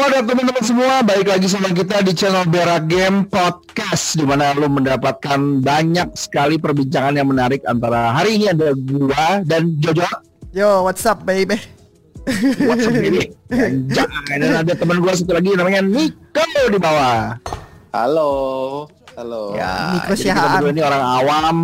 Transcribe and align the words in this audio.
Wadah 0.00 0.24
teman-teman 0.24 0.64
semua, 0.64 1.04
balik 1.04 1.28
lagi 1.28 1.44
sama 1.44 1.68
kita 1.70 2.00
di 2.00 2.16
channel 2.16 2.48
Bera 2.48 2.80
Game 2.80 3.28
Podcast 3.28 4.16
di 4.16 4.24
mana 4.24 4.56
lo 4.56 4.64
mendapatkan 4.66 5.36
banyak 5.60 6.16
sekali 6.16 6.56
perbincangan 6.56 7.14
yang 7.14 7.28
menarik 7.28 7.60
antara 7.68 8.08
hari 8.10 8.40
ini 8.40 8.48
ada 8.48 8.72
gua 8.72 9.44
dan 9.44 9.76
Jojo. 9.76 10.08
Yo, 10.56 10.88
what's 10.88 11.04
up 11.04 11.28
baby? 11.28 11.60
What's 12.64 12.88
up 12.88 12.96
baby? 12.96 13.28
Dan 14.32 14.40
ada 14.64 14.72
teman 14.72 15.04
gua 15.04 15.12
satu 15.12 15.36
lagi 15.36 15.52
namanya 15.52 15.84
Nico 15.84 16.44
di 16.48 16.78
bawah. 16.80 17.36
Halo, 17.92 18.30
halo. 19.20 19.52
Ya, 19.52 20.00
Nico 20.00 20.16
jadi 20.16 20.32
kita 20.32 20.48
berdua 20.56 20.72
ini 20.72 20.80
orang 20.80 21.04
awam, 21.04 21.56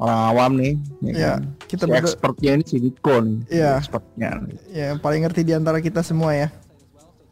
orang 0.00 0.20
awam 0.32 0.50
nih. 0.56 0.72
ya 1.02 1.12
Ya, 1.12 1.30
kan? 1.36 1.40
kita 1.68 1.84
si 1.84 1.88
berdua- 1.90 2.00
expertnya 2.08 2.50
ini 2.56 2.64
si 2.64 2.76
Nico 2.80 3.14
nih. 3.20 3.36
Iya. 3.52 3.72
Expertnya. 3.84 4.28
Ya, 4.72 4.84
yang 4.96 4.98
paling 4.98 5.20
ngerti 5.28 5.44
di 5.44 5.52
antara 5.52 5.76
kita 5.78 6.00
semua 6.00 6.32
ya. 6.32 6.48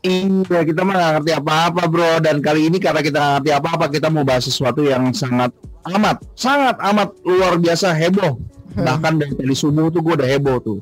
Iya, 0.01 0.65
kita 0.65 0.81
mah 0.81 0.97
gak 0.97 1.13
ngerti 1.21 1.33
apa-apa 1.37 1.83
bro. 1.89 2.13
Dan 2.25 2.41
kali 2.41 2.73
ini 2.73 2.81
karena 2.81 3.05
kita 3.05 3.19
gak 3.21 3.33
ngerti 3.41 3.51
apa-apa 3.53 3.85
Kita 3.93 4.09
mau 4.09 4.25
bahas 4.25 4.49
sesuatu 4.49 4.81
yang 4.81 5.13
sangat 5.13 5.53
amat 5.93 6.25
Sangat 6.33 6.81
amat 6.81 7.13
luar 7.25 7.61
biasa 7.61 7.93
heboh. 7.93 8.41
Bahkan 8.77 9.13
dari 9.21 9.35
tadi 9.37 9.55
subuh 9.57 9.93
tuh 9.93 10.01
gue 10.01 10.15
udah 10.17 10.29
heboh 10.29 10.57
tuh. 10.63 10.79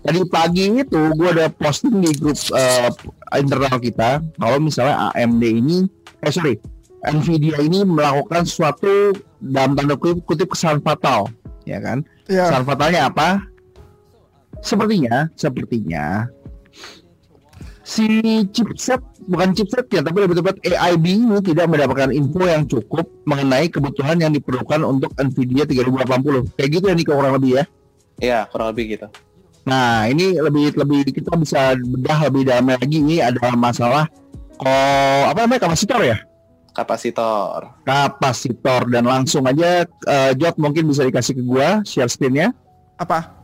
Tadi 0.00 0.22
pagi 0.30 0.70
itu 0.80 1.02
gue 1.18 1.28
udah 1.34 1.50
posting 1.58 1.98
di 1.98 2.14
grup 2.16 2.38
eh, 2.56 2.88
internal 3.36 3.76
kita 3.76 4.22
Kalau 4.38 4.56
misalnya 4.62 5.12
AMD 5.12 5.44
ini 5.44 5.84
Eh 6.24 6.32
sorry 6.32 6.56
Nvidia 7.00 7.56
ini 7.64 7.80
melakukan 7.80 8.44
suatu 8.44 9.16
dalam 9.40 9.72
tanda 9.72 9.96
kutip, 9.96 10.20
kutip 10.28 10.52
kesalahan 10.52 10.84
fatal 10.84 11.32
ya 11.64 11.80
kan? 11.80 12.04
Ya, 12.28 12.44
Kesalahan 12.44 12.66
fatalnya 12.68 13.00
apa? 13.08 13.28
Sepertinya, 14.60 15.32
sepertinya 15.32 16.28
si 17.90 18.06
chipset 18.54 19.02
bukan 19.26 19.50
chipset 19.50 19.90
ya, 19.90 20.00
tapi 20.06 20.22
lebih 20.22 20.38
tepat 20.38 20.62
AIB 20.62 21.04
ini 21.10 21.38
tidak 21.42 21.66
mendapatkan 21.66 22.14
info 22.14 22.46
yang 22.46 22.62
cukup 22.70 23.10
mengenai 23.26 23.66
kebutuhan 23.66 24.14
yang 24.22 24.30
diperlukan 24.30 24.86
untuk 24.86 25.10
Nvidia 25.18 25.66
3080. 25.66 26.54
Kayak 26.54 26.70
gitu 26.70 26.84
ya 26.86 26.94
nih 26.94 27.06
kurang 27.06 27.34
lebih 27.34 27.50
ya. 27.58 27.64
Iya, 28.22 28.40
kurang 28.46 28.70
lebih 28.70 28.94
gitu. 28.94 29.06
Nah, 29.66 30.06
ini 30.06 30.38
lebih 30.38 30.78
lebih 30.78 31.10
kita 31.10 31.34
bisa 31.34 31.74
bedah 31.74 32.30
lebih 32.30 32.42
dalam 32.46 32.70
lagi 32.70 32.98
ini 33.02 33.18
ada 33.18 33.52
masalah 33.58 34.06
kok 34.54 35.24
apa 35.26 35.38
namanya 35.42 35.66
kapasitor 35.66 36.00
ya? 36.06 36.18
Kapasitor. 36.70 37.82
Kapasitor 37.82 38.86
dan 38.86 39.04
langsung 39.10 39.42
aja 39.50 39.82
eh, 39.86 40.32
Jot 40.38 40.54
mungkin 40.62 40.86
bisa 40.86 41.02
dikasih 41.02 41.34
ke 41.38 41.42
gua 41.42 41.82
share 41.82 42.08
screen-nya. 42.08 42.54
apa? 43.00 43.39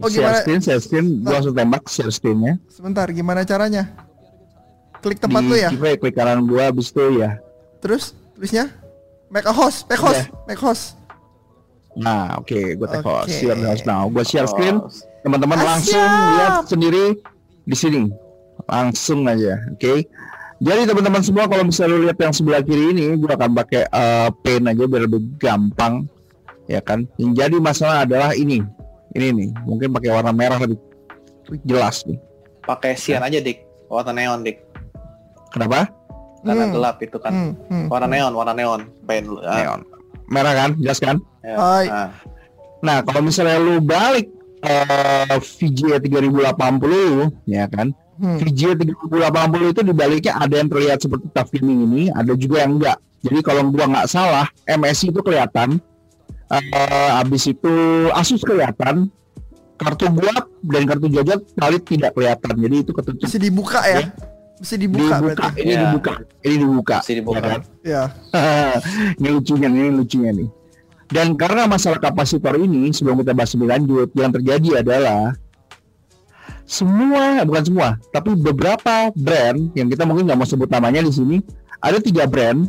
Oh, 0.00 0.08
share 0.08 0.24
gimana? 0.24 0.38
screen, 0.40 0.60
share 0.60 0.80
screen, 0.80 1.06
gua 1.20 1.38
langsung 1.38 1.54
tembak 1.54 1.84
share 1.86 2.08
screen-nya. 2.10 2.54
Sebentar, 2.68 3.06
gimana 3.12 3.44
caranya? 3.44 3.92
Klik 5.00 5.16
tempat 5.16 5.42
lu 5.44 5.56
ya. 5.56 5.68
Di 5.72 5.76
klik, 5.76 5.96
klik 6.00 6.14
kanan 6.14 6.44
gua 6.44 6.68
habis 6.68 6.88
itu 6.88 7.20
ya. 7.20 7.40
Terus 7.80 8.12
tulisnya 8.36 8.68
make 9.28 9.44
a 9.44 9.52
host, 9.52 9.88
make 9.88 10.00
host, 10.00 10.28
make 10.44 10.60
host. 10.60 10.96
Nah, 11.96 12.36
oke, 12.38 12.76
gua 12.76 12.86
take 12.86 13.02
Oke. 13.02 13.08
host. 13.08 13.32
Share 13.34 13.60
host 13.60 13.84
now. 13.84 14.04
Gua 14.06 14.22
share 14.22 14.46
screen. 14.46 14.80
Teman-teman 15.20 15.58
Ah, 15.58 15.76
langsung 15.76 16.00
lihat 16.06 16.52
sendiri 16.64 17.04
di 17.64 17.76
sini. 17.76 18.02
Langsung 18.64 19.24
aja, 19.24 19.56
oke. 19.72 20.04
Jadi 20.60 20.82
teman-teman 20.84 21.24
semua 21.24 21.48
kalau 21.48 21.64
misalnya 21.64 21.96
lu 21.96 22.04
lihat 22.04 22.20
yang 22.20 22.36
sebelah 22.36 22.60
kiri 22.60 22.92
ini, 22.92 23.16
gua 23.16 23.36
akan 23.36 23.50
pakai 23.56 23.84
eh, 23.84 24.28
pen 24.44 24.68
aja 24.68 24.84
biar 24.84 25.08
lebih 25.08 25.20
gampang, 25.36 26.04
ya 26.68 26.80
kan. 26.80 27.08
Yang 27.16 27.32
jadi 27.40 27.56
masalah 27.56 28.04
adalah 28.04 28.36
ini, 28.36 28.60
ini 29.12 29.26
nih, 29.32 29.50
mungkin 29.64 29.88
pakai 29.90 30.10
warna 30.10 30.30
merah 30.30 30.58
lebih 30.58 30.78
jelas 31.62 32.02
nih. 32.04 32.18
pakai 32.60 32.94
sian 32.94 33.18
aja, 33.20 33.40
Dik. 33.40 33.66
Warna 33.90 34.14
neon, 34.14 34.46
Dik. 34.46 34.62
Kenapa? 35.50 35.90
Karena 36.40 36.64
Hmm. 36.64 36.72
gelap 36.72 36.96
itu 37.02 37.18
kan. 37.18 37.32
Hmm, 37.32 37.52
hmm. 37.66 37.86
Warna 37.90 38.06
neon, 38.06 38.32
warna 38.32 38.54
neon. 38.54 38.80
Pengen 39.04 39.34
ah, 39.42 39.58
Neon. 39.58 39.80
Merah 40.30 40.54
kan, 40.54 40.70
jelas 40.78 41.02
kan? 41.02 41.18
ya. 41.42 41.56
Hai. 41.58 41.86
Ah, 41.90 42.10
Nah, 42.80 43.04
kalau 43.04 43.20
misalnya 43.20 43.60
lu 43.60 43.76
balik 43.82 44.30
eh 44.62 45.36
VGA 45.36 46.00
3080 46.00 47.28
ya 47.44 47.68
kan. 47.68 47.92
Hmm. 48.16 48.36
VGA 48.36 48.76
3080 48.76 49.72
itu 49.72 49.80
dibaliknya 49.82 50.32
ada 50.36 50.54
yang 50.60 50.68
terlihat 50.68 51.00
seperti 51.00 51.28
Gaming 51.60 51.80
ini, 51.88 52.02
ada 52.08 52.32
juga 52.36 52.64
yang 52.64 52.76
enggak. 52.80 52.96
Jadi 53.20 53.40
kalau 53.40 53.68
gua 53.68 53.84
nggak 53.88 54.08
salah, 54.08 54.46
MSI 54.64 55.12
itu 55.12 55.20
kelihatan. 55.20 55.80
Eh 56.50 57.10
habis 57.14 57.46
itu 57.46 57.74
Asus 58.14 58.42
kelihatan. 58.42 59.08
Kartu 59.80 60.12
gua 60.12 60.44
dan 60.60 60.84
kartu 60.84 61.08
Jojot 61.08 61.40
kali 61.56 61.80
tidak 61.80 62.12
kelihatan. 62.12 62.52
Jadi 62.52 62.76
itu 62.84 62.92
ketutup. 62.92 63.24
Bisa 63.24 63.40
dibuka 63.40 63.80
ya? 63.88 64.12
Bisa 64.60 64.76
dibuka, 64.76 65.24
dibuka, 65.24 65.48
berarti. 65.48 65.60
ini 65.64 65.72
Ya. 65.72 65.80
dibuka, 65.88 66.12
ini 66.44 66.54
dibuka. 66.60 66.96
Masih 67.00 67.16
dibuka. 67.16 67.38
ya 67.40 67.42
kan? 67.48 67.60
Ya. 67.80 68.02
ini 69.24 69.28
lucunya, 69.32 69.68
ini 69.72 69.88
lucunya 69.88 70.30
nih. 70.36 70.48
Dan 71.08 71.34
karena 71.40 71.64
masalah 71.64 71.96
kapasitor 71.96 72.60
ini, 72.60 72.92
sebelum 72.92 73.24
kita 73.24 73.32
bahas 73.32 73.56
lebih 73.56 73.68
lanjut, 73.72 74.08
yang 74.12 74.30
terjadi 74.30 74.84
adalah 74.84 75.32
semua, 76.68 77.40
bukan 77.42 77.64
semua, 77.66 77.88
tapi 78.14 78.36
beberapa 78.36 79.10
brand 79.16 79.74
yang 79.74 79.90
kita 79.90 80.04
mungkin 80.06 80.28
nggak 80.28 80.38
mau 80.38 80.46
sebut 80.46 80.70
namanya 80.70 81.02
di 81.02 81.10
sini, 81.10 81.36
ada 81.82 81.98
tiga 81.98 82.28
brand 82.30 82.68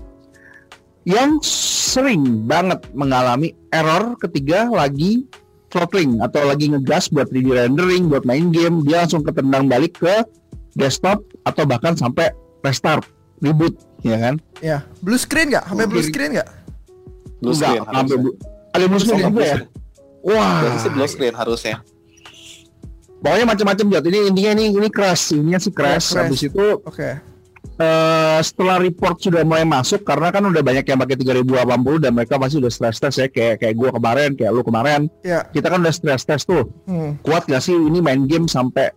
yang 1.04 1.42
sering 1.42 2.46
banget 2.46 2.86
mengalami 2.94 3.52
error 3.70 4.14
ketika 4.18 4.68
lagi 4.68 5.26
throttling 5.68 6.20
atau 6.20 6.46
lagi 6.46 6.68
ngegas 6.68 7.08
buat 7.08 7.28
3D 7.28 7.48
rendering, 7.58 8.06
buat 8.06 8.22
main 8.22 8.52
game, 8.52 8.84
dia 8.84 9.02
langsung 9.02 9.24
ketendang 9.24 9.66
balik 9.66 9.98
ke 9.98 10.22
desktop 10.74 11.20
atau 11.42 11.64
bahkan 11.64 11.96
sampai 11.96 12.30
restart, 12.62 13.08
reboot, 13.40 13.74
ya 14.02 14.16
kan? 14.16 14.36
Ya. 14.60 14.86
Blue 15.00 15.18
screen 15.18 15.50
nggak? 15.50 15.66
Sampai 15.66 15.88
blue 15.88 16.04
screen 16.04 16.38
nggak? 16.38 16.50
Blue 17.40 17.52
Enggak, 17.52 17.72
screen 17.74 17.88
sampai 17.90 18.16
bu- 18.20 18.38
ada 18.72 18.86
blue 18.86 19.02
screen 19.02 19.18
juga 19.18 19.32
blue 19.32 19.42
ya? 19.44 19.58
Wah, 20.22 20.54
Berarti 20.62 20.78
sih 20.78 20.92
blue 20.92 21.10
screen 21.10 21.34
harusnya. 21.34 21.78
pokoknya 23.18 23.46
macam-macam 23.48 23.86
jat. 23.92 24.04
Ini 24.04 24.20
intinya 24.28 24.52
ini 24.54 24.64
ini 24.72 24.90
crash, 24.90 25.34
ininya 25.34 25.58
sih 25.58 25.70
crash. 25.70 26.10
crash. 26.10 26.26
Habis 26.26 26.42
itu 26.44 26.66
Oke. 26.82 27.10
Eh, 27.82 28.40
setelah 28.42 28.78
report 28.78 29.18
sudah 29.18 29.42
mulai 29.42 29.66
masuk 29.66 30.06
karena 30.06 30.30
kan 30.30 30.46
udah 30.46 30.62
banyak 30.62 30.86
yang 30.86 30.98
pakai 30.98 31.18
3080 31.18 31.98
dan 31.98 32.12
mereka 32.14 32.38
pasti 32.38 32.62
udah 32.62 32.70
stress 32.70 32.98
test 32.98 33.18
ya 33.18 33.28
kayak 33.28 33.58
kayak 33.58 33.74
gua 33.74 33.90
kemarin, 33.92 34.38
kayak 34.38 34.52
lu 34.52 34.62
kemarin. 34.62 35.10
Ya. 35.22 35.42
Kita 35.46 35.68
kan 35.68 35.82
udah 35.82 35.92
stress 35.92 36.24
test 36.24 36.46
tuh. 36.46 36.70
Hmm. 36.86 37.18
Kuat 37.20 37.46
gak 37.46 37.60
sih 37.60 37.74
ini 37.74 37.98
main 38.00 38.24
game 38.24 38.46
sampai 38.46 38.94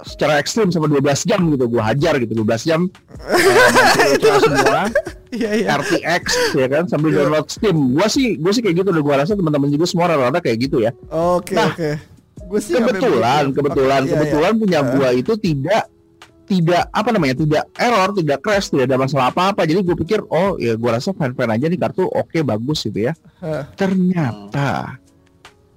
secara 0.00 0.40
ekstrim 0.40 0.72
sampai 0.72 0.88
12 0.96 1.28
jam 1.28 1.44
gitu 1.52 1.68
gua 1.68 1.92
hajar 1.92 2.16
gitu 2.16 2.32
12 2.32 2.48
jam 2.64 2.88
main 4.00 4.16
semua 4.40 4.82
Iya, 5.30 5.50
iya. 5.60 5.68
RTX 5.76 6.24
ya 6.56 6.66
kan 6.66 6.84
sambil 6.88 7.12
Iya. 7.12 7.18
download 7.22 7.46
Steam 7.46 7.76
gua 7.92 8.08
sih 8.08 8.34
gua 8.34 8.48
sih 8.50 8.64
kayak 8.64 8.80
gitu 8.80 8.88
udah 8.90 9.04
gua 9.04 9.14
rasa 9.20 9.36
teman-teman 9.36 9.68
juga 9.68 9.84
semua 9.84 10.08
rata-rata 10.08 10.40
kayak 10.40 10.56
gitu 10.56 10.80
ya 10.80 10.90
Oke, 11.12 11.52
Nah, 11.52 11.68
oke. 11.70 11.90
Gue 12.48 12.58
sih 12.58 12.74
kebetulan 12.74 13.52
kebetulan 13.52 14.00
Oke, 14.00 14.08
iya, 14.08 14.12
kebetulan 14.16 14.52
punya 14.56 14.78
Heeh. 14.80 14.92
gua 14.96 15.08
itu 15.12 15.32
tidak 15.36 15.84
tidak 16.50 16.90
apa 16.90 17.14
namanya 17.14 17.38
tidak 17.38 17.64
error 17.78 18.10
tidak 18.10 18.42
crash 18.42 18.74
tidak 18.74 18.90
ada 18.90 18.98
masalah 18.98 19.30
apa 19.30 19.54
apa 19.54 19.62
jadi 19.62 19.86
gue 19.86 19.94
pikir 19.94 20.18
oh 20.26 20.58
ya 20.58 20.74
gua 20.74 20.98
rasa 20.98 21.14
fan 21.14 21.30
fan 21.38 21.46
aja 21.46 21.70
nih 21.70 21.78
kartu 21.78 22.10
oke 22.10 22.42
bagus 22.42 22.82
gitu 22.90 23.06
ya. 23.06 23.14
Ternyata 23.78 24.98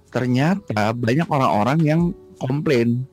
ternyata 0.09 0.89
banyak 0.97 1.29
orang-orang 1.29 1.79
yang 1.85 2.01
komplain. 2.41 3.05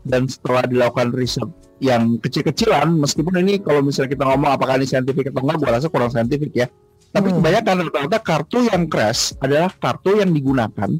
Dan 0.00 0.26
setelah 0.26 0.64
dilakukan 0.64 1.12
riset 1.12 1.46
yang 1.78 2.16
kecil-kecilan 2.18 2.88
meskipun 2.98 3.36
ini 3.44 3.60
kalau 3.60 3.84
misalnya 3.84 4.16
kita 4.16 4.24
ngomong 4.26 4.50
apakah 4.56 4.80
ini 4.80 4.88
saintifik 4.88 5.30
atau 5.30 5.44
enggak 5.46 5.58
gua 5.62 5.70
rasa 5.78 5.86
kurang 5.92 6.10
saintifik 6.10 6.50
ya. 6.56 6.66
Tapi 7.10 7.30
Hmm. 7.30 7.38
kebanyakan 7.38 7.74
rata-rata 7.86 8.18
kartu 8.18 8.66
yang 8.66 8.90
crash 8.90 9.36
adalah 9.38 9.70
kartu 9.78 10.18
yang 10.18 10.34
digunakan 10.34 10.90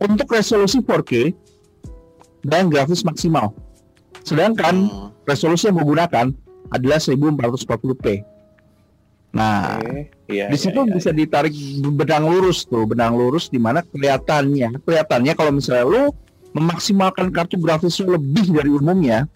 untuk 0.00 0.28
resolusi 0.32 0.80
4K 0.80 1.34
dan 2.46 2.72
grafis 2.72 3.04
maksimal 3.04 3.52
sedangkan 4.22 4.74
Hmm, 4.86 5.08
resolusi 5.24 5.68
yang 5.68 5.78
menggunakan 5.78 6.32
adalah 6.70 6.98
1440p 6.98 8.22
nah 9.30 9.78
Oke. 9.78 10.10
Iya. 10.26 10.50
di 10.50 10.54
iya, 10.54 10.58
situ 10.58 10.80
iya, 10.82 10.90
bisa 10.90 11.10
ditarik 11.14 11.54
benang 11.94 12.26
lurus 12.26 12.66
tuh 12.66 12.82
benang 12.82 13.14
lurus 13.14 13.46
di 13.46 13.62
mana 13.62 13.82
kelihatannya 13.86 14.74
kelihatannya 14.82 15.32
kalau 15.38 15.54
misalnya 15.54 15.86
lu 15.86 16.02
memaksimalkan 16.50 17.30
kartu 17.30 17.54
grafis 17.54 18.02
lu 18.02 18.18
lebih 18.18 18.50
dari 18.50 18.70
umumnya 18.74 19.30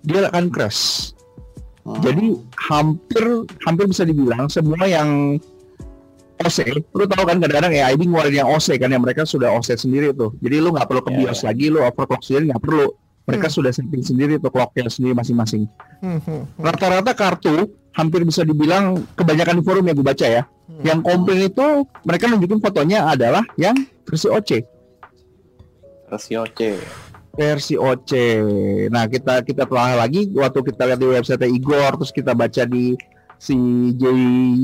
dia 0.00 0.28
akan 0.28 0.48
crash 0.48 1.12
Hmm. 1.84 2.00
jadi 2.00 2.26
hampir 2.72 3.44
hampir 3.68 3.84
bisa 3.84 4.08
dibilang 4.08 4.48
semua 4.48 4.88
yang 4.88 5.36
OC 6.40 6.80
lu 6.96 7.04
tahu 7.04 7.28
kan 7.28 7.36
kadang-kadang 7.36 7.76
AIB 7.76 8.08
ngeluarin 8.08 8.40
yang 8.40 8.48
OC 8.48 8.80
kan 8.80 8.88
yang 8.88 9.04
mereka 9.04 9.28
sudah 9.28 9.52
OC 9.52 9.76
sendiri 9.76 10.16
tuh 10.16 10.32
jadi 10.40 10.64
lu 10.64 10.72
nggak 10.72 10.88
perlu 10.88 11.04
ke 11.04 11.12
Ya, 11.12 11.16
BIOS 11.28 11.44
lagi 11.44 11.68
lu 11.68 11.84
overclock 11.84 12.24
sendiri 12.24 12.48
nggak 12.56 12.62
perlu 12.64 12.88
mereka 13.24 13.48
sudah 13.48 13.70
setting 13.70 14.00
sendiri 14.00 14.36
tuh 14.36 14.48
clocknya 14.48 14.86
sendiri 14.86 15.12
masing-masing 15.12 15.64
Hmm, 15.98 16.18
hmm, 16.18 16.24
hmm. 16.24 16.42
rata-rata 16.58 17.12
kartu 17.12 17.54
hampir 17.90 18.20
bisa 18.22 18.42
dibilang 18.42 19.06
kebanyakan 19.14 19.58
di 19.58 19.62
forum 19.62 19.84
yang 19.84 19.94
gue 19.94 20.04
baca 20.06 20.26
ya 20.26 20.42
Hmm. 20.64 20.80
yang 20.80 20.98
komplain 21.00 21.44
itu 21.44 21.66
mereka 22.02 22.24
nunjukin 22.24 22.56
fotonya 22.56 23.04
adalah 23.06 23.44
yang 23.54 23.76
versi 24.02 24.26
OC 24.26 24.50
versi 26.06 26.32
OC. 26.34 26.60
versi 27.34 27.74
OC. 27.74 28.12
Nah, 28.88 29.04
kita 29.04 29.42
kita 29.42 29.66
telah 29.66 29.98
lagi 29.98 30.30
waktu 30.30 30.60
kita 30.62 30.86
lihat 30.86 30.98
di 30.98 31.08
website 31.10 31.42
Igor 31.44 31.98
terus 31.98 32.14
kita 32.14 32.30
baca 32.30 32.62
di 32.62 32.94
si 33.36 33.56
J 33.92 34.04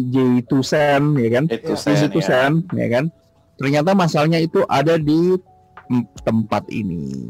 J 0.09 0.17
Tusen 0.47 1.19
ya 1.19 1.29
kan? 1.35 1.45
Itu 1.51 1.75
J 1.75 1.77
sen, 1.77 1.97
ya. 1.99 2.09
Tusen 2.09 2.53
ya 2.71 2.87
kan? 2.89 3.05
Ternyata 3.59 3.91
masalahnya 3.93 4.39
itu 4.39 4.63
ada 4.65 4.97
di 4.97 5.35
tem- 5.85 6.07
tempat 6.23 6.71
ini. 6.71 7.27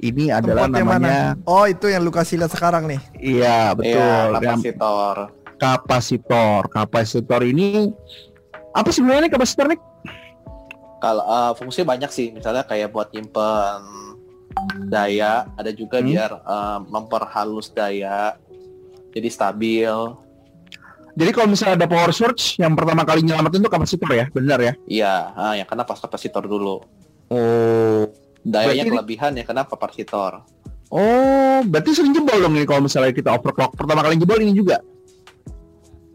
Ini 0.00 0.32
adalah 0.32 0.64
Tempat 0.64 0.80
namanya 0.80 1.36
mana? 1.36 1.44
Oh, 1.44 1.68
itu 1.68 1.86
yang 1.86 2.00
lu 2.00 2.08
kasih 2.08 2.40
lihat 2.40 2.50
sekarang 2.50 2.88
nih. 2.88 3.00
iya 3.14 3.76
betul 3.76 4.00
Iya, 4.00 4.32
kapasitor. 4.32 5.16
kapasitor. 5.60 6.60
Kapasitor 6.68 7.40
ini 7.44 7.92
apa 8.72 8.88
sebenarnya 8.88 9.28
nih 9.28 9.32
kapasitor 9.32 9.66
nih? 9.68 9.80
Kalau 10.98 11.20
eh, 11.20 11.52
fungsi 11.54 11.84
banyak 11.84 12.08
sih, 12.08 12.32
misalnya 12.32 12.64
kayak 12.64 12.88
buat 12.90 13.12
nyimpen 13.12 13.80
daya, 14.88 15.44
ada 15.54 15.68
juga 15.70 16.00
Hmm. 16.00 16.08
biar 16.08 16.30
eh, 16.32 16.78
memperhalus 16.88 17.68
daya, 17.68 18.40
jadi 19.12 19.28
stabil. 19.28 19.92
Jadi 21.10 21.30
kalau 21.34 21.48
misalnya 21.50 21.84
ada 21.84 21.88
power 21.90 22.14
surge 22.14 22.56
yang 22.56 22.72
pertama 22.72 23.02
kali 23.02 23.20
nyelamatin 23.20 23.60
itu 23.60 23.68
kapasitor 23.68 24.08
ya, 24.08 24.26
benar 24.30 24.56
ya? 24.62 24.72
Iya, 24.86 25.14
ah, 25.34 25.52
yang 25.52 25.68
kena 25.68 25.84
pas 25.84 25.98
kapasitor 25.98 26.46
dulu. 26.46 26.80
Oh, 27.28 28.06
Dayanya 28.40 28.84
Berarti- 28.84 28.90
kelebihan 28.96 29.30
ya 29.36 29.44
kena 29.44 29.62
kapasitor. 29.64 30.32
oh, 30.90 31.60
berarti 31.62 31.90
sering 31.92 32.10
jebol 32.10 32.40
dong 32.40 32.56
ini 32.56 32.66
kalau 32.66 32.82
misalnya 32.82 33.12
kita 33.12 33.30
overclock. 33.30 33.76
Pertama 33.76 34.00
kali 34.00 34.16
jebol 34.16 34.40
ini 34.40 34.50
juga. 34.50 34.80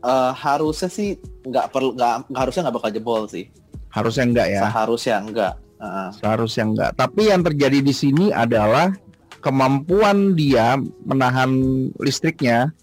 Eh, 0.01 0.31
harusnya 0.35 0.85
sih 0.85 1.17
nggak 1.41 1.73
perlu 1.73 1.97
nggak 1.97 2.29
harusnya 2.33 2.61
nggak 2.67 2.75
bakal 2.77 2.91
jebol 2.91 3.21
sih. 3.25 3.49
Harusnya 3.89 4.25
enggak 4.27 4.47
ya. 4.51 4.61
Seharusnya 4.67 5.15
enggak. 5.17 5.53
Heeh. 5.75 6.09
Seharusnya 6.19 6.63
enggak. 6.65 6.89
Tapi 6.93 7.21
yang 7.29 7.41
terjadi 7.41 7.79
di 7.79 7.93
sini 7.93 8.25
adalah 8.29 8.93
kemampuan 9.39 10.33
dia 10.33 10.75
menahan 11.05 11.49
listriknya 11.97 12.73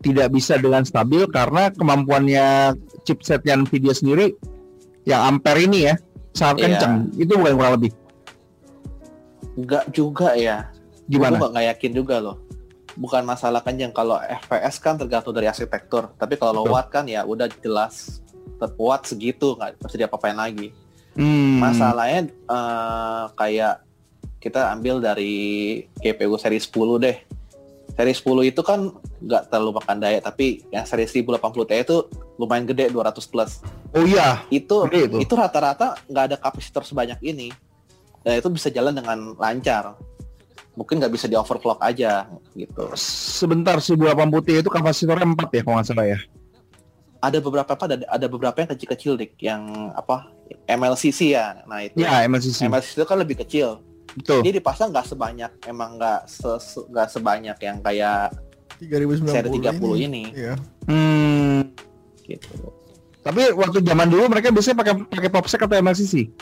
tidak 0.00 0.30
bisa 0.30 0.56
dengan 0.56 0.82
stabil 0.82 1.26
karena 1.28 1.70
kemampuannya 1.70 2.74
chipsetnya 3.02 3.56
Nvidia 3.56 3.92
sendiri 3.92 4.32
yang 5.04 5.24
ampere 5.26 5.64
ini 5.64 5.88
ya 5.88 5.94
sangat 6.32 6.56
Iya. 6.56 6.64
kencang. 6.68 6.94
Itu 7.16 7.32
bukan 7.34 7.54
kurang 7.56 7.74
lebih. 7.80 7.90
Enggak 9.56 9.84
juga 9.90 10.34
ya. 10.36 10.70
Gimana? 11.10 11.38
Gue 11.38 11.48
nggak 11.50 11.66
yakin 11.76 11.92
juga 11.94 12.16
loh. 12.22 12.36
Bukan 12.98 13.22
masalah 13.22 13.62
kencang 13.62 13.94
kalau 13.94 14.18
FPS 14.18 14.82
kan 14.82 14.98
tergantung 14.98 15.34
dari 15.34 15.46
arsitektur. 15.46 16.10
Tapi 16.18 16.34
kalau 16.38 16.66
watt 16.66 16.90
kan 16.90 17.06
ya 17.06 17.22
udah 17.22 17.46
jelas 17.62 18.20
watt 18.76 19.08
segitu 19.08 19.56
nggak 19.56 19.80
pasti 19.80 19.96
diapa-apain 19.96 20.36
lagi. 20.36 20.74
Hmm. 21.16 21.58
Masalahnya 21.58 22.30
eh, 22.30 23.24
kayak 23.34 23.86
kita 24.40 24.72
ambil 24.72 25.04
dari 25.04 25.34
GPU 26.00 26.36
seri 26.40 26.58
10 26.58 27.04
deh. 27.04 27.16
Seri 27.92 28.12
10 28.16 28.50
itu 28.54 28.60
kan 28.64 28.88
nggak 29.20 29.52
terlalu 29.52 29.76
makan 29.76 30.00
daya, 30.00 30.18
tapi 30.24 30.64
yang 30.72 30.88
seri 30.88 31.04
1080 31.04 31.68
Ti 31.68 31.76
itu 31.84 31.96
lumayan 32.40 32.64
gede 32.64 32.88
200 32.88 33.20
plus. 33.28 33.60
Oh 33.92 34.06
iya, 34.06 34.40
Itu 34.48 34.88
Gede 34.88 35.12
itu. 35.12 35.16
itu 35.28 35.32
rata-rata 35.36 35.98
nggak 36.08 36.24
ada 36.32 36.36
kapasitor 36.40 36.86
sebanyak 36.86 37.20
ini. 37.20 37.52
Dan 38.20 38.36
itu 38.36 38.48
bisa 38.50 38.68
jalan 38.68 38.92
dengan 38.92 39.32
lancar. 39.36 39.96
Mungkin 40.76 41.02
nggak 41.02 41.12
bisa 41.12 41.26
di 41.26 41.34
overclock 41.34 41.80
aja 41.80 42.30
gitu. 42.54 42.88
sebentar 42.96 43.76
1080 43.76 44.06
Ti 44.40 44.52
itu 44.60 44.70
kapasitornya 44.70 45.26
4 45.26 45.50
ya 45.50 45.60
kalau 45.60 45.76
nggak 45.76 45.88
salah 45.88 46.06
ya. 46.06 46.18
Ada 47.20 47.36
beberapa 47.36 47.68
apa? 47.68 47.84
Ada, 47.84 47.96
ada 48.08 48.26
beberapa 48.32 48.56
yang 48.56 48.70
kecil-kecil 48.72 49.12
dik, 49.20 49.32
yang 49.44 49.60
apa 49.92 50.32
MLCC 50.64 51.36
ya. 51.36 51.60
Nah 51.68 51.84
itu 51.84 52.00
Ya, 52.00 52.24
MLCC. 52.24 52.64
MLCC 52.64 52.96
itu 52.96 53.04
kan 53.04 53.18
lebih 53.20 53.36
kecil. 53.44 53.84
Betul. 54.16 54.40
Dia 54.40 54.56
dipasang 54.56 54.88
nggak 54.88 55.06
sebanyak, 55.06 55.52
emang 55.68 56.00
nggak 56.00 56.24
se- 56.26 56.60
se- 56.60 56.86
nggak 56.88 57.08
sebanyak 57.12 57.56
yang 57.60 57.78
kayak 57.78 58.32
3090 58.80 59.28
seri 59.28 59.48
30 59.52 59.94
ini, 60.00 60.22
Iya. 60.32 60.54
Hmm. 60.88 61.60
gitu. 62.24 62.56
Tapi 63.20 63.52
waktu 63.52 63.84
zaman 63.84 64.08
dulu 64.08 64.32
mereka 64.32 64.48
biasanya 64.48 64.80
pakai 64.80 64.94
pakai 65.04 65.28
popsec 65.28 65.60
atau 65.60 65.76
MLCC. 65.76 66.32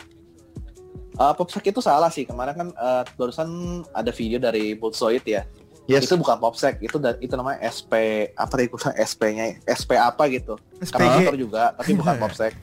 Uh, 1.19 1.35
Popsec 1.35 1.67
itu 1.67 1.83
salah 1.83 2.07
sih 2.07 2.23
kemarin 2.23 2.55
kan 2.55 2.67
uh, 2.79 3.03
barusan 3.19 3.83
ada 3.91 4.07
video 4.15 4.39
dari 4.39 4.71
Bullsoid 4.71 5.27
ya. 5.27 5.43
Yes. 5.83 6.07
Itu 6.07 6.15
bukan 6.15 6.39
Popsec, 6.39 6.79
itu 6.79 6.95
itu 7.19 7.33
namanya 7.35 7.59
SP 7.67 7.91
apa 8.39 8.47
tadi 8.55 8.71
gue 8.71 8.79
SP-nya 9.03 9.59
SP 9.67 9.99
apa 9.99 10.31
gitu. 10.31 10.55
Kapasitor 10.79 11.35
juga, 11.35 11.75
tapi 11.75 11.99
bukan 11.99 12.15
Popsec. 12.23 12.55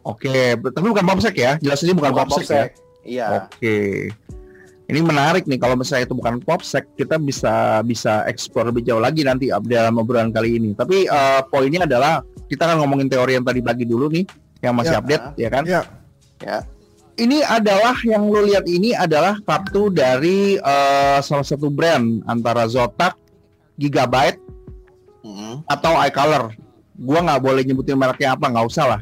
Oke, 0.00 0.56
tapi 0.56 0.86
bukan 0.88 1.04
popsec 1.04 1.34
ya. 1.36 1.52
Jelas 1.60 1.84
ini 1.84 1.92
bukan, 1.92 2.12
popsec, 2.24 2.48
ya. 2.48 2.64
Iya. 3.04 3.26
Oke. 3.44 4.08
Ini 4.90 5.00
menarik 5.06 5.46
nih 5.46 5.60
kalau 5.60 5.78
misalnya 5.78 6.08
itu 6.08 6.16
bukan 6.16 6.42
popsec, 6.42 6.88
kita 6.98 7.14
bisa 7.20 7.84
bisa 7.86 8.26
eksplor 8.26 8.72
lebih 8.74 8.82
jauh 8.82 8.98
lagi 8.98 9.22
nanti 9.22 9.52
dalam 9.68 10.00
obrolan 10.02 10.34
kali 10.34 10.58
ini. 10.58 10.74
Tapi 10.74 11.06
eh, 11.06 11.40
poinnya 11.46 11.86
adalah 11.86 12.24
kita 12.50 12.66
kan 12.66 12.80
ngomongin 12.82 13.06
teori 13.06 13.38
yang 13.38 13.46
tadi 13.46 13.60
pagi 13.62 13.84
dulu 13.86 14.10
nih, 14.10 14.24
yang 14.64 14.74
masih 14.74 14.96
Ya. 14.96 15.00
update 15.04 15.24
ya 15.38 15.48
kan. 15.52 15.64
Ya. 15.68 15.82
Ya. 16.42 16.58
Ini 17.20 17.44
adalah 17.44 18.00
yang 18.00 18.24
lo 18.24 18.40
lihat 18.40 18.64
ini 18.64 18.96
adalah 18.96 19.36
kartu 19.44 19.92
dari 19.92 20.56
eh, 20.56 21.18
salah 21.20 21.44
satu 21.44 21.68
brand 21.68 22.24
antara 22.24 22.64
Zotac, 22.64 23.12
Gigabyte 23.76 24.40
Mm-mm. 25.20 25.60
atau 25.68 26.00
iColor. 26.00 26.56
Gua 26.96 27.20
nggak 27.20 27.40
boleh 27.40 27.60
nyebutin 27.60 27.96
mereknya 27.96 28.32
apa, 28.32 28.48
nggak 28.48 28.66
usah 28.66 28.96
lah. 28.96 29.00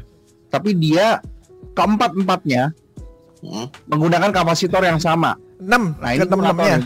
Tapi 0.51 0.75
dia 0.75 1.23
keempat 1.71 2.11
empatnya 2.11 2.75
Mm-mm. 3.39 3.71
menggunakan 3.87 4.35
kapasitor 4.35 4.83
yang 4.83 4.99
sama. 4.99 5.39
6 5.59 5.71
Nah 5.99 6.11
ini 6.11 6.23
6 6.23 6.27
6 6.27 6.59
nya. 6.59 6.77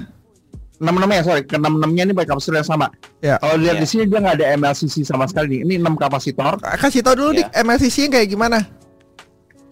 enam 0.84 1.00
enamnya 1.00 1.24
sorry 1.24 1.48
ke 1.48 1.56
enam 1.56 1.80
enamnya 1.80 2.04
ini 2.04 2.14
pakai 2.14 2.30
kapasitor 2.30 2.60
yang 2.60 2.68
sama. 2.68 2.88
Ya. 3.22 3.40
Kalau 3.40 3.56
dilihat 3.56 3.78
Ya. 3.78 3.82
di 3.82 3.88
sini 3.88 4.04
dia 4.06 4.20
nggak 4.20 4.36
ada 4.38 4.48
MLCC 4.54 5.02
sama 5.02 5.26
sekali 5.26 5.48
nih. 5.50 5.60
Ini 5.64 5.74
enam 5.80 5.96
kapasitor. 5.96 6.60
Kasih 6.60 7.02
tau 7.02 7.16
dulu 7.16 7.34
Ya. 7.34 7.46
dik 7.46 7.50
MLCC 7.58 8.12
kayak 8.12 8.28
gimana? 8.28 8.60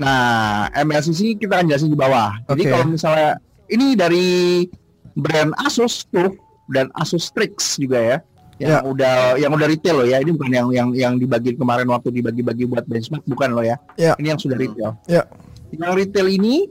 Nah 0.01 0.25
MLCC 0.73 1.37
kita 1.37 1.61
akan 1.61 1.69
jelasin 1.69 1.93
di 1.93 1.99
bawah. 1.99 2.33
Jadi 2.49 2.63
kalau 2.65 2.85
misalnya 2.89 3.37
ini 3.69 3.93
dari 3.93 4.65
brand 5.13 5.53
Asus 5.61 6.09
tuh 6.09 6.33
dan 6.73 6.89
Asus 6.97 7.29
Strix 7.29 7.77
juga 7.77 8.01
ya. 8.01 8.17
Yang 8.57 8.69
Ya. 8.69 8.79
udah 8.85 9.15
yang 9.37 9.51
udah 9.53 9.67
retail 9.69 9.95
loh 10.01 10.07
ya. 10.09 10.17
Ini 10.21 10.31
bukan 10.33 10.49
yang 10.49 10.67
yang 10.69 10.89
yang 10.93 11.13
dibagi 11.17 11.53
kemarin 11.53 11.85
waktu 11.85 12.09
dibagi-bagi 12.09 12.65
buat 12.65 12.85
benchmark 12.85 13.25
bukan 13.25 13.53
loh 13.53 13.65
ya. 13.65 13.77
Ya. 13.97 14.13
Ini 14.17 14.33
yang 14.33 14.41
sudah 14.41 14.57
retail. 14.57 14.97
Ya. 15.05 15.25
Yang 15.73 15.93
retail 15.97 16.27
ini 16.29 16.65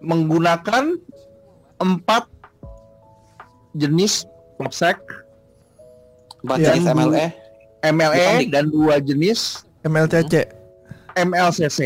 menggunakan 0.00 0.96
empat 1.76 2.24
jenis 3.72 4.24
popsec 4.56 4.96
Empat 6.40 6.56
Ya. 6.56 6.72
jenis 6.72 6.88
MLE. 6.88 7.26
MLE 7.80 8.48
dan 8.48 8.68
dua 8.68 8.96
jenis 9.00 9.64
MLCC. 9.84 10.48
MLCC. 11.16 11.80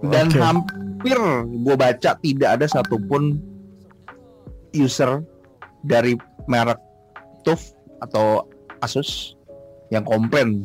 Dan 0.00 0.32
Oke. 0.32 0.40
hampir 0.40 1.18
gue 1.44 1.74
baca 1.76 2.10
tidak 2.16 2.50
ada 2.56 2.66
satupun 2.66 3.36
user 4.72 5.20
dari 5.84 6.16
merek 6.48 6.78
TUF 7.44 7.74
atau 8.00 8.48
Asus 8.80 9.36
yang 9.92 10.08
komplain 10.08 10.64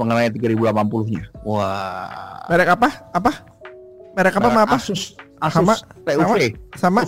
mengenai 0.00 0.32
3080-nya. 0.32 1.28
Wah. 1.44 2.40
Merek 2.48 2.72
apa? 2.72 2.88
Apa? 3.12 3.32
Merek 4.16 4.34
apa 4.40 4.48
sama 4.48 4.60
apa? 4.64 4.76
Asus, 4.80 5.12
Sama- 5.52 5.76
Asus 5.76 5.84
TUV 6.08 6.40
Sama 6.76 7.02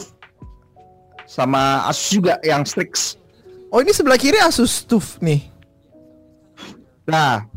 sama 1.33 1.89
Asus 1.89 2.21
juga 2.21 2.37
yang 2.45 2.61
Strix. 2.69 3.17
Oh 3.73 3.81
ini 3.81 3.97
sebelah 3.97 4.21
kiri 4.21 4.37
Asus 4.37 4.85
TUF 4.85 5.17
nih. 5.25 5.49
Nah, 7.09 7.49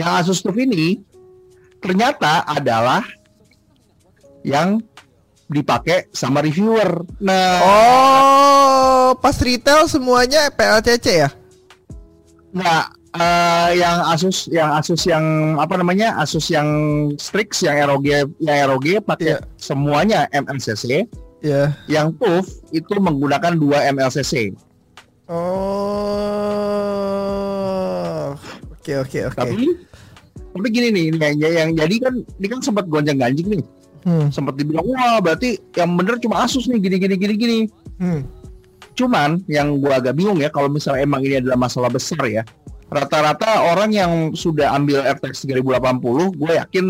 yang 0.00 0.16
Asus 0.16 0.40
TUF 0.40 0.56
ini 0.56 1.04
ternyata 1.80 2.44
adalah 2.44 3.02
yang 4.40 4.80
dipakai 5.46 6.06
sama 6.12 6.40
reviewer. 6.40 7.02
Nah, 7.18 7.58
Oh, 7.60 9.06
pas 9.18 9.34
retail 9.36 9.84
semuanya 9.84 10.48
PLCC 10.48 11.26
ya? 11.26 11.30
nggak 12.50 12.84
eh, 13.12 13.70
yang 13.78 13.98
Asus, 14.06 14.46
yang 14.46 14.70
Asus 14.72 15.02
yang 15.04 15.22
apa 15.54 15.74
namanya 15.74 16.14
Asus 16.16 16.46
yang 16.48 16.66
Strix, 17.14 17.62
yang 17.62 17.78
ROG, 17.86 18.06
yang 18.38 18.58
ROG 18.70 19.02
pakai 19.02 19.34
Iya. 19.34 19.42
semuanya 19.56 20.26
MLCC. 20.30 21.06
Ya. 21.40 21.72
Yang 21.86 22.20
TUF 22.20 22.46
itu 22.70 22.94
menggunakan 22.98 23.56
dua 23.56 23.86
MLCC. 23.90 24.52
Oh. 26.60 28.36
Oke 28.70 28.92
oke 28.98 29.18
oke. 29.26 29.36
Tapi 29.36 29.64
tapi 30.50 30.68
gini 30.70 30.88
nih, 30.90 31.04
ini 31.14 31.16
yang, 31.18 31.36
yang 31.38 31.70
jadi 31.78 31.94
kan 32.02 32.14
ini 32.20 32.46
kan 32.50 32.60
sempat 32.60 32.84
gonjang 32.90 33.18
ganjing 33.18 33.48
nih. 33.58 33.62
Hmm. 34.00 34.32
Sempat 34.32 34.56
dibilang 34.56 34.88
wah 34.88 35.20
berarti 35.20 35.60
yang 35.76 35.92
bener 35.94 36.16
cuma 36.18 36.42
Asus 36.42 36.66
nih 36.66 36.80
gini 36.80 36.96
gini 36.96 37.14
gini 37.20 37.34
gini. 37.36 37.58
Hmm. 38.00 38.24
Cuman 38.96 39.44
yang 39.46 39.78
gua 39.78 40.00
agak 40.02 40.16
bingung 40.16 40.40
ya 40.40 40.48
kalau 40.50 40.72
misalnya 40.72 41.04
emang 41.04 41.22
ini 41.22 41.38
adalah 41.40 41.56
masalah 41.60 41.92
besar 41.92 42.20
ya. 42.26 42.42
Rata-rata 42.90 43.70
orang 43.70 43.94
yang 43.94 44.12
sudah 44.34 44.74
ambil 44.74 45.06
RTX 45.06 45.46
3080, 45.46 46.34
gue 46.34 46.52
yakin 46.58 46.84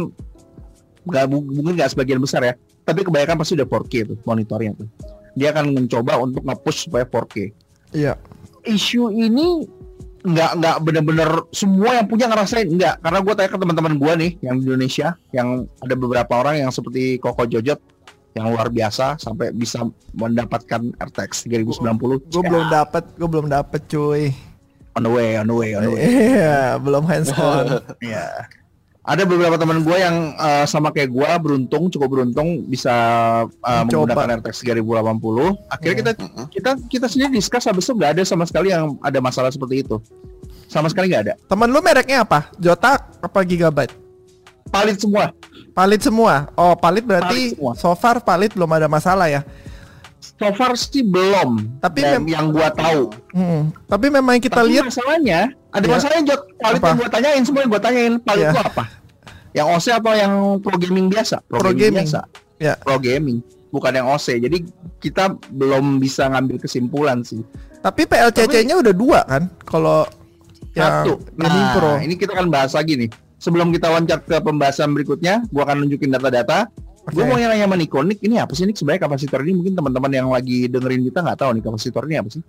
bu- 1.04 1.44
mungkin 1.44 1.76
nggak 1.76 1.92
sebagian 1.92 2.24
besar 2.24 2.40
ya, 2.40 2.56
tapi 2.88 3.04
kebanyakan 3.04 3.36
pasti 3.36 3.52
udah 3.52 3.68
4K 3.68 3.92
tuh 4.08 4.16
monitornya 4.24 4.80
tuh. 4.80 4.88
Dia 5.36 5.52
akan 5.52 5.76
mencoba 5.76 6.16
untuk 6.16 6.40
nge-push 6.40 6.88
supaya 6.88 7.04
4K. 7.04 7.52
Iya. 7.92 8.16
Isu 8.64 9.12
ini 9.12 9.68
nggak 10.20 10.50
nggak 10.60 10.76
bener-bener 10.84 11.30
semua 11.48 11.96
yang 11.96 12.06
punya 12.06 12.28
ngerasain 12.28 12.68
nggak 12.68 13.00
karena 13.00 13.18
gue 13.24 13.32
tanya 13.32 13.50
ke 13.50 13.58
teman-teman 13.58 13.94
gue 13.96 14.12
nih 14.20 14.30
yang 14.44 14.54
di 14.60 14.64
Indonesia 14.68 15.08
yang 15.32 15.48
ada 15.80 15.94
beberapa 15.96 16.32
orang 16.36 16.60
yang 16.60 16.70
seperti 16.70 17.16
Koko 17.16 17.48
Jojot 17.48 17.80
yang 18.36 18.52
luar 18.52 18.70
biasa 18.70 19.18
sampai 19.18 19.50
bisa 19.50 19.82
mendapatkan 20.14 20.94
RTX 21.02 21.50
3090 21.50 22.30
Gue 22.30 22.42
belum 22.46 22.70
dapet, 22.70 23.04
gue 23.18 23.26
belum 23.28 23.46
dapet 23.50 23.80
cuy. 23.90 24.30
on 24.94 25.02
the 25.02 25.10
way 25.10 25.34
on 25.34 25.46
the 25.46 25.56
way 25.56 25.74
on 25.74 25.82
the 25.82 25.90
way 25.90 26.02
Iya, 26.06 26.78
belum 26.78 27.06
hands 27.06 27.30
on. 27.34 27.78
Iya. 27.98 28.46
Ada 29.10 29.26
beberapa 29.26 29.58
teman 29.58 29.82
gue 29.82 29.96
yang 29.96 30.16
eh, 30.32 30.64
sama 30.64 30.88
kayak 30.88 31.10
gue 31.10 31.30
beruntung, 31.42 31.90
cukup 31.90 32.08
beruntung 32.08 32.62
bisa 32.64 32.94
Mencoba. 33.58 34.14
menggunakan 34.14 34.38
RTX 34.38 34.62
3080. 34.62 35.66
Akhirnya 35.66 35.96
kita 35.98 36.12
kita 36.46 36.70
kita 36.86 37.06
sendiri 37.06 37.30
discuss 37.34 37.66
habis 37.66 37.82
itu 37.82 37.92
nggak 37.92 38.10
ada 38.14 38.22
sama 38.22 38.46
sekali 38.46 38.70
yang 38.70 38.94
ada 39.00 39.18
masalah 39.18 39.50
seperti 39.50 39.82
itu. 39.82 39.98
Sama 40.64 40.86
sekali 40.86 41.10
nggak 41.10 41.22
ada. 41.24 41.34
Temen 41.42 41.66
lu 41.66 41.80
mereknya 41.80 42.22
apa? 42.22 42.54
Jotak 42.54 43.18
apa 43.18 43.38
Gigabyte? 43.42 43.98
Palit 44.70 44.96
semua. 44.96 45.34
Palit 45.72 45.98
semua. 45.98 46.46
Oh, 46.54 46.78
palit 46.78 47.02
berarti 47.02 47.50
Palit 47.50 47.58
semua. 47.58 47.72
so 47.74 47.90
far 47.92 48.22
palit 48.22 48.54
belum 48.54 48.70
ada 48.70 48.86
masalah 48.86 49.26
ya. 49.26 49.42
So 50.20 50.54
far 50.54 50.72
sih 50.72 51.02
belum. 51.02 51.82
Tapi 51.82 51.98
Dan 52.00 52.22
mem- 52.22 52.30
yang 52.30 52.46
gua 52.48 52.70
tahu. 52.70 53.10
Hmm. 53.34 53.74
Tapi 53.84 54.06
memang 54.08 54.38
kita 54.38 54.62
Tapi 54.62 54.70
lihat 54.70 54.86
masalahnya 54.86 55.40
ada 55.68 55.82
Ya. 55.82 55.90
masalahnya 55.90 56.22
Jok. 56.28 56.40
Palit 56.56 56.78
Apa? 56.78 56.86
yang 56.86 56.96
gua 56.96 57.10
tanyain 57.10 57.42
semua 57.42 57.60
yang 57.60 57.70
gua 57.70 57.82
tanyain 57.82 58.14
palit 58.20 58.44
Ya. 58.44 58.52
itu 58.52 58.62
apa? 58.62 58.84
Yang 59.50 59.66
OC 59.66 59.86
atau 59.98 60.12
yang 60.14 60.32
pro 60.62 60.76
gaming 60.78 61.06
biasa? 61.10 61.42
Pro 61.46 61.70
gaming. 61.74 62.06
biasa. 62.06 62.20
Ya. 62.62 62.74
Pro 62.78 62.96
gaming. 63.02 63.42
Bukan 63.70 63.92
yang 63.94 64.06
OC. 64.10 64.42
Jadi 64.42 64.58
kita 65.02 65.34
belum 65.50 65.98
bisa 65.98 66.30
ngambil 66.30 66.58
kesimpulan 66.62 67.22
sih. 67.26 67.42
tapi 67.80 68.04
PLCC-nya 68.04 68.76
udah 68.76 68.92
dua 68.92 69.24
kan? 69.24 69.48
Kalau 69.64 70.04
yang 70.76 71.02
Satu. 71.02 71.16
gaming 71.32 71.64
Nah, 71.64 71.74
pro. 71.80 71.92
ini 72.04 72.14
kita 72.14 72.36
akan 72.36 72.52
bahas 72.52 72.76
lagi 72.76 72.92
nih. 73.00 73.10
Sebelum 73.40 73.72
kita 73.72 73.88
loncat 73.88 74.20
ke 74.28 74.36
pembahasan 74.36 74.92
berikutnya, 74.92 75.48
gua 75.48 75.64
akan 75.64 75.88
nunjukin 75.88 76.12
data-data. 76.12 76.68
Gue 77.08 77.24
Oke. 77.24 77.32
mau 77.32 77.40
nanya 77.40 77.64
sama 77.64 77.80
Nik, 77.80 78.20
ini 78.20 78.36
apa 78.36 78.52
sih 78.52 78.68
Nik 78.68 78.76
sebenarnya 78.76 79.08
kapasitor 79.08 79.40
ini? 79.42 79.56
Mungkin 79.56 79.72
teman-teman 79.72 80.12
yang 80.12 80.28
lagi 80.28 80.68
dengerin 80.68 81.08
kita 81.08 81.24
nggak 81.24 81.38
tahu 81.40 81.50
nih 81.56 81.62
kapasitor 81.64 82.02
ini 82.04 82.16
apa 82.20 82.28
sih? 82.28 82.42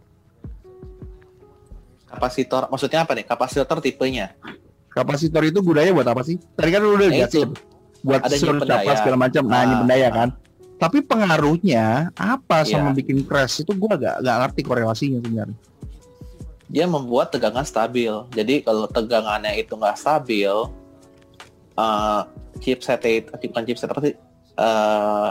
Kapasitor, 2.11 2.67
maksudnya 2.67 3.07
apa 3.07 3.15
nih? 3.15 3.23
Kapasitor 3.23 3.79
tipenya. 3.79 4.35
Kapasitor 4.91 5.43
itu 5.43 5.63
gunanya 5.63 5.91
buat 5.91 6.03
apa 6.05 6.21
sih? 6.21 6.35
Tadi 6.53 6.69
kan 6.69 6.79
lu 6.83 6.95
udah 6.95 7.07
Ya, 7.07 7.23
jelasin. 7.23 7.55
Buat 8.01 8.21
Ada 8.25 8.35
nyimpen 8.35 8.67
apa 8.67 8.81
daya. 8.83 8.97
segala 8.97 9.17
macam. 9.17 9.43
Nah, 9.45 9.59
ini 9.61 9.73
Ah, 9.73 9.79
bendaya 9.79 10.07
ah. 10.07 10.11
kan. 10.11 10.29
Tapi 10.75 10.97
pengaruhnya 10.99 11.85
apa 12.17 12.65
sama 12.65 12.89
Iya. 12.91 12.97
bikin 12.97 13.17
crash 13.23 13.61
itu 13.61 13.71
gua 13.77 13.93
gak, 13.95 14.19
gak 14.19 14.37
ngerti 14.41 14.61
korelasinya 14.65 15.21
sebenarnya. 15.21 15.57
Dia 16.65 16.85
membuat 16.87 17.29
tegangan 17.29 17.61
stabil. 17.61 18.09
Jadi 18.31 18.63
kalau 18.63 18.87
tegangannya 18.87 19.53
itu 19.55 19.75
nggak 19.75 19.93
stabil, 19.93 20.55
eh 21.73 22.21
chipset 22.59 23.03
itu, 23.05 23.29
bukan 23.29 23.63
chipset 23.63 23.91
apa 23.91 24.01
sih? 24.01 24.15
Eh, 24.57 25.29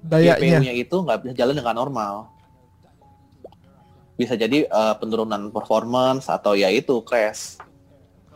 Dayanya. 0.00 0.36
GPU-nya 0.60 0.72
itu 0.72 0.96
nggak 0.96 1.18
bisa 1.20 1.34
jalan 1.34 1.56
dengan 1.56 1.74
normal. 1.74 2.14
Bisa 4.14 4.36
jadi 4.36 4.64
eh, 4.64 4.94
penurunan 4.96 5.48
performance 5.48 6.28
atau 6.28 6.52
ya 6.52 6.68
itu 6.68 7.00
crash. 7.02 7.56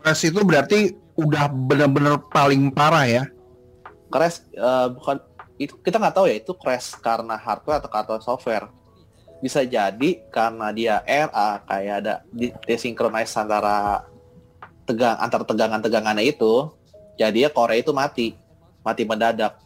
Crash 0.04 0.28
itu 0.28 0.44
berarti 0.44 0.92
udah 1.16 1.48
bener-bener 1.48 2.20
paling 2.28 2.68
parah 2.68 3.08
ya. 3.08 3.24
Crash 4.12 4.44
eh, 4.52 4.86
bukan 4.92 5.16
itu 5.56 5.80
kita 5.80 5.96
nggak 5.96 6.12
tahu 6.12 6.28
ya 6.28 6.36
itu 6.36 6.52
crash 6.52 6.92
karena 7.00 7.40
hardware 7.40 7.80
atau 7.80 7.88
karena 7.88 8.20
software. 8.20 8.68
Bisa 9.40 9.64
jadi 9.64 10.20
karena 10.28 10.76
dia 10.76 11.00
RA 11.08 11.56
kayak 11.64 11.94
ada 12.04 12.14
desinkronis 12.68 13.32
antara 13.32 14.04
tegang 14.84 15.16
antar 15.16 15.40
tegangan-tegangannya 15.48 16.36
itu, 16.36 16.68
jadi 17.16 17.48
ya 17.48 17.50
core 17.50 17.80
itu 17.80 17.96
mati, 17.96 18.36
mati 18.84 19.08
mendadak. 19.08 19.56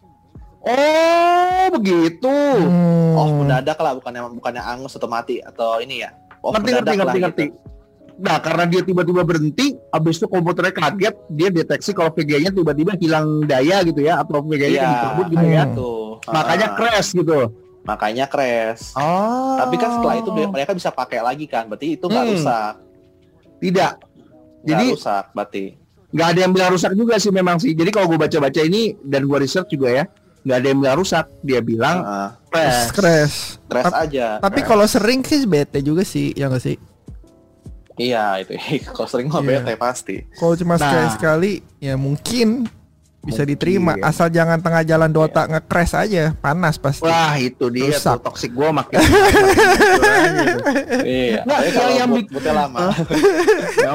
Oh, 0.62 1.66
begitu. 1.74 2.30
Hmm. 2.30 3.18
Off 3.18 3.34
mendadak 3.42 3.78
lah, 3.82 3.98
bukannya 3.98 4.22
bukannya 4.38 4.62
angus 4.62 4.94
atau 4.94 5.10
mati 5.10 5.42
atau 5.42 5.82
ini 5.82 6.06
ya. 6.06 6.14
Off 6.46 6.54
ngerti 6.54 6.70
ngerti 6.70 6.78
mendadak 6.78 6.94
lah 6.94 6.94
ngerti 6.94 7.18
gitu. 7.18 7.26
ngerti. 7.26 7.67
Nah, 8.18 8.42
karena 8.42 8.66
dia 8.66 8.82
tiba-tiba 8.82 9.22
berhenti, 9.22 9.78
habis 9.88 10.18
itu 10.18 10.26
komputernya 10.26 10.74
kaget, 10.74 11.14
dia 11.30 11.48
deteksi 11.48 11.94
kalau 11.94 12.10
VGA-nya 12.10 12.50
tiba-tiba 12.50 12.98
hilang 12.98 13.46
daya 13.46 13.86
gitu 13.86 14.02
ya, 14.02 14.18
atau 14.18 14.42
VGA-nya 14.42 14.74
Iya, 14.74 14.90
dicabut 14.90 15.26
gitu 15.30 15.46
ya. 15.46 15.62
gitu. 15.64 15.92
Makanya 16.26 16.66
Ah, 16.66 16.74
crash 16.74 17.10
gitu. 17.14 17.38
makanya 17.86 18.24
crash. 18.26 18.92
Oh. 18.92 19.56
Tapi 19.56 19.74
kan 19.78 19.90
setelah 19.94 20.16
itu 20.18 20.28
dia- 20.34 20.50
mereka 20.50 20.74
bisa 20.74 20.90
pakai 20.90 21.22
lagi 21.22 21.46
kan, 21.46 21.64
berarti 21.64 21.94
itu 21.94 22.04
nggak 22.04 22.24
Hmm. 22.26 22.32
rusak. 22.34 22.74
tidak, 23.58 23.92
Nggak 24.58 24.66
Jadi- 24.68 24.90
rusak 24.92 25.24
berarti. 25.32 25.64
nggak 26.08 26.28
ada 26.28 26.38
yang 26.40 26.52
bilang 26.52 26.70
rusak 26.70 26.92
juga 26.92 27.14
sih 27.16 27.30
memang 27.30 27.56
sih. 27.56 27.72
Jadi 27.72 27.90
kalau 27.90 28.06
gue 28.06 28.18
baca-baca 28.18 28.60
ini 28.60 28.98
dan 29.00 29.22
gue 29.22 29.38
research 29.38 29.70
juga 29.70 29.88
ya, 29.88 30.04
nggak 30.42 30.56
ada 30.56 30.66
yang 30.66 30.78
bilang 30.78 30.96
rusak. 30.98 31.26
Dia 31.40 31.60
bilang 31.60 31.96
Heeh. 32.00 32.28
crash. 32.50 32.80
Crash. 32.92 33.36
crash 33.66 33.92
aja. 33.92 34.38
Tapi 34.38 34.60
kalau 34.62 34.82
sering 34.84 35.22
sih 35.22 35.42
bete 35.42 35.78
juga 35.78 36.02
sih, 36.02 36.34
ya 36.34 36.46
nggak 36.46 36.60
sih? 36.60 36.76
Iya 37.98 38.40
itu. 38.40 38.54
Kalau 38.88 39.04
sering 39.06 39.26
mah 39.26 39.38
Iya. 39.40 39.60
bete 39.60 39.74
pasti. 39.74 40.16
Kalau 40.32 40.54
cuma 40.54 40.74
Nah. 40.74 40.80
sekali-sekali, 40.80 41.52
ya 41.76 41.94
mungkin 41.94 42.70
bisa 43.18 43.42
Mungkin. 43.42 43.50
diterima. 43.50 43.92
Asal 44.00 44.30
jangan 44.30 44.56
tengah 44.56 44.80
jalan 44.82 45.10
Dota 45.10 45.42
Iya. 45.42 45.50
nge-crash 45.52 45.92
aja, 45.92 46.24
panas 46.34 46.78
pasti. 46.78 47.02
Wah 47.02 47.34
itu 47.36 47.66
dia 47.68 47.90
Rusak. 47.90 48.14
tuh 48.16 48.24
toxic 48.24 48.50
gue 48.50 48.68
makin. 48.78 48.96
makin 48.96 50.34
Iya. 51.02 51.42
Yang- 51.42 51.74
kalau 51.74 51.92
yang 51.92 52.08
boot- 52.08 52.18
bik- 52.20 52.30
bootnya 52.32 52.54
lama. 52.56 52.78
ya, 53.78 53.90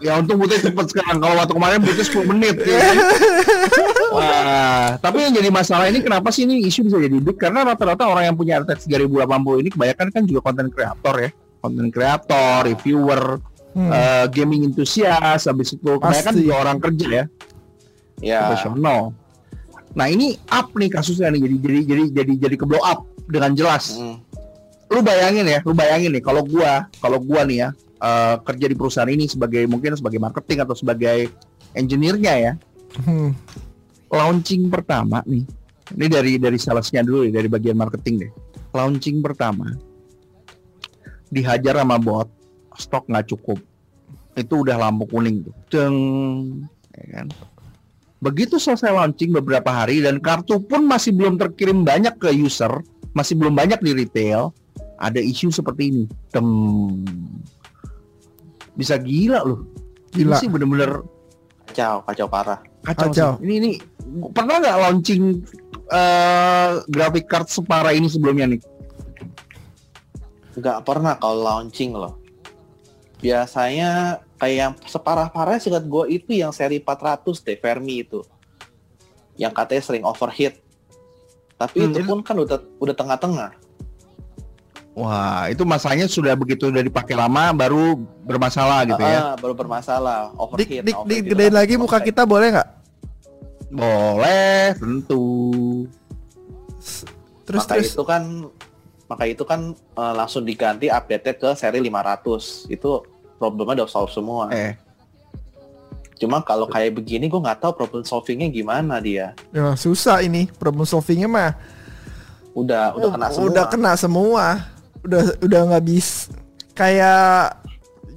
ya 0.00 0.12
untung 0.16 0.38
butuh 0.38 0.56
cepet 0.56 0.86
sekarang. 0.88 1.18
Kalau 1.18 1.34
waktu 1.36 1.52
kemarin 1.52 1.78
butuh 1.80 2.04
10 2.04 2.24
menit. 2.26 2.56
Ya. 2.62 2.78
Wah, 4.10 4.96
tapi 4.96 5.16
yang 5.20 5.32
jadi 5.32 5.50
masalah 5.50 5.86
ini 5.86 6.00
kenapa 6.00 6.30
sih 6.30 6.42
ini 6.42 6.62
isu 6.62 6.82
bisa 6.84 6.96
jadi 6.96 7.16
big? 7.16 7.36
Karena 7.36 7.62
rata-rata 7.64 8.06
orang 8.06 8.24
yang 8.24 8.36
punya 8.36 8.58
RTX 8.58 8.86
3080 8.86 9.28
ini 9.58 9.68
kebanyakan 9.68 10.06
kan 10.10 10.22
juga 10.24 10.40
konten 10.42 10.66
kreator 10.68 11.14
ya. 11.20 11.30
Konten 11.60 11.92
kreator, 11.92 12.64
reviewer, 12.64 13.38
Hmm. 13.70 13.86
eh, 13.86 14.26
gaming 14.32 14.66
enthusiast, 14.66 15.46
habis 15.46 15.70
itu 15.70 15.86
kebanyakan 15.94 16.34
Pasti. 16.34 16.42
juga 16.42 16.54
orang 16.58 16.78
kerja 16.80 17.06
ya, 17.06 17.24
Ya. 18.18 18.38
profesional. 18.42 19.14
Nah 19.90 20.06
ini 20.06 20.34
up 20.48 20.70
nih 20.72 20.90
kasusnya 20.90 21.30
nih, 21.30 21.46
jadi 21.46 21.56
jadi 21.60 21.78
jadi 21.84 22.04
jadi 22.10 22.32
jadi 22.48 22.56
ke 22.56 22.66
blow 22.66 22.82
up 22.82 23.06
dengan 23.26 23.54
jelas. 23.54 23.94
Mm. 23.94 24.18
Lu 24.90 25.00
bayangin 25.00 25.46
ya, 25.46 25.58
lu 25.62 25.70
bayangin 25.70 26.10
nih 26.10 26.18
kalau 26.18 26.42
gua, 26.42 26.90
kalau 26.98 27.22
gua 27.22 27.46
nih 27.46 27.62
ya 27.62 27.70
eh, 28.00 28.36
kerja 28.42 28.64
di 28.64 28.74
perusahaan 28.74 29.06
ini 29.06 29.28
sebagai 29.28 29.62
mungkin 29.66 29.92
sebagai 29.92 30.16
marketing 30.16 30.64
atau 30.64 30.72
sebagai 30.72 31.28
engineer-nya 31.70 32.34
ya, 32.40 32.52
Hmm. 32.98 33.36
launching 34.08 34.66
pertama 34.66 35.22
nih. 35.22 35.44
Ini 35.90 36.06
dari 36.06 36.32
dari 36.38 36.58
salesnya 36.58 37.02
dulu 37.02 37.22
ya, 37.22 37.36
dari 37.36 37.46
bagian 37.46 37.76
marketing 37.76 38.14
deh. 38.26 38.30
Launching 38.72 39.20
pertama 39.20 39.68
dihajar 41.30 41.78
sama 41.78 41.96
bot, 41.96 42.28
stok 42.76 43.06
nggak 43.08 43.30
cukup. 43.30 43.58
Itu 44.34 44.62
udah 44.62 44.76
lampu 44.78 45.06
kuning 45.06 45.46
tuh. 45.46 45.54
Deng, 45.70 45.96
ya 46.94 47.06
kan. 47.18 47.26
Begitu 48.20 48.60
selesai 48.60 48.92
launching 48.92 49.32
beberapa 49.32 49.72
hari 49.72 50.04
dan 50.04 50.20
kartu 50.20 50.60
pun 50.60 50.84
masih 50.84 51.16
belum 51.16 51.40
terkirim 51.40 51.82
banyak 51.88 52.20
ke 52.20 52.28
user, 52.36 52.68
masih 53.16 53.32
belum 53.40 53.56
banyak 53.56 53.80
di 53.80 53.96
retail, 53.96 54.52
ada 55.00 55.16
isu 55.16 55.48
seperti 55.48 55.88
ini. 55.88 56.04
Tem. 56.28 56.44
Bisa 58.76 59.00
gila 59.00 59.40
loh. 59.42 59.64
Ini 60.12 60.26
Gila. 60.26 60.36
sih 60.36 60.48
bener-bener 60.50 61.00
Kacau, 61.70 62.02
kacau 62.02 62.26
parah. 62.26 62.58
kacau, 62.82 63.08
Kacau. 63.14 63.30
sih. 63.38 63.46
Ini 63.46 63.54
ini 63.62 63.70
pernah 64.34 64.58
nggak 64.58 64.76
launching 64.82 65.22
eh 65.90 66.70
graphic 66.90 67.30
card 67.30 67.46
separah 67.46 67.94
ini 67.94 68.10
sebelumnya 68.10 68.50
nih? 68.50 68.60
Nggak 70.56 70.78
pernah 70.82 71.14
kalau 71.14 71.42
launching 71.42 71.94
loh. 71.94 72.18
Biasanya 73.20 74.18
kayak 74.40 74.56
yang 74.56 74.72
separah-parahnya 74.88 75.60
singkat 75.60 75.84
gue 75.84 76.04
itu 76.08 76.30
yang 76.32 76.50
seri 76.50 76.80
400 76.80 77.44
deh, 77.44 77.58
Fermi 77.60 78.00
itu. 78.02 78.24
Yang 79.36 79.52
katanya 79.56 79.82
sering 79.84 80.04
overheat. 80.04 80.56
Tapi 81.54 81.84
Hmm, 81.84 81.92
itu 81.92 82.00
pun 82.02 82.18
kan 82.24 82.36
udah 82.40 82.58
udah 82.80 82.94
tengah-tengah. 82.96 83.50
Wah, 84.90 85.46
itu 85.46 85.62
masanya 85.62 86.10
sudah 86.10 86.34
begitu 86.34 86.66
udah 86.66 86.82
dipakai 86.82 87.14
lama 87.14 87.54
baru 87.54 87.94
bermasalah 88.26 88.88
gitu 88.88 89.00
ya. 89.00 89.20
Ah, 89.22 89.34
baru 89.38 89.54
bermasalah, 89.54 90.32
Dik, 90.32 90.40
overheat. 90.40 90.66
dik, 90.66 90.82
dik, 90.82 90.96
overheat 90.96 91.24
gedein 91.30 91.52
itu 91.52 91.58
lagi 91.60 91.74
muka 91.78 91.98
kita 92.02 92.22
boleh 92.26 92.48
nggak? 92.58 92.68
Boleh, 93.70 94.74
tentu. 94.74 95.24
Terus 97.46 97.62
maka 97.62 97.74
terus. 97.76 97.92
itu 97.94 98.02
kan 98.02 98.22
maka 99.10 99.26
itu 99.26 99.42
kan 99.42 99.74
eh, 99.74 100.14
langsung 100.14 100.46
diganti 100.46 100.86
update 100.86 101.42
ke 101.42 101.50
seri 101.58 101.82
500 101.82 102.70
itu 102.70 102.90
problemnya 103.42 103.82
udah 103.82 103.88
solve 103.90 104.14
semua 104.14 104.46
Eh. 104.54 104.78
Cuma 106.20 106.44
kalau 106.44 106.68
kayak 106.68 107.00
begini 107.00 107.32
gue 107.32 107.40
nggak 107.40 107.64
tahu 107.64 107.72
problem 107.72 108.04
solvingnya 108.04 108.52
gimana 108.52 109.00
dia. 109.00 109.32
Ya, 109.56 109.72
susah 109.72 110.20
ini 110.20 110.52
problem 110.60 110.84
solvingnya 110.84 111.24
mah. 111.24 111.56
Udah 112.52 112.92
udah 112.92 113.08
kena 113.16 113.28
semua. 113.32 113.48
Udah 113.48 113.64
kena 113.72 113.92
semua. 113.96 114.44
Udah 115.00 115.22
udah 115.40 115.60
nggak 115.72 115.84
bisa 115.88 116.28
kayak 116.76 117.56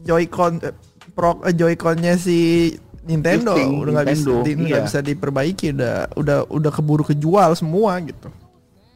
Joy-Con 0.03 0.59
eh, 0.67 0.75
Pro 1.15 1.39
eh, 1.47 1.55
Joy-Connya 1.55 2.19
si 2.19 2.75
Nintendo 3.07 3.55
Drifting, 3.55 3.71
udah 3.79 3.91
nggak 3.95 4.07
bisa 4.11 4.31
nggak 4.43 4.81
iya. 4.83 4.87
bisa 4.87 4.99
diperbaiki 4.99 5.75
udah 5.75 5.95
udah 6.19 6.37
udah 6.51 6.71
keburu 6.75 7.07
kejual 7.07 7.55
semua 7.55 8.03
gitu. 8.03 8.27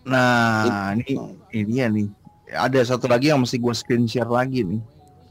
Nah, 0.08 0.96
ini 0.96 1.14
ini 1.52 1.62
dia 1.68 1.86
nih. 1.88 2.08
Ada 2.48 2.96
satu 2.96 3.06
lagi 3.06 3.28
yang 3.28 3.44
mesti 3.44 3.56
gue 3.56 3.74
screen 3.74 4.08
share 4.08 4.28
lagi 4.28 4.64
nih. 4.64 4.80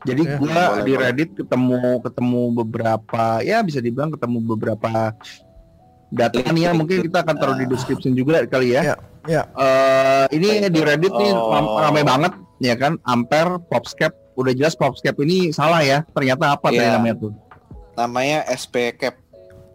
Jadi 0.05 0.23
Ya, 0.23 0.37
gue 0.37 0.61
di. 0.85 0.93
Reddit 0.95 1.31
ketemu 1.35 1.99
ketemu 1.99 2.41
beberapa 2.55 3.41
ya 3.41 3.65
bisa 3.65 3.81
dibilang 3.81 4.13
ketemu 4.13 4.39
beberapa 4.47 5.17
data 6.07 6.39
nih 6.47 6.63
ya 6.63 6.73
mungkin 6.73 7.03
kita 7.03 7.27
akan 7.27 7.35
taruh 7.35 7.57
di 7.57 7.67
Ah. 7.67 7.71
description 7.73 8.13
juga 8.13 8.45
kali 8.45 8.77
ya. 8.77 8.83
Ya, 8.85 8.97
ya. 9.27 9.43
Eh, 9.51 10.25
ini 10.37 10.69
di 10.69 10.81
Reddit 10.81 11.11
nih 11.11 11.33
Oh. 11.33 11.51
ram- 11.51 11.75
ramai 11.83 12.05
banget 12.05 12.33
ya 12.59 12.73
kan 12.75 13.01
Ampere 13.03 13.59
Popscape 13.63 14.15
udah 14.37 14.53
jelas 14.53 14.73
Popscape 14.73 15.17
ini 15.19 15.51
salah 15.51 15.81
ya 15.81 16.05
ternyata 16.07 16.53
apa 16.53 16.69
tadi 16.69 16.79
Iya. 16.79 16.95
namanya 16.95 17.17
tuh 17.19 17.33
Namanya 17.97 18.45
SP 18.47 18.93
cap. 18.93 19.17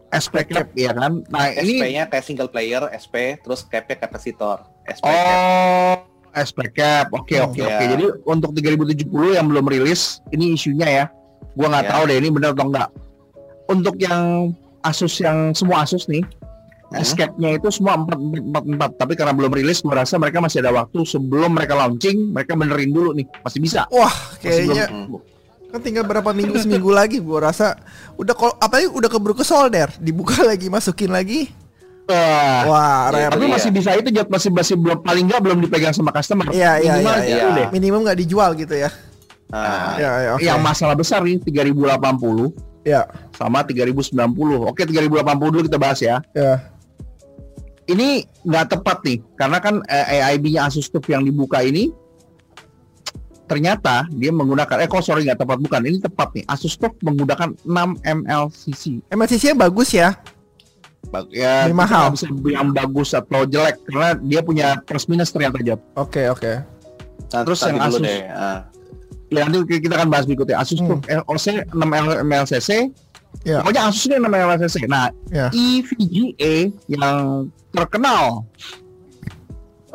SP 0.08 0.46
cap 0.46 0.70
ya 0.72 0.94
kan 0.94 1.26
nah 1.28 1.50
ini 1.50 1.82
SP-nya 1.82 2.04
kayak 2.06 2.24
single 2.24 2.48
player, 2.48 2.86
SP, 2.94 3.36
terus 3.38 3.64
cap-nya 3.64 3.98
kapasitor. 3.98 4.62
SP 4.94 5.04
cap. 5.04 5.38
oh 5.38 5.96
SP 6.34 6.60
cap 6.72 7.06
oke 7.10 7.32
Hmm, 7.32 7.46
oke 7.46 7.58
iya. 7.58 7.68
oke 7.70 7.84
jadi 7.90 8.06
untuk 8.24 8.50
3070 8.52 9.08
yang 9.34 9.46
belum 9.46 9.66
rilis 9.66 10.02
ini 10.30 10.54
isunya 10.54 10.88
ya 10.88 11.06
gua 11.54 11.68
nggak 11.70 11.86
Iya. 11.86 11.92
tahu 11.92 12.04
deh 12.06 12.18
ini 12.18 12.30
benar 12.30 12.50
atau 12.52 12.66
enggak 12.66 12.90
untuk 13.68 13.96
yang 13.98 14.52
Asus 14.82 15.14
yang 15.18 15.52
semua 15.52 15.84
Asus 15.84 16.06
nih 16.06 16.24
Hmm. 16.92 17.00
Escape-nya 17.00 17.56
itu 17.56 17.72
semua 17.72 17.96
444 17.96 18.68
tapi 18.98 19.16
karena 19.16 19.32
belum 19.32 19.48
rilis 19.50 19.80
gua 19.80 20.04
rasa 20.04 20.16
mereka 20.16 20.40
masih 20.40 20.60
ada 20.60 20.76
waktu 20.76 21.00
sebelum 21.02 21.52
mereka 21.52 21.72
launching 21.74 22.30
mereka 22.30 22.52
benerin 22.52 22.92
dulu 22.92 23.12
nih 23.14 23.24
masih 23.40 23.60
bisa 23.60 23.88
Wah, 23.88 24.12
belum- 24.12 24.40
kayaknya 24.42 24.86
kan 25.68 25.80
tinggal 25.80 26.04
berapa 26.04 26.28
minggu 26.30 26.60
seminggu 26.60 26.92
lagi 26.92 27.18
gua 27.18 27.48
rasa 27.48 27.80
udah 28.16 28.36
kalau 28.36 28.52
apalagi 28.58 28.92
udah 28.92 29.08
keburu 29.08 29.32
ke 29.32 29.40
solder, 29.42 29.88
dibuka 29.98 30.44
lagi, 30.44 30.68
masukin 30.68 31.08
lagi. 31.08 31.48
Wah, 32.12 32.62
Wah, 32.68 33.00
Iya, 33.10 33.28
repot. 33.28 33.34
tapi 33.34 33.46
masih 33.48 33.70
bisa 33.72 33.90
itu 33.96 34.10
Jod 34.12 34.28
masih 34.28 34.50
masih 34.52 34.76
belum 34.76 35.00
paling 35.00 35.26
nggak 35.26 35.42
belum 35.42 35.58
dipegang 35.60 35.92
sama 35.92 36.12
customer. 36.12 36.52
Iya, 36.52 36.78
iya, 36.78 36.94
Minimal 37.00 37.16
iya, 37.22 37.26
iya. 37.26 37.46
deh. 37.56 37.68
Minimum 37.72 38.00
nggak 38.04 38.20
dijual 38.20 38.52
gitu 38.54 38.76
ya. 38.76 38.90
Nah, 39.48 39.96
Ya, 39.96 40.12
ya, 40.22 40.30
oke. 40.36 40.44
Yang 40.44 40.60
masalah 40.60 40.96
besar 40.96 41.20
nih 41.24 41.40
3080 41.40 42.52
Ya, 42.82 43.06
sama 43.38 43.62
3090. 43.62 44.18
Oke 44.66 44.82
3080 44.84 45.22
dulu 45.54 45.64
kita 45.64 45.78
bahas 45.78 46.02
ya. 46.02 46.18
ya. 46.34 46.58
Ini 47.86 48.24
nggak 48.42 48.66
tepat 48.72 48.98
nih 49.04 49.18
karena 49.36 49.58
kan 49.60 49.84
eh, 49.86 50.24
AIB-nya 50.24 50.66
Asus 50.66 50.88
TUF 50.88 51.06
yang 51.06 51.22
dibuka 51.22 51.62
ini 51.62 51.92
ternyata 53.46 54.08
dia 54.10 54.32
menggunakan 54.32 54.80
eh 54.80 54.88
kok 54.88 55.04
sorry 55.04 55.28
nggak 55.28 55.44
tepat 55.44 55.60
bukan 55.60 55.82
ini 55.84 56.00
tepat 56.00 56.32
nih 56.32 56.44
Asus 56.48 56.80
TUF 56.80 56.96
menggunakan 57.04 57.52
6 57.60 57.68
mlcc 58.00 58.84
MLCC-nya 59.12 59.56
bagus 59.60 59.92
ya. 59.92 60.16
Ya 61.30 61.68
mahal. 61.70 62.14
bisa 62.14 62.30
bilang 62.32 62.72
bagus 62.72 63.12
atau 63.12 63.44
jelek 63.44 63.84
karena 63.84 64.16
dia 64.18 64.40
punya 64.40 64.68
plus 64.80 65.06
minus 65.06 65.28
ternyata 65.30 65.60
Jod 65.60 65.82
Oke, 65.94 66.24
oke. 66.28 66.64
nah, 67.30 67.44
Terus 67.44 67.60
yang 67.64 67.80
Asus. 67.80 68.00
deh. 68.00 68.22
Ah. 68.28 68.64
ya 69.28 69.44
nanti 69.44 69.60
kita 69.78 69.96
akan 69.96 70.08
bahas 70.08 70.24
berikutnya 70.24 70.56
Asus 70.58 70.78
Hmm. 70.78 71.00
LOC 71.04 71.68
6 71.68 71.76
mlcc 72.24 72.70
Ya. 73.42 73.60
pokoknya 73.60 73.82
Asus 73.88 74.04
ini 74.06 74.16
6 74.18 74.28
mlcc 74.30 74.76
nah 74.86 75.08
Ya. 75.28 75.48
EVGA 75.50 76.54
yang 76.88 77.18
terkenal 77.70 78.44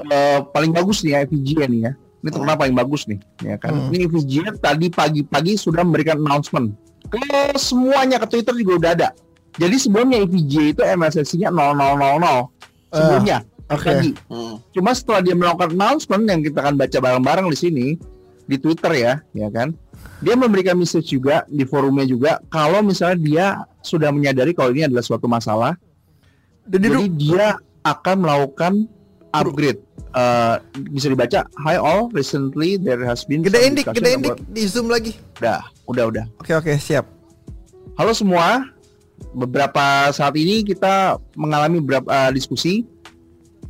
eh, 0.03 0.41
paling 0.47 0.71
bagus 0.71 1.01
nih 1.01 1.13
ya 1.13 1.19
EVGA 1.23 1.65
nih 1.67 1.81
ya 1.83 1.93
ini 2.19 2.29
terkenal 2.29 2.57
paling 2.57 2.75
bagus 2.75 3.07
nih 3.07 3.21
ya 3.41 3.57
kan 3.57 3.73
Hmm. 3.73 3.89
ini 3.89 4.05
EVGA 4.05 4.53
tadi 4.55 4.87
pagi-pagi 4.89 5.55
sudah 5.55 5.81
memberikan 5.81 6.19
announcement 6.19 6.73
ke 7.07 7.21
semuanya 7.55 8.19
ke 8.19 8.27
Twitter 8.29 8.53
juga 8.55 8.73
udah 8.77 8.91
ada 8.93 9.09
jadi 9.57 9.77
sebelumnya 9.77 10.23
EVGA 10.25 10.65
itu 10.73 10.83
MSSC-nya 10.85 11.51
0000 11.51 12.49
sebelumnya 12.93 13.39
Oke. 13.67 13.89
tadi 13.91 14.11
Hmm. 14.31 14.57
cuma 14.71 14.95
setelah 14.95 15.21
dia 15.25 15.35
melakukan 15.35 15.75
announcement 15.75 16.25
yang 16.29 16.41
kita 16.41 16.63
akan 16.63 16.75
baca 16.79 16.99
bareng-bareng 17.01 17.47
di 17.51 17.59
sini 17.59 17.87
di 18.47 18.57
Twitter 18.63 18.93
ya, 18.95 19.13
ya 19.35 19.51
kan? 19.51 19.75
Dia 20.23 20.39
memberikan 20.39 20.79
message 20.79 21.11
juga 21.13 21.43
di 21.51 21.67
forumnya 21.67 22.07
juga 22.07 22.39
kalau 22.47 22.79
misalnya 22.81 23.19
dia 23.19 23.47
sudah 23.83 24.15
menyadari 24.15 24.55
kalau 24.55 24.71
ini 24.71 24.87
adalah 24.87 25.03
suatu 25.03 25.27
masalah, 25.27 25.75
Jadi, 26.67 26.87
jadi 26.87 27.05
dia 27.15 27.47
akan 27.83 28.17
melakukan 28.23 28.73
upgrade. 29.35 29.83
Eh, 30.17 30.55
bisa 30.95 31.11
dibaca, 31.11 31.45
Hi 31.63 31.77
all, 31.77 32.09
recently 32.11 32.79
there 32.81 33.03
has 33.05 33.27
been 33.29 33.43
some 33.45 33.51
gedein 33.53 33.75
dik, 33.77 33.85
discussion 33.85 33.99
gedein 34.03 34.19
dik, 34.25 34.35
about-" 34.35 34.47
di 34.51 34.63
zoom 34.67 34.87
lagi. 34.89 35.13
Udah, 35.43 35.61
udah, 35.91 36.05
udah. 36.09 36.25
Oke, 36.41 36.55
oke, 36.57 36.73
siap. 36.81 37.05
Halo 37.99 38.15
semua, 38.17 38.63
beberapa 39.33 40.11
saat 40.11 40.35
ini 40.35 40.63
kita 40.63 41.17
mengalami 41.35 41.81
beberapa 41.81 42.09
eh, 42.09 42.33
diskusi 42.33 42.85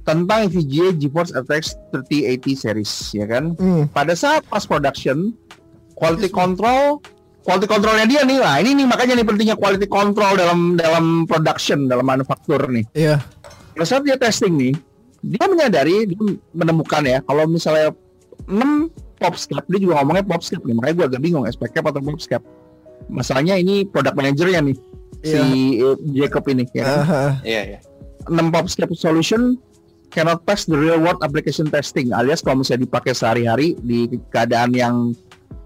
tentang 0.03 0.47
VGA 0.47 0.95
GeForce 0.95 1.35
RTX 1.35 1.75
3080 1.91 2.55
series, 2.55 2.93
ya 3.11 3.27
kan? 3.27 3.59
Hmm. 3.59 3.91
pada 3.91 4.15
saat 4.15 4.47
pas 4.47 4.63
production 4.63 5.35
quality 5.99 6.31
control 6.31 7.03
quality 7.43 7.67
controlnya 7.67 8.07
dia 8.07 8.23
nih 8.23 8.39
lah 8.39 8.59
ini 8.59 8.75
nih 8.75 8.87
makanya 8.87 9.19
nih 9.19 9.27
pentingnya 9.27 9.57
quality 9.59 9.87
control 9.87 10.39
dalam 10.39 10.79
dalam 10.79 11.27
production 11.27 11.87
dalam 11.87 12.07
manufaktur 12.07 12.59
nih 12.71 12.87
Iya. 12.95 13.19
pada 13.75 13.83
saat 13.87 14.03
dia 14.07 14.15
testing 14.15 14.55
nih 14.55 14.75
dia 15.27 15.45
menyadari 15.47 16.07
dia 16.07 16.19
menemukan 16.55 17.03
ya 17.03 17.19
kalau 17.27 17.51
misalnya 17.51 17.91
6 18.47 18.87
popscape 19.19 19.67
dia 19.67 19.81
juga 19.83 19.99
ngomongnya 19.99 20.23
popscape 20.23 20.63
nih 20.63 20.75
makanya 20.79 20.95
gue 20.95 21.07
agak 21.11 21.21
bingung 21.23 21.45
SPCap 21.49 21.83
atau 21.91 21.99
popscape 21.99 22.45
masalahnya 23.07 23.55
ini 23.55 23.87
product 23.87 24.15
manajernya 24.15 24.61
nih. 24.67 24.77
Si 25.27 25.41
eh, 25.77 25.97
Jacob 26.15 26.47
ini 26.47 26.63
ya 26.71 26.83
kan? 26.85 26.99
Iya, 27.43 27.63
iya. 27.75 27.79
6 28.27 28.55
popscape 28.55 28.95
solution 28.95 29.59
cannot 30.09 30.43
pass 30.43 30.65
the 30.65 30.75
real 30.75 30.99
world 30.99 31.19
application 31.21 31.67
testing 31.67 32.11
alias 32.11 32.41
kalau 32.41 32.63
misalnya 32.63 32.87
dipakai 32.87 33.13
sehari-hari 33.13 33.75
di 33.83 34.07
keadaan 34.31 34.71
yang 34.73 34.95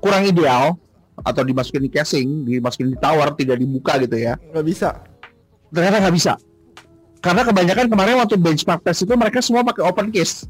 kurang 0.01 0.25
ideal 0.25 0.77
atau 1.21 1.45
dimasukin 1.45 1.85
di 1.85 1.93
casing, 1.93 2.49
dimasukin 2.49 2.93
di 2.93 2.99
tower 2.99 3.37
tidak 3.37 3.61
dibuka 3.61 4.01
gitu 4.01 4.17
ya. 4.17 4.41
Nggak 4.51 4.65
bisa. 4.65 4.89
Ternyata 5.69 5.97
nggak 6.01 6.17
bisa. 6.17 6.33
Karena 7.21 7.45
kebanyakan 7.45 7.87
kemarin 7.93 8.17
waktu 8.17 8.41
benchmark 8.41 8.81
test 8.81 9.05
itu 9.05 9.13
mereka 9.13 9.45
semua 9.45 9.61
pakai 9.61 9.85
open 9.85 10.09
case. 10.09 10.49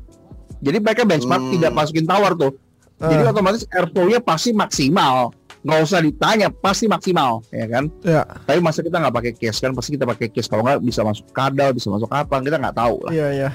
Jadi 0.63 0.79
mereka 0.79 1.03
benchmark 1.03 1.43
Hmm. 1.43 1.53
tidak 1.59 1.73
masukin 1.75 2.07
tower 2.07 2.33
tuh. 2.39 2.55
Jadi 3.01 3.23
Ah. 3.27 3.33
otomatis 3.35 3.67
airflow-nya 3.75 4.23
pasti 4.23 4.55
maksimal. 4.55 5.35
Nggak 5.61 5.81
usah 5.85 6.01
ditanya, 6.01 6.49
pasti 6.49 6.89
maksimal, 6.89 7.45
ya 7.53 7.67
kan? 7.69 7.85
Ya, 8.01 8.25
Tapi 8.25 8.65
masa 8.65 8.81
kita 8.81 8.97
nggak 8.97 9.13
pakai 9.13 9.33
case 9.37 9.61
kan? 9.61 9.77
Pasti 9.77 9.93
kita 9.93 10.09
pakai 10.09 10.33
case. 10.33 10.49
Kalau 10.49 10.65
nggak 10.65 10.81
bisa 10.81 11.05
masuk 11.05 11.29
kadal, 11.37 11.77
bisa 11.77 11.93
masuk 11.93 12.09
apa? 12.09 12.41
Kita 12.41 12.57
nggak 12.57 12.77
tahu 12.77 12.97
lah. 13.05 13.13
iya, 13.13 13.29
iya. 13.33 13.51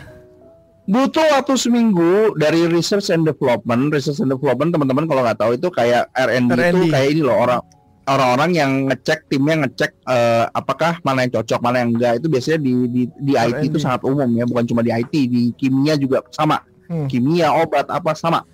butuh 0.86 1.26
waktu 1.34 1.58
seminggu 1.58 2.38
dari 2.38 2.70
research 2.70 3.10
and 3.10 3.26
development 3.26 3.90
research 3.90 4.22
and 4.22 4.30
development 4.30 4.70
teman-teman 4.70 5.10
kalau 5.10 5.26
nggak 5.26 5.42
tahu 5.42 5.58
itu 5.58 5.74
kayak 5.74 6.06
R&D, 6.14 6.54
itu 6.54 6.94
kayak 6.94 7.08
ini 7.10 7.22
loh 7.26 7.42
orang 7.42 7.58
orang-orang 8.06 8.50
yang 8.54 8.72
ngecek 8.86 9.26
timnya 9.26 9.66
ngecek 9.66 9.98
eh, 10.06 10.46
apakah 10.54 11.02
mana 11.02 11.26
yang 11.26 11.42
cocok 11.42 11.58
mana 11.58 11.82
yang 11.82 11.90
enggak 11.90 12.22
itu 12.22 12.30
biasanya 12.30 12.60
di 12.62 12.74
di, 12.86 13.02
di 13.18 13.34
IT 13.34 13.66
itu 13.66 13.82
sangat 13.82 14.06
umum 14.06 14.30
ya 14.38 14.46
bukan 14.46 14.62
cuma 14.70 14.86
di 14.86 14.94
IT 14.94 15.10
di 15.10 15.50
kimia 15.58 15.98
juga 15.98 16.22
sama 16.30 16.62
Hmm. 16.86 17.10
kimia 17.10 17.50
obat 17.50 17.90
apa 17.90 18.14
sama 18.14 18.46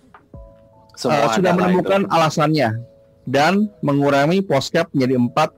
Semua 0.95 1.35
sudah 1.35 1.51
ada 1.51 1.59
lah 1.59 1.67
menemukan 1.67 2.07
alasannya 2.07 2.79
dan 3.23 3.53
mengurangi 3.79 4.41
postcap 4.41 4.89
menjadi 4.91 5.15
empat 5.17 5.49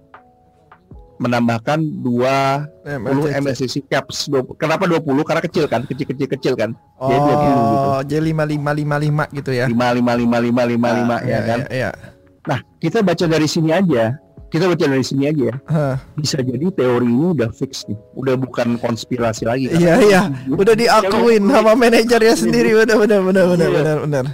menambahkan 1.15 1.79
20 2.03 2.83
MLCC. 2.99 3.37
MSCC 3.39 3.75
caps 3.85 4.27
20. 4.27 4.57
kenapa 4.57 4.83
20 4.83 5.07
karena 5.23 5.41
kecil 5.41 5.65
kan 5.65 5.81
kecil-kecil 5.83 6.27
kecil 6.27 6.53
kan 6.53 6.75
Oh, 6.97 7.07
Jadi 7.07 7.19
20 7.19 7.71
gitu. 7.71 7.89
J5555 8.09 9.11
gitu 9.33 9.51
ya. 9.53 9.65
lima 9.67 9.87
lima 9.91 10.13
lima 10.13 10.37
lima 10.39 10.63
lima 10.65 10.89
lima 10.91 11.15
ya 11.21 11.27
Iya, 11.29 11.39
kan. 11.43 11.59
Iya, 11.63 11.71
iya. 11.71 11.89
Nah 12.43 12.59
kita 12.77 12.99
baca 12.99 13.23
dari 13.23 13.47
sini 13.47 13.71
aja, 13.71 14.19
kita 14.49 14.67
baca 14.67 14.83
dari 14.83 14.99
sini 15.01 15.23
aja 15.25 15.43
ya. 15.47 15.55
Hah. 15.65 15.95
Bisa 16.13 16.37
jadi 16.37 16.65
teori 16.69 17.07
ini 17.07 17.25
udah 17.31 17.49
fix 17.51 17.87
nih, 17.87 17.95
udah 18.13 18.35
bukan 18.35 18.75
konspirasi 18.77 19.43
lagi. 19.43 19.71
kan? 19.71 19.79
Iya, 19.79 19.93
iya. 20.03 20.21
Udah 20.49 20.75
diakuin 20.75 21.43
sama 21.45 21.71
manajernya 21.73 22.35
sendiri. 22.35 22.75
Benar, 22.75 22.99
benar, 22.99 23.19
benar, 23.21 23.45
benar, 23.47 23.67
Iya. 23.67 23.77
benar, 23.79 23.97
benar. 24.01 24.25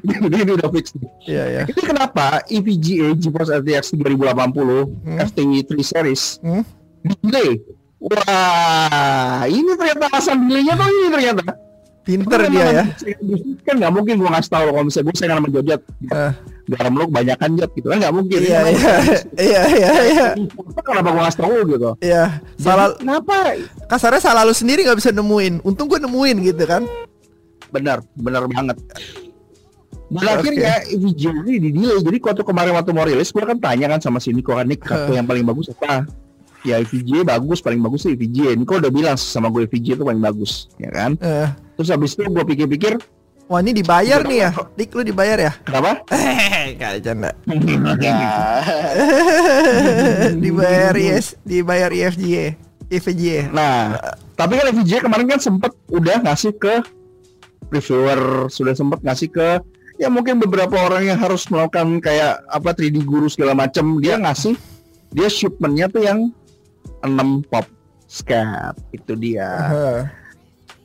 ini 0.42 0.52
udah 0.52 0.68
fix 0.70 0.92
nih. 0.94 1.08
Iya, 1.26 1.44
iya. 1.46 1.62
Ini 1.64 1.82
kenapa 1.82 2.40
EVGA 2.46 3.14
GeForce 3.14 3.52
RTX 3.56 3.94
3080 3.94 4.88
Hmm. 5.04 5.18
FTI 5.20 5.58
3 5.62 5.80
series 5.82 6.22
Hmm. 6.40 6.64
delay? 7.20 7.60
Wah, 8.00 9.44
ini 9.44 9.76
ternyata 9.76 10.08
alasan 10.08 10.44
delaynya 10.44 10.72
tuh 10.74 10.88
ini 10.88 11.08
ternyata. 11.10 11.44
Pinter 12.00 12.40
dia 12.48 12.66
ya. 12.72 12.84
Kan 13.60 13.76
nggak 13.76 13.92
mungkin 13.92 14.16
gue 14.16 14.26
ngasih 14.26 14.50
tahu 14.50 14.66
kalau 14.72 14.82
misalnya 14.82 15.06
gue 15.06 15.14
saingan 15.14 15.36
sama 15.36 15.48
Jojot. 15.52 15.80
Eh, 16.08 16.32
Garam 16.70 16.92
lu 16.96 17.04
kebanyakan 17.06 17.50
Jot 17.60 17.70
gitu 17.76 17.86
kan 17.86 17.98
nggak 18.00 18.14
mungkin. 18.14 18.38
Iya 18.40 18.58
Memang 18.64 18.72
iya 18.72 18.96
iya 19.36 19.62
iya 19.76 19.90
iya. 20.08 20.26
Kenapa 20.80 21.08
gue 21.12 21.22
ngasih 21.22 21.38
tahu 21.38 21.54
gitu? 21.68 21.90
Iya, 22.00 22.24
salah 22.56 22.96
kenapa? 22.96 23.36
kasarnya 23.86 24.18
salah 24.18 24.42
lu 24.42 24.56
sendiri 24.56 24.80
nggak 24.82 24.96
bisa 24.96 25.12
nemuin. 25.12 25.60
Untung 25.60 25.86
gue 25.86 26.00
nemuin 26.00 26.36
gitu 26.40 26.64
kan. 26.64 26.82
Benar, 27.68 28.00
benar 28.16 28.48
banget. 28.48 28.80
Dan 30.10 30.26
Oke. 30.26 30.34
akhirnya 30.42 30.74
video 30.90 31.30
ini 31.46 31.56
di 31.62 31.70
delay. 31.70 32.02
Jadi 32.02 32.18
waktu 32.18 32.42
kemarin 32.42 32.74
waktu 32.74 32.90
mau 32.90 33.06
rilis, 33.06 33.30
gue 33.30 33.46
kan 33.46 33.54
tanya 33.62 33.86
kan 33.94 34.02
sama 34.02 34.18
si 34.18 34.34
Niko 34.34 34.58
kan, 34.58 34.66
Nick, 34.66 34.82
kartu 34.82 35.14
yang 35.14 35.22
paling 35.22 35.46
bagus 35.46 35.70
apa? 35.70 36.02
Ya 36.66 36.82
EVJ 36.82 37.22
bagus, 37.22 37.62
paling 37.62 37.78
bagus 37.78 38.04
sih 38.04 38.18
EVJ. 38.18 38.58
Niko 38.58 38.82
udah 38.82 38.90
bilang 38.90 39.14
sama 39.14 39.54
gue 39.54 39.70
EVJ 39.70 40.02
itu 40.02 40.04
paling 40.04 40.18
bagus, 40.18 40.66
ya 40.82 40.90
kan? 40.90 41.14
Eh, 41.22 41.48
Terus 41.78 41.88
habis 41.94 42.18
itu 42.18 42.26
gue 42.26 42.42
pikir-pikir, 42.42 42.98
wah 43.46 43.62
ini 43.62 43.70
dibayar 43.70 44.26
nih 44.26 44.38
ya. 44.44 44.50
Dik 44.74 44.90
lu 44.98 45.06
dibayar 45.06 45.38
ya? 45.38 45.52
kenapa? 45.62 46.02
Eh, 46.10 46.74
kali 46.74 46.98
canda. 47.00 47.30
Ya, 48.02 48.18
dibayar 50.36 50.94
IS, 50.98 51.38
dibayar 51.46 51.90
IFJ, 51.94 52.58
IFJ. 52.90 53.54
Nah, 53.54 53.96
tapi 54.34 54.58
kan 54.58 54.74
EVJ 54.74 55.06
kemarin 55.06 55.26
kan 55.30 55.40
sempet 55.40 55.70
udah 55.88 56.18
ngasih 56.26 56.50
ke 56.58 56.82
reviewer, 57.70 58.50
sudah 58.50 58.74
sempet 58.74 58.98
ngasih 59.06 59.30
ke 59.30 59.48
ya 60.00 60.08
mungkin 60.08 60.40
beberapa 60.40 60.80
orang 60.80 61.12
yang 61.12 61.20
harus 61.20 61.44
melakukan 61.52 62.00
kayak 62.00 62.40
apa 62.48 62.72
3D 62.72 63.04
guru 63.04 63.28
segala 63.28 63.52
macam 63.52 64.00
dia 64.00 64.16
ngasih 64.16 64.56
dia 65.12 65.28
shipmentnya 65.28 65.92
tuh 65.92 66.00
yang 66.00 66.32
6 67.04 67.44
pop 67.52 67.68
scat 68.08 68.74
itu 68.96 69.12
dia. 69.14 69.48
Heeh. 69.70 70.00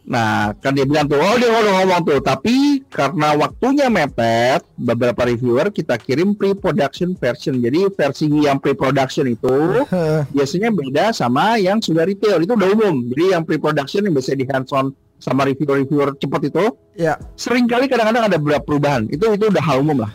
Nah, 0.05 0.53
kan 0.61 0.77
dia 0.77 0.85
bilang 0.85 1.09
tuh, 1.09 1.17
oh 1.17 1.33
dia 1.41 1.49
ngomong 1.49 1.75
ngomong 1.81 2.01
tuh, 2.05 2.21
tapi 2.21 2.85
karena 2.93 3.33
waktunya 3.33 3.89
mepet, 3.89 4.61
beberapa 4.77 5.25
reviewer 5.25 5.73
kita 5.73 5.97
kirim 5.97 6.37
pre-production 6.37 7.17
version. 7.17 7.57
Jadi 7.57 7.89
versi 7.89 8.29
yang 8.29 8.61
pre-production 8.61 9.25
itu 9.25 9.81
Heeh. 9.89 10.29
biasanya 10.29 10.69
beda 10.69 11.09
sama 11.09 11.57
yang 11.57 11.81
sudah 11.81 12.05
retail 12.05 12.37
itu 12.37 12.53
udah 12.53 12.69
umum. 12.77 13.01
Jadi 13.09 13.33
yang 13.33 13.41
pre-production 13.41 14.05
yang 14.05 14.13
biasanya 14.13 14.39
di 14.45 14.47
hands 14.53 14.69
on 14.77 14.93
sama 15.17 15.45
reviewer-reviewer 15.45 16.17
cepat 16.17 16.47
itu 16.47 16.63
Ya. 16.95 17.19
sering 17.35 17.65
kali 17.65 17.87
kadang-kadang 17.87 18.27
ada 18.27 18.37
beberapa 18.37 18.63
perubahan. 18.63 19.07
Itu 19.09 19.31
itu 19.31 19.47
udah 19.47 19.63
hal 19.63 19.81
umum 19.81 20.03
lah. 20.03 20.11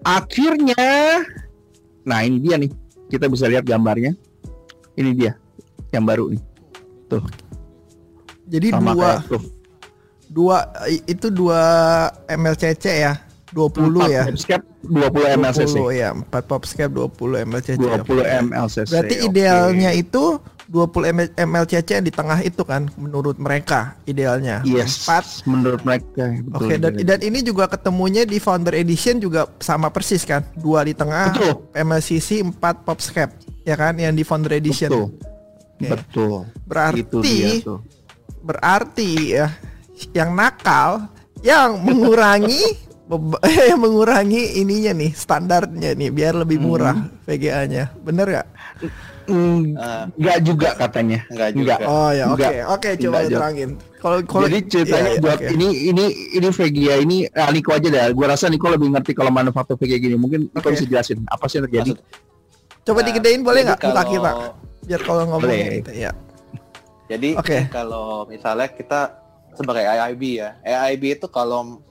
Akhirnya, 0.00 1.18
nah 2.02 2.22
ini 2.22 2.38
dia 2.38 2.54
nih, 2.56 2.70
kita 3.10 3.26
bisa 3.26 3.50
lihat 3.50 3.66
gambarnya. 3.66 4.14
Ini 4.94 5.10
dia 5.12 5.32
yang 5.90 6.06
baru 6.06 6.30
nih. 6.30 6.42
Tuh, 7.06 7.22
Jadi 8.46 8.70
sama 8.70 8.94
dua 8.94 9.10
tuh. 9.26 9.42
dua 10.30 10.56
itu 11.04 11.26
dua 11.28 11.60
MLCC 12.26 12.84
ya. 13.02 13.14
20 13.54 13.88
Empat 13.88 14.10
ya. 14.10 14.22
popscape, 14.26 14.64
20 14.84 15.38
mlcc. 15.38 15.74
20 15.80 15.94
ya, 15.96 16.08
4 16.12 16.44
popscape 16.44 16.92
20 16.92 17.46
MLCC. 17.46 17.78
20 17.78 18.42
mlcc. 18.52 18.90
Berarti 18.90 19.16
oke. 19.16 19.26
idealnya 19.26 19.90
itu 19.96 20.24
20 20.66 20.82
ml 21.08 21.28
MLCC 21.36 22.00
di 22.00 22.10
tengah 22.10 22.40
itu 22.40 22.60
kan 22.60 22.90
menurut 22.94 23.34
mereka 23.36 23.94
idealnya. 24.02 24.60
Yes, 24.62 25.06
4 25.06 25.46
menurut 25.46 25.78
mereka. 25.80 26.26
betul, 26.36 26.58
Oke 26.58 26.74
dan 26.74 26.92
betul. 26.92 27.06
dan 27.06 27.18
ini 27.20 27.38
juga 27.40 27.64
ketemunya 27.66 28.22
di 28.22 28.36
Founder 28.36 28.74
Edition 28.74 29.16
juga 29.16 29.46
sama 29.56 29.88
persis 29.88 30.22
kan 30.22 30.42
dua 30.54 30.82
di 30.82 30.90
tengah 30.90 31.30
Betul. 31.32 31.70
MLCC 31.72 32.42
4 32.42 32.58
popscape 32.82 33.30
ya 33.62 33.74
kan 33.74 33.94
yang 33.94 34.10
di 34.10 34.22
Founder 34.22 34.52
Edition 34.52 34.90
betul. 34.90 35.06
Oke. 35.72 35.86
Betul. 35.88 36.36
berarti 36.64 37.00
Itu 37.00 37.18
dia 37.20 37.50
tuh. 37.60 37.80
berarti 38.42 39.10
ya 39.32 39.46
yang 40.12 40.32
nakal 40.32 41.06
yang 41.40 41.78
mengurangi 41.78 42.58
beba- 43.06 43.38
yang 43.44 43.78
mengurangi 43.78 44.58
ininya 44.58 44.92
nih 44.92 45.12
standarnya 45.12 45.94
nih 45.94 46.10
biar 46.10 46.34
lebih 46.36 46.58
Hmm. 46.58 46.66
murah 46.66 46.96
VGA-nya 47.22 47.94
bener 47.98 48.26
gak? 48.34 48.46
Mm, 49.26 49.62
Enggak 50.14 50.38
juga 50.40 50.68
katanya. 50.72 51.18
Enggak 51.26 51.50
juga. 51.52 51.74
Oh 51.82 52.10
ya 52.10 52.24
oke 52.26 52.38
Enggak. 52.38 52.52
oke 52.68 52.90
coba 52.96 53.16
Enggak, 53.16 53.22
lu 53.22 53.34
terangin. 53.34 53.70
Kalau 53.96 54.18
kalau 54.22 54.44
Jadi 54.46 54.58
ceritanya 54.66 55.02
iya, 55.02 55.12
iya, 55.12 55.22
buat 55.22 55.38
oke. 55.38 55.50
ini 55.50 55.68
ini 55.88 56.04
ini 56.32 56.48
VGA 56.48 56.94
ini 57.00 57.16
ah, 57.28 57.50
Niko 57.50 57.70
aja 57.70 57.88
deh. 57.88 58.02
Gua 58.12 58.26
rasa 58.28 58.46
Niko 58.46 58.66
lebih 58.68 58.88
ngerti 58.88 59.12
kalau 59.12 59.30
manufaktur 59.30 59.74
VGA 59.74 59.98
gini. 59.98 60.14
Mungkin 60.14 60.48
Niko 60.48 60.62
Oke. 60.62 60.74
bisa 60.74 60.84
jelasin 60.84 61.26
apa 61.26 61.44
sih 61.46 61.58
yang 61.58 61.66
terjadi. 61.66 61.92
Maksud- 61.92 62.84
coba 62.86 62.98
Nah, 62.98 63.06
digedein 63.06 63.42
boleh 63.42 63.60
nggak 63.66 63.80
kalau- 63.82 64.06
kita 64.06 64.30
biar 64.86 65.00
kalau 65.02 65.22
ngomong 65.26 65.42
Boleh. 65.42 65.82
gitu 65.82 65.92
ya. 65.92 66.10
Jadi 67.06 67.28
Oke. 67.34 67.66
kalau 67.68 68.26
misalnya 68.26 68.66
kita 68.66 69.00
sebagai 69.52 69.82
AIB 69.82 70.22
ya, 70.36 70.54
AIB 70.62 71.18
itu 71.18 71.26
kalau 71.26 71.82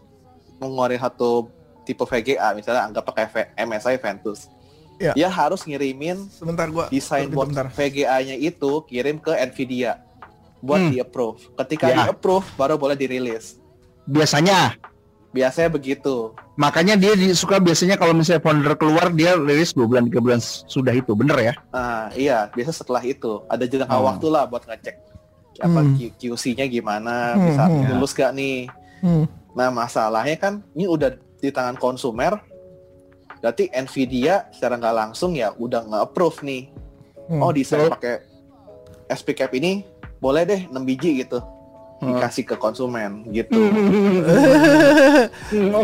mengeluarkan 0.55 0.99
satu 1.01 1.51
tipe 1.83 2.01
VGA, 2.01 2.51
misalnya 2.51 2.87
anggap 2.87 3.03
pakai 3.05 3.25
V- 3.27 3.51
MSI 3.57 3.95
Ventus, 3.97 4.47
Ya. 4.95 5.11
dia 5.11 5.27
harus 5.27 5.61
ngirimin 5.61 6.27
Sebentar 6.29 6.67
gua 6.67 6.87
desain 6.87 7.27
bentar. 7.27 7.67
VGA-nya 7.69 8.33
itu 8.33 8.79
kirim 8.83 9.17
ke 9.17 9.35
Nvidia 9.45 9.99
buat 10.59 10.79
Hmm. 10.79 10.89
di 10.89 10.97
approve. 10.97 11.39
Ketika 11.53 11.85
Ya. 11.85 11.95
di 11.97 12.01
approve 12.09 12.47
baru 12.55 12.75
boleh 12.75 12.95
dirilis. 12.95 13.59
Biasanya 14.03 14.79
Biasanya 15.29 15.67
begitu. 15.67 16.31
makanya 16.55 16.95
dia 16.95 17.11
di- 17.11 17.35
suka 17.35 17.59
biasanya 17.59 17.95
kalau 17.95 18.15
misalnya 18.15 18.39
founder 18.39 18.71
keluar 18.73 19.11
dia 19.11 19.35
rilis 19.35 19.75
2 19.75 19.83
bulan 19.83 20.07
3 20.07 20.23
bulan 20.23 20.39
sudah 20.39 20.91
itu 20.91 21.11
bener 21.11 21.35
ya. 21.35 21.53
Nah, 21.69 22.07
iya, 22.15 22.47
biasa 22.47 22.71
setelah 22.71 23.03
itu 23.03 23.43
ada 23.45 23.67
jangka 23.67 23.83
Hmm. 23.89 24.07
waktu 24.07 24.27
lah 24.29 24.47
buat 24.47 24.63
ngecek 24.63 24.95
apa 25.57 25.79
Hmm. 25.81 25.95
QC-nya 26.13 26.65
gimana, 26.65 27.31
Hmm, 27.33 27.45
bisa 27.45 27.63
hmm. 27.65 27.83
lulus 27.91 28.11
gak 28.11 28.31
nih. 28.31 28.71
Hmm. 28.99 29.27
Nah, 29.51 29.69
masalahnya 29.69 30.35
kan 30.35 30.63
ini 30.71 30.83
udah 30.85 31.11
di 31.37 31.47
tangan 31.47 31.75
konsumer. 31.75 32.39
Berarti 33.45 33.69
Nvidia 33.69 34.49
secara 34.49 34.81
nggak 34.81 34.95
langsung 35.05 35.37
ya 35.37 35.53
udah 35.53 35.85
nge-approve 35.85 36.41
nih. 36.41 36.73
Hmm. 37.29 37.45
Oh, 37.45 37.53
desain 37.53 37.85
Betul. 37.85 37.93
pakai 37.93 38.15
SP 39.05 39.37
cap 39.37 39.53
ini 39.53 39.85
boleh 40.17 40.49
deh 40.49 40.61
6 40.65 40.73
biji 40.81 41.21
gitu. 41.21 41.45
Hmm. 42.01 42.17
Dikasih 42.17 42.41
ke 42.41 42.57
konsumen 42.57 43.21
gitu. 43.29 43.69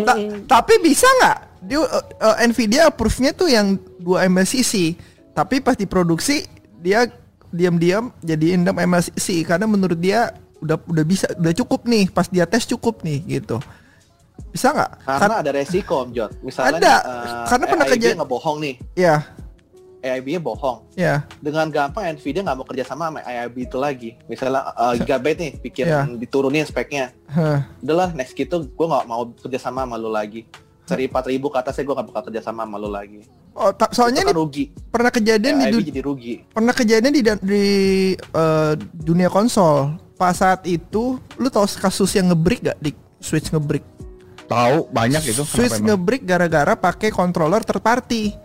Ta- 0.09 0.17
tapi 0.57 0.73
bisa 0.81 1.05
nggak 1.21 1.37
dia 1.69 1.77
uh, 1.85 2.01
uh, 2.01 2.35
Nvidia 2.49 2.89
approve-nya 2.89 3.37
tuh 3.37 3.45
yang 3.45 3.77
2 4.01 4.25
MLCC 4.25 4.97
tapi 5.37 5.61
pas 5.61 5.77
diproduksi 5.77 6.49
dia 6.81 7.05
diam-diam 7.53 8.09
jadi 8.25 8.57
6 8.57 8.65
MLCC 8.65 9.45
karena 9.45 9.69
menurut 9.69 10.01
dia 10.01 10.33
udah 10.57 10.81
udah 10.89 11.05
bisa 11.05 11.29
udah 11.37 11.53
cukup 11.53 11.85
nih 11.85 12.09
pas 12.09 12.25
dia 12.25 12.49
tes 12.49 12.65
cukup 12.65 13.05
nih 13.05 13.21
gitu 13.37 13.61
bisa 14.47 14.67
nggak 14.69 14.91
Karena 15.05 15.35
ada 15.39 15.51
resiko, 15.51 15.95
Om 16.01 16.11
Jot. 16.11 16.31
Misalnya 16.41 16.77
Ada. 16.77 16.95
eh, 16.97 17.45
Karena 17.47 17.65
pernah 17.65 17.85
AIB 17.85 17.93
keja- 17.95 18.17
ngebohong 18.17 18.57
nih. 18.59 18.75
ya 18.95 19.15
AIB-nya 20.01 20.41
bohong. 20.41 20.81
ya 20.91 21.29
Dengan 21.37 21.69
gampang 21.69 22.17
Nvidia 22.17 22.41
nggak 22.41 22.57
mau 22.57 22.65
kerja 22.65 22.81
sama 22.83 23.07
sama 23.07 23.21
AIB 23.21 23.55
itu 23.61 23.77
lagi. 23.77 24.09
Misalnya 24.25 24.73
eh, 24.73 24.93
Gigabyte 24.97 25.39
nih 25.39 25.51
bikin 25.61 25.85
Ya. 25.85 26.09
diturunin 26.09 26.65
speknya. 26.65 27.13
Hah. 27.27 27.69
Udahlah 27.77 28.09
next 28.11 28.33
gitu 28.33 28.65
gue 28.65 28.87
nggak 28.87 29.05
mau 29.05 29.29
kerja 29.29 29.59
sama 29.61 29.85
sama 29.85 29.95
lu 29.95 30.09
lagi. 30.09 30.49
Seri 30.81 31.05
4000 31.05 31.39
ke 31.45 31.55
atasnya 31.55 31.83
gue 31.85 31.93
gak 31.93 32.07
bakal 32.09 32.23
kerja 32.27 32.41
sama 32.41 32.65
sama 32.65 32.75
lu 32.75 32.89
lagi. 32.89 33.23
oh 33.51 33.69
ta- 33.69 33.91
soalnya 33.91 34.19
itu 34.19 34.25
ini 34.25 34.27
kan 34.27 34.35
rugi. 34.37 34.63
pernah 34.89 35.07
kejadian 35.09 35.53
di 35.53 35.65
AIB 35.65 35.73
du- 35.73 35.85
jadi 35.85 36.01
rugi. 36.01 36.33
pernah 36.49 36.73
kejadian 36.73 37.11
di 37.11 37.21
di 37.41 37.65
uh, 38.31 38.73
dunia 38.91 39.27
konsol 39.27 39.91
pas 40.13 40.31
saat 40.33 40.63
itu 40.65 41.15
lu 41.35 41.47
tahu 41.47 41.67
kasus 41.69 42.11
yang 42.11 42.27
ngebreak 42.27 42.59
gak 42.65 42.79
di 42.79 42.91
switch 43.19 43.47
ngebreak 43.49 43.83
Tahu 44.51 44.77
banyak 44.91 45.23
itu. 45.23 45.41
Emang? 45.47 45.95
ngebreak 45.95 46.23
gara-gara 46.27 46.73
pakai 46.75 47.09
controller 47.09 47.63
third 47.63 47.79
party. 47.79 48.35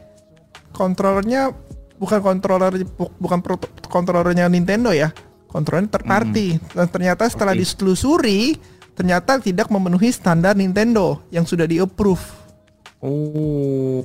Controllernya 0.71 1.51
bukan 1.99 2.21
controller 2.23 2.71
bu- 2.87 3.11
bukan 3.19 3.43
pro- 3.43 3.59
controllernya 3.91 4.47
Nintendo 4.47 4.95
ya. 4.95 5.11
Controllernya 5.51 5.91
third 5.91 6.07
party. 6.07 6.47
Dan 6.71 6.87
ternyata 6.87 7.27
setelah 7.27 7.53
Oke. 7.53 7.67
ditelusuri 7.67 8.55
ternyata 8.97 9.37
tidak 9.37 9.69
memenuhi 9.69 10.09
standar 10.09 10.55
Nintendo 10.55 11.21
yang 11.29 11.45
sudah 11.45 11.67
di-approve. 11.67 12.23
Oh. 13.03 14.01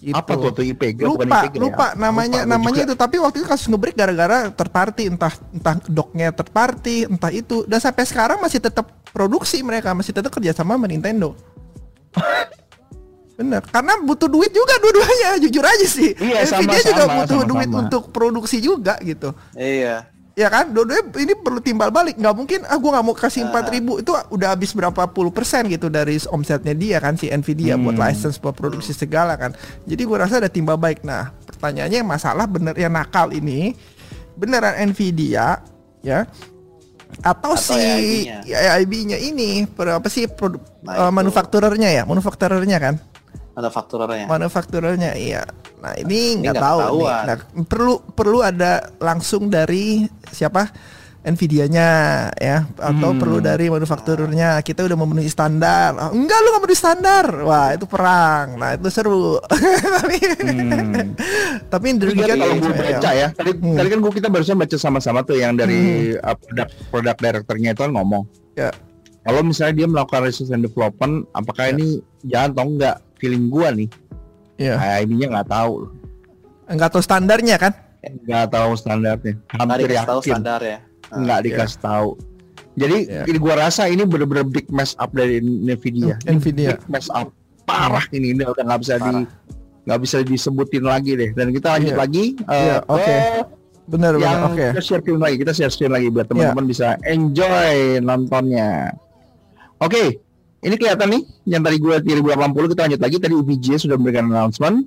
Gitu. 0.00 0.16
Apa 0.16 0.32
tuh 0.32 0.48
tuh 0.50 0.64
IPG 0.64 1.04
bukan 1.04 1.28
lupa 1.28 1.38
IPG 1.44 1.54
ya? 1.54 1.60
lupa 1.60 1.86
namanya 1.92 2.40
Lupa 2.40 2.50
namanya 2.50 2.82
juga. 2.82 2.88
itu 2.88 2.94
tapi 2.96 3.16
waktu 3.20 3.36
itu 3.38 3.46
kasus 3.46 3.68
ngebreak 3.68 3.92
gara-gara 3.92 4.48
third 4.48 4.72
party 4.72 5.02
entah 5.12 5.28
entah 5.52 5.76
docknya 5.84 6.32
third 6.32 6.50
party 6.50 6.96
entah 7.04 7.28
itu 7.28 7.68
dan 7.68 7.78
sampai 7.78 8.08
sekarang 8.08 8.40
masih 8.40 8.58
tetap 8.58 8.88
produksi 9.12 9.60
mereka 9.60 9.92
masih 9.92 10.16
tetap 10.16 10.32
kerjasama 10.32 10.74
sama 10.74 10.88
Nintendo 10.88 11.36
bener 13.36 13.60
karena 13.68 13.92
butuh 14.00 14.28
duit 14.28 14.52
juga 14.52 14.72
dua-duanya 14.80 15.28
jujur 15.40 15.64
aja 15.64 15.86
sih 15.88 16.12
Iya, 16.12 16.44
Nvidia 16.44 16.80
sama, 16.80 16.88
juga 16.92 17.04
sama, 17.04 17.16
butuh 17.20 17.38
sama, 17.40 17.48
duit 17.48 17.68
sama. 17.68 17.78
untuk 17.84 18.02
produksi 18.08 18.56
juga 18.60 18.94
gitu 19.00 19.32
Iya. 19.52 20.08
Ya 20.40 20.48
kan 20.48 20.72
dua-duanya 20.72 21.04
ini 21.18 21.36
perlu 21.36 21.60
timbal 21.60 21.92
balik 21.92 22.16
nggak 22.16 22.32
mungkin 22.32 22.60
ah 22.64 22.74
gua 22.74 22.96
nggak 22.96 23.04
mau 23.04 23.12
kasih 23.12 23.44
Ah. 23.44 23.60
4000 23.60 24.00
itu 24.00 24.10
udah 24.30 24.48
habis 24.48 24.72
berapa 24.72 25.02
puluh 25.06 25.28
persen 25.28 25.68
gitu 25.68 25.86
dari 25.86 26.16
omsetnya 26.26 26.72
dia 26.72 26.96
kan 26.96 27.12
si 27.14 27.28
Nvidia 27.28 27.76
buat 27.76 27.92
Hmm. 27.92 28.02
license 28.02 28.36
buat 28.36 28.54
produksi 28.54 28.92
segala 28.92 29.36
kan 29.36 29.52
jadi 29.84 30.00
gua 30.02 30.24
rasa 30.24 30.40
ada 30.40 30.48
timbal 30.48 30.74
balik 30.74 31.02
nah 31.02 31.28
pertanyaannya 31.44 32.00
masalah 32.02 32.48
bener 32.48 32.72
yang 32.74 32.88
nakal 32.90 33.28
ini 33.28 33.76
beneran 34.32 34.80
Nvidia 34.88 35.60
ya 36.00 36.24
atau, 37.20 37.52
Atau 37.52 37.58
si 37.58 37.74
AIB-nya. 37.76 38.38
AIB-nya 38.70 39.18
ini 39.18 39.66
per- 39.66 39.92
apa 39.92 40.06
sih 40.06 40.24
produk 40.24 40.62
Nah, 40.80 41.10
itu. 41.10 41.12
manufakturernya 41.12 41.90
ya 41.90 42.02
manufakturernya 42.02 42.78
kan 42.80 42.94
manufakturernya. 43.60 44.24
manufakturernya 44.26 45.12
iya 45.14 45.44
nah 45.78 45.92
ini 45.94 46.40
nggak 46.40 46.56
tahu 46.56 46.78
nih 46.98 47.04
nah, 47.24 47.36
perlu 47.64 47.94
perlu 48.10 48.38
ada 48.40 48.72
langsung 48.96 49.46
dari 49.46 50.08
siapa 50.28 50.72
Nvidia-nya 51.20 51.88
ya 52.32 52.64
atau 52.80 53.12
Hmm. 53.12 53.20
perlu 53.20 53.38
dari 53.38 53.68
manufakturernya 53.68 54.64
kita 54.64 54.88
udah 54.88 54.96
memenuhi 54.96 55.28
standar 55.28 55.92
Ah, 55.92 56.08
enggak 56.08 56.32
lu 56.40 56.48
nggak 56.48 56.62
memenuhi 56.64 56.80
standar 56.80 57.24
wah 57.44 57.76
itu 57.76 57.84
perang 57.84 58.56
nah 58.56 58.72
itu 58.72 58.88
seru 58.88 59.36
tapi 60.00 60.16
Hmm. 60.40 61.12
tapi 61.68 61.86
demikian 61.92 62.40
kalau 62.40 62.56
gue 62.56 62.72
baca 62.72 63.10
ya, 63.12 63.28
tadi, 63.30 63.52
Hmm. 63.52 63.76
tadi 63.76 63.88
kan 63.88 63.98
gua 64.00 64.12
kita 64.12 64.28
barusan 64.28 64.56
baca 64.56 64.76
sama-sama 64.76 65.20
tuh 65.20 65.36
yang 65.36 65.52
dari 65.52 65.78
uh, 66.16 66.32
produk 66.34 66.68
produk 66.88 67.16
directornya 67.18 67.70
itu 67.70 67.80
kan 67.80 67.92
ngomong. 67.92 68.24
Ya. 68.56 68.72
Kalau 69.20 69.44
misalnya 69.44 69.74
dia 69.76 69.86
melakukan 69.86 70.24
research 70.24 70.48
and 70.48 70.64
development, 70.64 71.28
apakah 71.30 71.68
Ya. 71.68 71.72
ini 71.76 71.86
jalan 72.24 72.48
atau 72.50 72.64
enggak? 72.66 72.96
Feeling 73.20 73.46
gua 73.46 73.68
nih, 73.70 73.86
ya 74.56 74.74
IIB-nya 74.98 75.28
nggak 75.30 75.48
tahu, 75.48 75.92
enggak 76.66 76.90
tahu 76.90 77.02
standarnya 77.04 77.56
kan 77.56 77.72
nggak 78.00 78.48
tahu 78.48 78.70
standarnya. 78.74 79.34
Nggak 79.36 79.60
Hampir 79.60 79.78
dikasih 79.84 80.08
tahu 80.08 80.18
yakin 80.18 80.32
standar 80.32 80.60
ya. 80.64 80.78
nggak 81.12 81.40
dikasih 81.44 81.78
tahu. 81.78 82.08
Jadi 82.74 82.96
ini 83.28 83.38
gua 83.38 83.54
rasa 83.60 83.82
ini 83.86 84.02
bener-bener 84.02 84.42
big 84.42 84.66
mess 84.68 84.96
up 84.96 85.12
dari 85.12 85.36
Nvidia. 85.38 86.16
Hmm, 86.18 86.40
Nvidia. 86.40 86.74
Big 86.74 86.88
mess 86.88 87.12
up 87.12 87.28
parah 87.62 88.02
ini, 88.10 88.32
ini 88.32 88.42
udah 88.42 88.64
nggak 88.64 88.80
bisa 88.80 88.94
di 88.96 89.04
Parah. 89.04 89.24
nggak 89.80 90.00
bisa 90.00 90.16
disebutin 90.22 90.82
lagi 90.82 91.12
deh. 91.14 91.30
Dan 91.30 91.52
kita 91.52 91.76
lanjut 91.76 91.92
Iya. 91.92 92.00
lagi 92.00 92.24
uh, 92.40 92.54
Iya, 92.56 92.76
ke 92.80 92.88
oke. 92.88 93.16
benar 93.90 94.12
benar 94.14 94.22
yang 94.22 94.40
oke 94.46 94.66
kita 94.70 94.80
share 94.80 95.02
screen 95.02 95.18
lagi 95.18 95.36
kita 95.36 95.52
share 95.52 95.66
screen 95.68 95.90
lagi 95.90 96.06
biar 96.08 96.22
teman-teman 96.24 96.62
bisa 96.62 96.94
enjoy 97.02 97.74
nontonnya 97.98 98.94
oke 99.78 100.14
ini 100.60 100.74
kelihatan 100.74 101.08
nih 101.08 101.22
yang 101.46 101.62
tadi 101.62 101.76
gue 101.76 101.94
3080 101.96 102.70
kita 102.70 102.80
lanjut 102.84 103.00
lagi. 103.00 103.16
Tadi 103.16 103.34
UPJ 103.34 103.66
sudah 103.78 103.96
memberikan 103.96 104.26
announcement. 104.26 104.84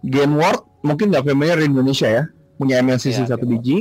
Game 0.00 0.32
World 0.32 0.62
mungkin 0.80 1.10
nggak 1.10 1.24
familiar 1.24 1.56
di 1.56 1.66
Indonesia 1.66 2.06
ya 2.06 2.22
punya 2.54 2.78
MLCC 2.78 3.18
Iya, 3.18 3.30
satu 3.30 3.42
Game 3.42 3.58
biji. 3.58 3.78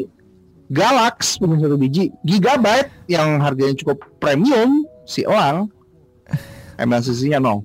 Galax 0.68 1.38
punya 1.38 1.62
satu 1.62 1.76
biji. 1.76 2.10
Gigabyte 2.22 2.90
yang 3.06 3.38
harganya 3.38 3.76
cukup 3.76 4.02
premium 4.18 4.84
si 5.04 5.22
Elang 5.22 5.70
MLCC 6.80 7.30
nya 7.30 7.38
nol. 7.38 7.62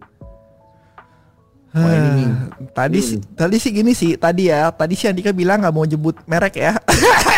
Wah, 1.73 1.89
ini 1.89 2.09
nih. 2.19 2.29
tadi 2.71 3.01
sih- 3.01 3.25
tadi 3.33 3.57
sih 3.57 3.73
gini 3.73 3.93
sih 3.93 4.13
tadi 4.15 4.47
ya 4.47 4.69
tadi 4.69 4.93
si 4.93 5.09
Andika 5.09 5.33
bilang 5.33 5.57
nggak 5.59 5.73
mau 5.73 5.89
jebut 5.89 6.21
merek 6.27 6.53
ya 6.55 6.77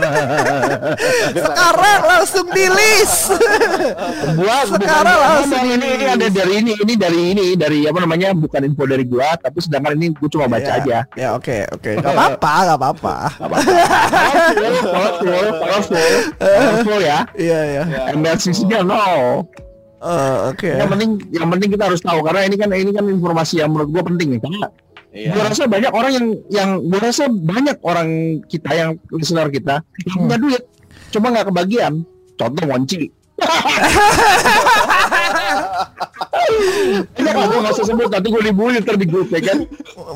sekarang 1.44 2.00
langsung 2.04 2.46
di 2.50 2.66
list 2.66 3.36
gua 4.36 4.58
Sekarang 4.70 5.18
langsung 5.18 5.62
ini 5.66 5.86
ini 5.96 6.06
ada 6.06 6.26
dari 6.26 6.52
ini 6.62 6.72
ini 6.78 6.94
dari 6.96 7.20
ini 7.34 7.44
dari 7.54 7.78
apa 7.84 7.98
namanya 8.00 8.32
bukan 8.32 8.64
info 8.64 8.84
dari 8.86 9.04
gua 9.04 9.34
tapi 9.36 9.58
sedangkan 9.60 9.96
ini 9.98 10.14
gua 10.16 10.28
cuma 10.30 10.46
baca 10.48 10.70
Ya, 10.70 10.78
aja. 10.80 10.98
ya 11.18 11.28
oke 11.34 11.66
oke. 11.74 11.90
Nggak 11.98 12.14
apa-apa 12.14 12.52
nggak 12.62 12.78
apa-apa. 12.78 13.14
Powerful 14.80 15.46
powerful 16.38 17.00
ya. 17.00 17.18
Iya 17.34 17.58
iya. 17.66 17.82
MLCC 18.14 18.66
nya 18.66 18.80
no. 18.86 19.44
Eh, 20.00 20.36
oke. 20.48 20.70
Yang 20.70 20.88
penting 20.96 21.10
yang 21.34 21.48
penting 21.52 21.68
kita 21.76 21.84
harus 21.92 22.00
tahu 22.00 22.24
karena 22.24 22.48
ini 22.48 22.56
kan 22.56 22.68
ini 22.72 22.90
kan 22.94 23.04
informasi 23.04 23.60
yang 23.60 23.68
menurut 23.74 23.90
gua 23.92 24.02
penting 24.06 24.32
nih 24.36 24.40
karena 24.40 24.68
Iya. 25.10 25.34
gua 25.34 25.50
rasa 25.50 25.66
banyak 25.66 25.90
orang 25.90 26.12
yang 26.14 26.26
yang 26.54 26.70
gua 26.86 27.00
rasa 27.02 27.24
banyak 27.26 27.76
orang 27.82 28.08
kita 28.46 28.70
yang 28.70 28.90
listener 29.10 29.50
kita 29.50 29.82
yang 30.06 30.16
punya 30.22 30.38
duit 30.38 30.62
cuma 31.10 31.34
nggak 31.34 31.50
kebagian 31.50 32.06
contoh 32.38 32.64
Wonci 32.70 33.10
Ini 37.20 37.30
kalau 37.30 37.46
gue 37.46 37.60
nggak 37.62 37.74
usah 37.76 37.86
sebut 37.86 38.08
nanti 38.10 38.28
gue 38.32 38.42
dibully 38.42 38.80
ntar 38.82 38.96
di 38.98 39.06
grup 39.06 39.30
ya 39.30 39.40
kan. 39.40 39.58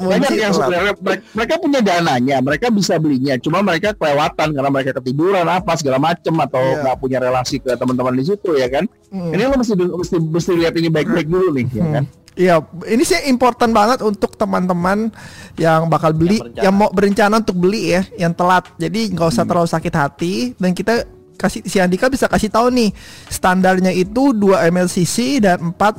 Banyak 0.02 0.33
yang 0.35 0.52
sebenarnya 0.52 0.92
mereka, 0.98 1.22
mereka 1.33 1.54
punya 1.62 1.80
dananya, 1.85 2.37
mereka 2.42 2.66
bisa 2.74 2.98
belinya, 2.98 3.38
cuma 3.38 3.62
mereka 3.62 3.94
kelewatan 3.94 4.52
karena 4.57 4.70
mereka 4.70 4.90
ketiduran 4.98 5.46
apa 5.46 5.72
segala 5.78 5.98
macem 6.02 6.35
atau 6.37 6.61
nggak 6.61 6.96
punya 6.98 7.18
relasi 7.22 7.61
ke 7.62 7.72
teman-teman 7.78 8.18
di 8.18 8.24
situ 8.26 8.50
ya 8.57 8.68
kan. 8.68 8.85
Hmm. 9.14 9.30
Ini 9.30 9.42
lo 9.46 9.57
mesti 9.57 9.74
mesti 9.78 10.16
mesti 10.18 10.52
lihat 10.59 10.74
ini 10.76 10.88
baik-baik 10.90 11.28
dulu 11.28 11.54
nih 11.54 11.66
ya 11.70 11.87
kan. 12.00 12.04
Iya, 12.35 12.59
ini 12.85 13.03
sih 13.03 13.14
important 13.25 13.70
banget 13.70 14.03
untuk 14.03 14.35
teman-teman 14.35 15.14
yang 15.55 15.87
bakal 15.87 16.11
beli, 16.11 16.35
Yang 16.35 16.42
berencana. 16.51 16.62
yang, 16.62 16.75
mau 16.75 16.88
berencana 16.90 17.35
untuk 17.38 17.57
beli 17.57 17.83
ya, 17.90 18.03
yang 18.16 18.33
telat. 18.33 18.66
Jadi 18.75 19.14
nggak 19.14 19.23
Hmm. 19.23 19.35
usah 19.35 19.44
terlalu 19.44 19.68
sakit 19.68 19.94
hati 19.94 20.35
dan 20.55 20.70
kita 20.70 21.07
kasih 21.35 21.62
si 21.62 21.79
Andika 21.79 22.07
bisa 22.07 22.27
kasih 22.27 22.47
tahu 22.49 22.70
nih 22.70 22.90
standarnya 23.29 23.90
itu 23.90 24.31
2 24.31 24.66
mlcc 24.66 25.16
dan 25.40 25.70
4 25.70 25.94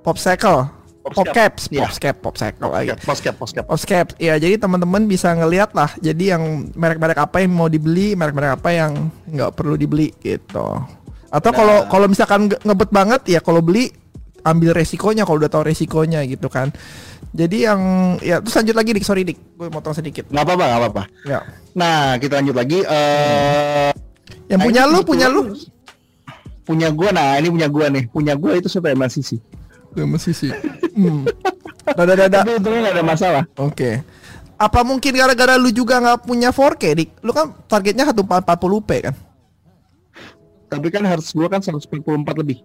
popsicle. 0.00 0.68
Popscap. 1.02 1.26
Popcaps, 1.26 1.62
Iya. 1.66 1.82
popscap, 1.82 2.16
popsicle 2.20 2.68
lagi. 2.68 2.94
Poskep, 3.02 3.34
poskep. 3.34 3.64
Popscap. 3.64 4.06
Iya, 4.16 4.38
jadi 4.38 4.54
teman-teman 4.54 5.02
bisa 5.04 5.34
ngelihat 5.34 5.74
lah. 5.74 5.90
Jadi 5.98 6.30
yang 6.30 6.42
merek-merek 6.70 7.18
apa 7.18 7.42
yang 7.42 7.50
mau 7.50 7.66
dibeli, 7.66 8.14
merek-merek 8.14 8.54
apa 8.54 8.70
yang 8.70 8.92
nggak 9.26 9.50
perlu 9.50 9.74
dibeli 9.74 10.14
gitu. 10.16 10.78
Atau 11.26 11.50
kalau 11.50 11.82
Nah. 11.82 11.88
kalau 11.88 12.06
misalkan 12.06 12.46
nge- 12.46 12.60
ngebet 12.62 12.90
banget 12.92 13.20
ya 13.26 13.40
kalau 13.40 13.58
beli 13.58 13.90
ambil 14.42 14.74
resikonya 14.74 15.22
kalau 15.22 15.38
udah 15.38 15.50
tahu 15.50 15.70
resikonya 15.70 16.22
gitu 16.26 16.50
kan. 16.50 16.74
Jadi 17.32 17.64
yang 17.64 17.80
ya 18.20 18.44
terus 18.44 18.54
lanjut 18.60 18.76
lagi 18.76 18.90
dik, 18.92 19.06
sorry 19.06 19.22
dik, 19.24 19.38
gue 19.56 19.68
motong 19.72 19.96
sedikit. 19.96 20.28
Nggak 20.28 20.44
apa-apa, 20.44 20.64
nggak 20.68 20.80
apa-apa. 20.84 21.02
Ya. 21.24 21.40
Nah, 21.72 22.20
kita 22.20 22.44
lanjut 22.44 22.56
lagi. 22.56 22.78
Eh, 22.84 23.90
Yang 24.52 24.60
nah, 24.60 24.66
punya 24.68 24.82
lu, 24.84 24.98
punya 25.00 25.26
lu. 25.32 25.42
Punya 26.62 26.88
gua, 26.94 27.10
nah 27.10 27.40
ini 27.40 27.48
punya 27.48 27.68
gua 27.72 27.86
nih. 27.88 28.04
Punya 28.12 28.34
gua 28.38 28.54
itu 28.54 28.68
siapa 28.70 28.92
MLCC. 28.94 29.40
masih 29.92 30.32
sih. 30.32 30.52
Hmm. 30.94 31.26
Dada 31.84 32.14
dada. 32.14 32.40
Tapi 32.44 32.60
untungnya 32.60 32.80
nggak 32.88 32.96
ada 33.00 33.04
masalah. 33.04 33.42
Oke. 33.58 34.00
Apa 34.54 34.86
mungkin 34.86 35.10
gara-gara 35.10 35.58
lu 35.58 35.74
juga 35.74 35.98
nggak 35.98 36.22
punya 36.22 36.54
4K 36.54 36.82
dik? 36.94 37.10
Lu 37.26 37.34
kan 37.34 37.50
targetnya 37.66 38.06
1440p 38.06 38.90
kan? 39.10 39.14
Tapi 40.70 40.86
kan 40.88 41.02
harus 41.02 41.28
gua 41.34 41.50
kan 41.50 41.60
144 41.60 41.98
lebih. 42.40 42.62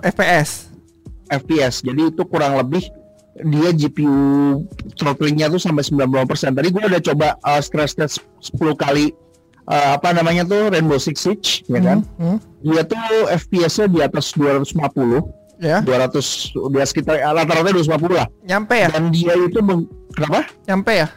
FPS. 0.00 0.69
FPS. 1.30 1.86
Jadi 1.86 2.10
itu 2.10 2.22
kurang 2.26 2.58
lebih 2.58 2.84
dia 3.40 3.70
GPU 3.72 4.66
throttlingnya 4.98 5.48
tuh 5.48 5.62
sampai 5.62 5.86
90%. 5.86 6.58
Tadi 6.58 6.68
gua 6.74 6.84
udah 6.90 7.00
coba 7.00 7.28
uh, 7.46 7.60
stress 7.62 7.94
test 7.94 8.20
10 8.42 8.74
kali 8.76 9.14
uh, 9.70 9.96
apa 9.96 10.10
namanya 10.10 10.42
tuh 10.44 10.68
Rainbow 10.68 10.98
Six 10.98 11.16
Siege 11.22 11.50
ya 11.70 11.80
kan. 11.80 11.98
Hmm, 12.18 12.36
hmm. 12.36 12.38
Dia 12.66 12.82
tuh 12.84 13.30
FPS-nya 13.30 13.86
di 13.88 13.98
atas 14.04 14.34
250, 14.36 15.40
Ya, 15.60 15.84
200 15.84 16.72
dia 16.72 16.84
sekitar 16.88 17.20
rata-rata 17.20 17.68
250 17.68 18.16
lah. 18.16 18.24
nyampe 18.48 18.80
ya? 18.80 18.88
Dan 18.96 19.12
dia 19.12 19.36
itu 19.36 19.60
meng, 19.60 19.84
kenapa? 20.16 20.48
Nyampe 20.64 21.04
ya? 21.04 21.12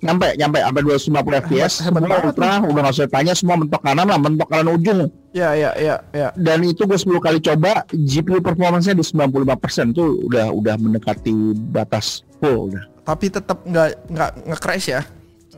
Nyampe, 0.00 0.32
nyampe 0.40 0.58
sampai 0.64 0.82
250 0.82 1.42
FPS. 1.44 1.72
hebat 1.84 2.00
Semua 2.00 2.18
ultra, 2.24 2.50
udah 2.64 2.80
nggak 2.88 2.96
usah 2.96 3.10
tanya 3.12 3.32
semua 3.36 3.56
mentok 3.60 3.84
kanan 3.84 4.08
lah, 4.08 4.16
mentok 4.16 4.48
kanan 4.48 4.68
ujung. 4.72 5.12
Ya, 5.36 5.52
ya, 5.52 5.70
ya, 5.76 6.00
ya. 6.16 6.28
Dan 6.40 6.64
itu 6.64 6.88
gue 6.88 6.96
10 6.96 7.20
kali 7.20 7.38
coba, 7.44 7.84
GPU 7.92 8.40
performance-nya 8.40 8.96
di 8.96 9.04
95% 9.04 9.92
tuh 9.92 10.24
udah 10.24 10.48
udah 10.56 10.74
mendekati 10.80 11.52
batas 11.68 12.24
full 12.40 12.72
udah. 12.72 12.82
Tapi 13.04 13.28
tetap 13.28 13.60
nggak 13.68 14.08
nggak 14.08 14.30
nge-crash 14.48 14.88
ya? 14.88 15.04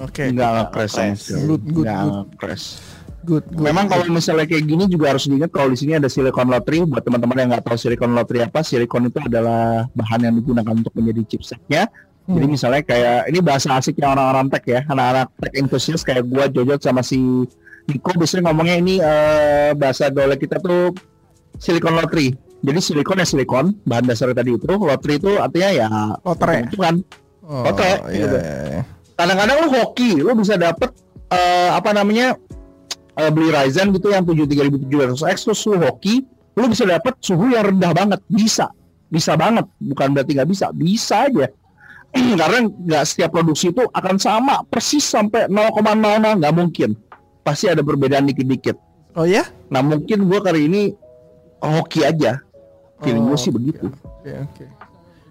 Oke. 0.03 0.35
Nggak 0.35 0.51
nge-crash 0.51 0.91
sama 0.91 1.15
sekali. 1.15 1.47
Good, 1.47 1.63
good, 1.71 1.87
Nggak. 1.87 2.67
Good, 3.23 3.47
good. 3.55 3.63
Memang 3.63 3.87
kalau 3.87 4.11
misalnya 4.11 4.51
kayak 4.51 4.67
gini 4.67 4.91
juga 4.91 5.15
harus 5.15 5.31
diingat 5.31 5.55
kalau 5.55 5.71
di 5.71 5.79
sini 5.79 5.95
ada 5.95 6.11
silicon 6.11 6.51
lottery. 6.51 6.83
Buat 6.83 7.07
teman-teman 7.07 7.39
yang 7.39 7.49
nggak 7.55 7.63
tahu 7.63 7.79
silicon 7.79 8.11
lottery 8.19 8.43
apa, 8.43 8.67
silicon 8.67 9.07
itu 9.07 9.23
adalah 9.23 9.87
bahan 9.95 10.27
yang 10.27 10.35
digunakan 10.43 10.75
untuk 10.75 10.91
menjadi 10.99 11.23
chipsetnya. 11.31 11.87
Jadi 12.23 12.47
Hmm. 12.47 12.55
misalnya 12.55 12.83
kayak 12.87 13.21
ini 13.29 13.39
bahasa 13.43 13.75
asiknya 13.75 14.15
orang-orang 14.15 14.47
tech 14.47 14.63
ya, 14.63 14.81
anak-anak 14.87 15.27
tech 15.43 15.53
enthusiast 15.59 16.07
kayak 16.07 16.23
gua 16.31 16.47
Jojo 16.47 16.79
sama 16.79 17.03
si 17.03 17.19
Niko 17.91 18.15
biasanya 18.15 18.47
ngomongnya 18.47 18.77
ini 18.79 18.95
eh, 19.03 19.75
bahasa 19.75 20.07
gaul 20.07 20.31
kita 20.39 20.63
tuh 20.63 20.95
silicon 21.59 21.99
lottery. 21.99 22.31
Jadi 22.63 22.79
silikon 22.79 23.19
ya 23.19 23.27
silikon, 23.27 23.75
bahan 23.83 24.07
dasarnya 24.07 24.39
tadi 24.39 24.55
itu, 24.55 24.71
lottery 24.71 25.19
itu 25.19 25.35
artinya 25.35 25.71
ya 25.75 25.89
Lotre. 26.23 26.63
itu 26.63 26.79
kan. 26.79 26.95
Oh, 27.43 27.67
Oke, 27.67 27.91
gitu. 28.15 28.39
Kadang-kadang 29.19 29.57
lu 29.67 29.69
hoki, 29.83 30.23
lu 30.23 30.31
bisa 30.39 30.55
dapet 30.55 30.95
eh, 31.27 31.71
apa 31.75 31.91
namanya 31.91 32.39
eh, 33.19 33.31
beli 33.35 33.51
Ryzen 33.51 33.91
gitu 33.91 34.15
yang 34.15 34.23
73700X 34.23 35.51
terus 35.51 35.61
lu 35.67 35.83
hoki, 35.83 36.23
lu 36.55 36.71
bisa 36.71 36.87
dapet 36.87 37.19
suhu 37.19 37.51
yang 37.51 37.67
rendah 37.75 37.91
banget, 37.91 38.23
bisa, 38.31 38.71
bisa 39.11 39.35
banget, 39.35 39.67
bukan 39.83 40.15
berarti 40.15 40.39
nggak 40.39 40.49
bisa, 40.49 40.67
bisa 40.71 41.27
aja. 41.27 41.51
Karena 42.41 42.59
nggak 42.69 43.05
setiap 43.09 43.31
produksi 43.33 43.73
itu 43.73 43.83
akan 43.89 44.17
sama 44.21 44.61
persis 44.69 45.05
sampai 45.05 45.49
0,00 45.49 46.39
nggak 46.39 46.55
mungkin, 46.55 46.91
pasti 47.41 47.73
ada 47.73 47.81
perbedaan 47.81 48.29
dikit-dikit. 48.29 48.77
Oh 49.17 49.25
ya? 49.25 49.49
Nah 49.73 49.81
mungkin 49.81 50.29
gua 50.29 50.45
kali 50.45 50.69
ini 50.69 50.83
hoki 51.63 52.05
aja, 52.05 52.43
feeling 53.01 53.25
Oh, 53.29 53.33
gue 53.33 53.39
sih 53.39 53.53
begitu. 53.55 53.87
Oke, 54.03 54.31
oke. 54.35 54.65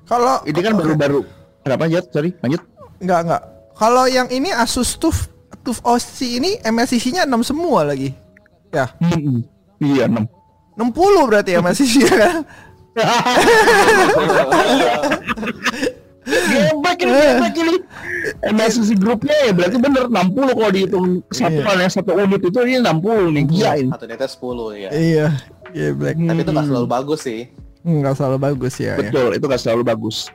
Kalau 0.07 0.43
Ini 0.43 0.59
kan 0.59 0.73
baru-baru, 0.75 1.23
kenapa 1.63 1.87
lanjut? 1.87 2.05
Sorry, 2.11 2.35
lanjut. 2.43 2.61
Enggak, 2.99 3.19
enggak. 3.27 3.41
Kalau 3.75 4.05
yang 4.07 4.27
ini 4.29 4.51
Asus 4.51 4.99
TUF 4.99 5.31
TUF 5.61 5.77
OC 5.85 6.17
ini 6.41 6.57
MSCC-nya 6.61 7.29
6 7.29 7.53
semua 7.53 7.85
lagi. 7.85 8.13
Ya, 8.73 8.89
Mm-mm. 9.03 9.43
Iya 9.81 10.07
enam. 10.07 10.25
60 10.79 11.29
berarti 11.29 11.51
MSCC-nya 11.59 12.15
kan. 12.15 12.35
Gebek 16.31 16.97
ini, 17.03 17.11
gebek 17.11 17.55
ini. 17.59 17.75
MSCC 18.53 18.89
grupnya 18.95 19.35
ya 19.49 19.51
berarti 19.51 19.77
bener 19.81 20.05
60 20.07 20.57
kalau 20.57 20.71
dihitung 20.71 21.07
kesatuan 21.27 21.77
yang 21.81 21.91
satu 21.91 22.11
unit 22.15 22.41
itu 22.41 22.59
ini 22.63 22.77
60 22.79 23.35
nih 23.35 23.43
gila 23.49 23.71
ini. 23.77 23.89
Satu 23.91 24.05
netes 24.07 24.31
10 24.39 24.81
ya. 24.81 24.89
iya. 24.93 25.27
Iya, 25.71 25.95
Black. 25.95 26.19
Tapi 26.19 26.39
itu 26.43 26.51
nggak 26.51 26.67
selalu 26.67 26.87
bagus 26.87 27.19
sih. 27.23 27.41
Enggak 27.81 28.13
selalu 28.17 28.37
bagus 28.37 28.73
ya. 28.77 28.93
Ya, 28.93 29.09
Betul, 29.09 29.29
itu 29.41 29.45
gak 29.49 29.61
selalu 29.61 29.81
bagus. 29.81 30.29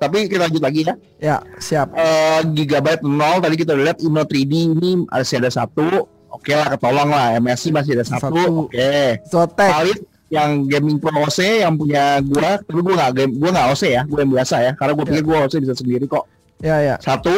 Tapi 0.00 0.26
kita 0.26 0.48
lanjut 0.48 0.62
lagi 0.64 0.80
ya. 0.84 0.94
ya 1.20 1.36
siap. 1.60 1.92
Eh, 1.92 2.40
gigabyte 2.56 3.04
0 3.04 3.44
tadi 3.44 3.54
kita 3.56 3.76
udah 3.76 3.84
lihat 3.92 3.98
Inno 4.00 4.24
3D 4.24 4.52
ini 4.74 4.90
masih 5.06 5.44
ada 5.44 5.50
satu. 5.52 6.08
Oke 6.34 6.50
lah, 6.50 6.66
ketolong 6.74 7.14
lah. 7.14 7.38
MSI 7.38 7.70
masih 7.70 7.94
ada 7.94 8.04
satu. 8.04 8.32
Satu. 8.34 8.42
Oke. 8.66 9.22
Zotac. 9.30 9.70
Valid 9.70 10.00
yang 10.34 10.66
gaming 10.66 10.98
pro 10.98 11.14
OC 11.14 11.62
yang 11.62 11.78
punya 11.78 12.18
gua, 12.26 12.58
tapi 12.58 12.80
gua 12.82 12.94
nggak 12.98 13.12
game, 13.14 13.32
gua 13.38 13.50
nggak 13.54 13.66
OC 13.70 13.82
ya, 13.94 14.02
gua 14.10 14.18
yang 14.26 14.32
biasa 14.34 14.56
ya, 14.58 14.72
karena 14.74 14.92
gua 14.98 15.04
pikir 15.06 15.22
gua 15.22 15.36
OC 15.46 15.54
bisa 15.62 15.74
sendiri 15.78 16.04
kok. 16.10 16.24
Ya, 16.58 16.76
ya. 16.82 16.94
Satu, 16.98 17.34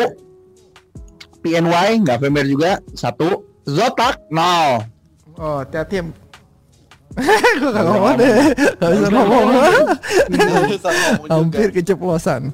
PNY 1.45 2.03
nggak 2.03 2.19
familiar 2.25 2.49
juga, 2.49 2.73
satu, 2.97 3.45
Zotac 3.67 4.23
nol. 4.33 4.87
Oh, 5.37 5.61
hati-hati. 5.61 6.01
Gue 7.61 7.71
gak 7.73 7.85
ngomong 7.89 8.15
deh. 8.21 8.37
Gak 8.77 8.91
bisa 8.93 9.09
ngomong. 9.09 9.47
Hampir 11.33 11.69
keceplosan. 11.73 12.53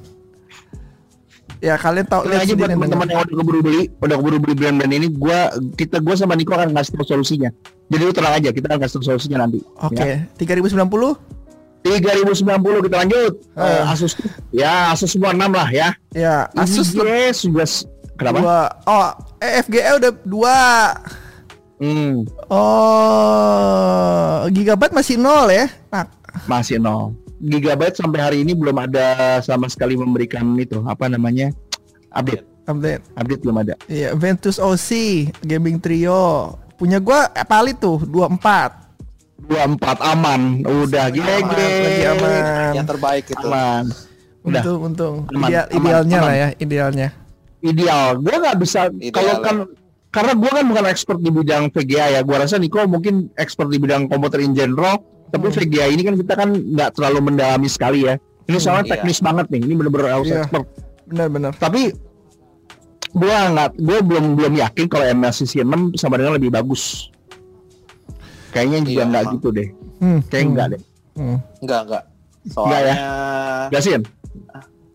Ya 1.63 1.79
kalian 1.79 2.03
tahu 2.11 2.27
lihat 2.27 2.43
aja 2.43 2.53
buat 2.59 2.75
teman-teman 2.75 3.07
yang 3.07 3.23
udah 3.23 3.35
keburu 3.39 3.59
beli, 3.63 3.87
udah 4.03 4.15
keburu 4.19 4.37
beli 4.43 4.53
brand-brand 4.59 4.91
ini, 4.91 5.07
gua 5.15 5.47
kita 5.79 6.03
gua 6.03 6.19
sama 6.19 6.35
Niko 6.35 6.51
akan 6.51 6.75
ngasih 6.75 6.91
tahu 6.91 7.07
solusinya. 7.07 7.55
Jadi 7.87 8.03
lu 8.03 8.11
tenang 8.11 8.35
aja, 8.35 8.51
kita 8.51 8.67
akan 8.67 8.79
kasih 8.83 8.99
tahu 8.99 9.15
solusinya 9.15 9.47
nanti. 9.47 9.63
Oke, 9.79 9.95
Ya. 9.95 10.27
3090 10.35 11.15
3090 11.83 12.83
kita 12.83 12.95
lanjut. 12.99 13.33
Eh, 13.55 13.83
Asus 13.87 14.11
ya 14.51 14.91
Asus 14.91 15.15
One 15.15 15.39
6 15.39 15.55
lah 15.55 15.69
ya. 15.71 15.87
ya 16.11 16.51
Asus 16.55 16.91
yes, 16.95 17.43
juga 17.47 17.63
kenapa? 18.19 18.39
dua 18.39 18.59
oh 18.87 19.07
eh, 19.39 19.63
FGE 19.63 19.91
udah 19.99 20.11
dua 20.23 20.59
Hmm, 21.83 22.23
oh 22.47 24.47
gigabyte 24.47 24.95
masih 24.95 25.19
nol 25.19 25.51
ya 25.51 25.67
nah 25.91 26.07
masih 26.47 26.79
nol. 26.79 27.11
Gigabyte 27.43 27.99
sampai 27.99 28.19
hari 28.21 28.37
ini 28.39 28.55
belum 28.55 28.79
ada 28.79 29.05
sama 29.39 29.67
sekali 29.67 29.93
memberikan 29.93 30.47
itu 30.55 30.79
apa 30.81 31.05
namanya 31.05 31.51
update. 32.09 32.47
update 32.63 33.03
Update 33.13 33.41
belum 33.43 33.57
ada. 33.59 33.73
iya 33.85 34.15
Ventus 34.15 34.55
OC 34.55 34.89
gaming 35.43 35.75
trio 35.75 36.55
punya 36.73 36.97
gua 36.97 37.27
eh, 37.29 37.43
palit 37.43 37.75
tuh 37.75 37.99
24 37.99 38.39
24 39.43 39.99
aman, 39.99 40.63
udah 40.63 41.11
Lagi 41.11 41.19
GG. 41.19 41.27
aman, 41.43 41.51
lagi 41.83 42.03
aman 42.07 42.71
Yang 42.73 42.87
terbaik 42.87 43.25
itu. 43.27 43.43
Aman. 43.43 43.83
Udah 44.41 44.61
untung 44.61 44.79
untung 44.85 45.15
Aman, 45.29 45.47
Ideal- 45.49 45.67
aman, 45.67 45.77
idealnya 45.77 46.15
aman. 46.15 46.23
lah 46.23 46.35
ya 46.35 46.47
idealnya 46.57 47.07
ideal. 47.61 48.07
Gua 48.17 48.35
nggak 48.39 48.57
bisa 48.57 48.79
kalau 49.09 49.33
ya. 49.33 49.39
kan 49.39 49.55
karena 50.09 50.33
gua 50.33 50.51
kan 50.53 50.65
bukan 50.65 50.85
expert 50.85 51.19
di 51.19 51.29
bidang 51.29 51.63
VGA 51.69 52.05
ya. 52.09 52.21
Gua 52.21 52.39
rasa 52.39 52.55
Niko 52.55 52.79
mungkin 52.85 53.27
expert 53.35 53.67
di 53.67 53.75
bidang 53.77 54.07
komputer 54.07 54.39
in 54.39 54.51
general. 54.51 55.03
Tapi 55.33 55.45
Hmm. 55.49 55.55
VGA 55.57 55.85
ini 55.89 56.01
kan 56.05 56.13
kita 56.13 56.33
kan 56.37 56.49
nggak 56.53 56.89
terlalu 56.93 57.33
mendalami 57.33 57.65
sekali 57.65 58.05
ya. 58.05 58.21
Ini 58.45 58.57
soalnya 58.61 58.85
iya. 58.85 58.91
teknis 58.93 59.17
banget 59.17 59.49
nih. 59.49 59.61
Ini 59.65 59.73
bener-bener 59.73 60.07
harus 60.13 60.29
Iya. 60.29 60.45
expert. 60.45 60.65
benar-benar 61.03 61.51
Tapi 61.57 61.91
gua 63.11 63.37
nggak, 63.49 63.69
gua 63.81 63.97
belum 63.99 64.25
belum 64.37 64.53
yakin 64.55 64.85
kalau 64.87 65.05
MSCC 65.09 65.65
6 65.65 65.97
sama 65.97 66.21
dengan 66.21 66.37
lebih 66.37 66.53
bagus. 66.53 67.09
Kayaknya 68.53 68.79
juga 68.85 68.93
Iya, 68.93 69.09
nggak 69.09 69.23
gitu 69.33 69.47
deh. 69.49 69.67
hmm. 69.99 70.19
Kayak 70.29 70.43
enggak 70.45 70.67
deh. 70.69 70.81
hmm. 71.17 71.37
Enggak, 71.65 71.79
enggak. 71.89 72.03
Enggak 72.43 72.53
Soalnya 72.53 72.95
Gasin. 73.73 74.01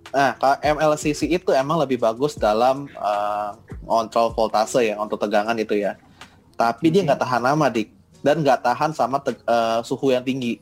Nah, 0.09 0.33
kalau 0.41 0.57
MLCC 0.65 1.21
itu 1.29 1.51
emang 1.53 1.77
lebih 1.83 2.01
bagus 2.01 2.39
dalam 2.39 2.87
eh, 2.89 3.51
kontrol 3.85 4.33
voltase 4.33 4.89
ya, 4.89 4.97
untuk 4.97 5.19
tegangan 5.21 5.59
itu 5.59 5.77
ya. 5.77 5.99
Tapi 6.55 6.89
dia 6.89 7.05
nggak 7.05 7.21
tahan 7.21 7.43
lama, 7.45 7.67
Dik. 7.69 7.98
Dan 8.19 8.43
nggak 8.43 8.61
tahan 8.67 8.91
sama 8.93 9.23
te- 9.23 9.39
eh, 9.39 9.81
suhu 9.87 10.11
yang 10.11 10.23
tinggi. 10.27 10.59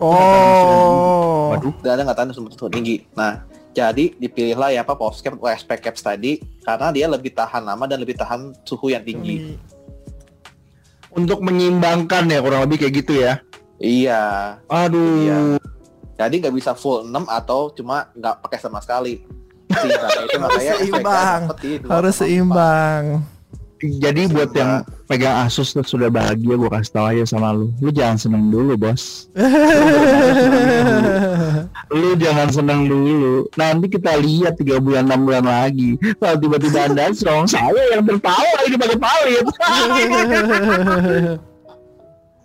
oh 0.00 1.52
Waduh. 1.52 1.74
Dan 1.82 1.90
ada 1.98 2.02
nggak 2.10 2.18
tahan 2.18 2.30
sama 2.32 2.48
suhu 2.54 2.70
tinggi. 2.70 3.04
Nah, 3.12 3.42
jadi 3.74 4.14
dipilihlah 4.16 4.70
ya 4.72 4.82
apa 4.86 4.94
Popscap 4.94 5.36
atau 5.36 5.50
SP 5.50 5.70
Caps 5.78 6.02
tadi 6.02 6.40
karena 6.62 6.88
dia 6.94 7.06
lebih 7.10 7.34
tahan 7.34 7.62
lama 7.66 7.84
dan 7.86 7.98
lebih 8.00 8.16
tahan 8.18 8.54
suhu 8.62 8.90
yang 8.90 9.02
tinggi. 9.02 9.58
Untuk 11.10 11.42
menyimbangkan 11.42 12.30
ya 12.30 12.38
kurang 12.38 12.62
lebih 12.70 12.86
kayak 12.86 12.94
gitu 13.02 13.12
ya. 13.18 13.42
Iya. 13.82 14.22
Aduh. 14.70 15.26
Iya. 15.26 15.38
Jadi 16.20 16.34
nggak 16.44 16.54
bisa 16.54 16.76
full 16.76 17.02
6 17.08 17.26
atau 17.26 17.72
cuma 17.74 18.12
nggak 18.14 18.44
pakai 18.44 18.58
sama 18.62 18.78
sekali. 18.78 19.24
Seimbang 19.70 20.10
itu 20.26 20.36
makanya 20.42 20.74
seimbang. 20.82 21.40
dapet 21.46 21.58
di 21.62 21.70
2,4. 21.78 21.94
harus 21.94 22.14
seimbang 22.18 23.04
Jadi 23.80 24.28
buat 24.28 24.52
yang 24.52 24.84
pegang 25.08 25.48
Asus 25.48 25.72
tuh 25.72 25.80
sudah 25.80 26.12
bahagia 26.12 26.52
gua 26.52 26.68
kasih 26.68 26.92
tahu 26.92 27.06
aja 27.16 27.32
sama 27.32 27.56
lu. 27.56 27.72
Lu 27.80 27.88
jangan 27.88 28.20
seneng 28.20 28.52
dulu, 28.52 28.76
Bos. 28.76 29.32
Lu 31.90 32.12
jangan 32.20 32.52
seneng 32.52 32.92
dulu. 32.92 33.48
Nanti 33.56 33.88
kita 33.88 34.20
lihat 34.20 34.60
tiga 34.60 34.76
bulan 34.84 35.08
enam 35.08 35.24
bulan 35.24 35.48
lagi. 35.48 35.96
Kalau 36.20 36.36
tiba-tiba 36.36 36.92
anda 36.92 37.08
strong, 37.16 37.48
saya 37.48 37.96
yang 37.96 38.04
tertawa 38.04 38.68
ini 38.68 38.76
pakai 38.76 38.98
palit. 39.00 39.46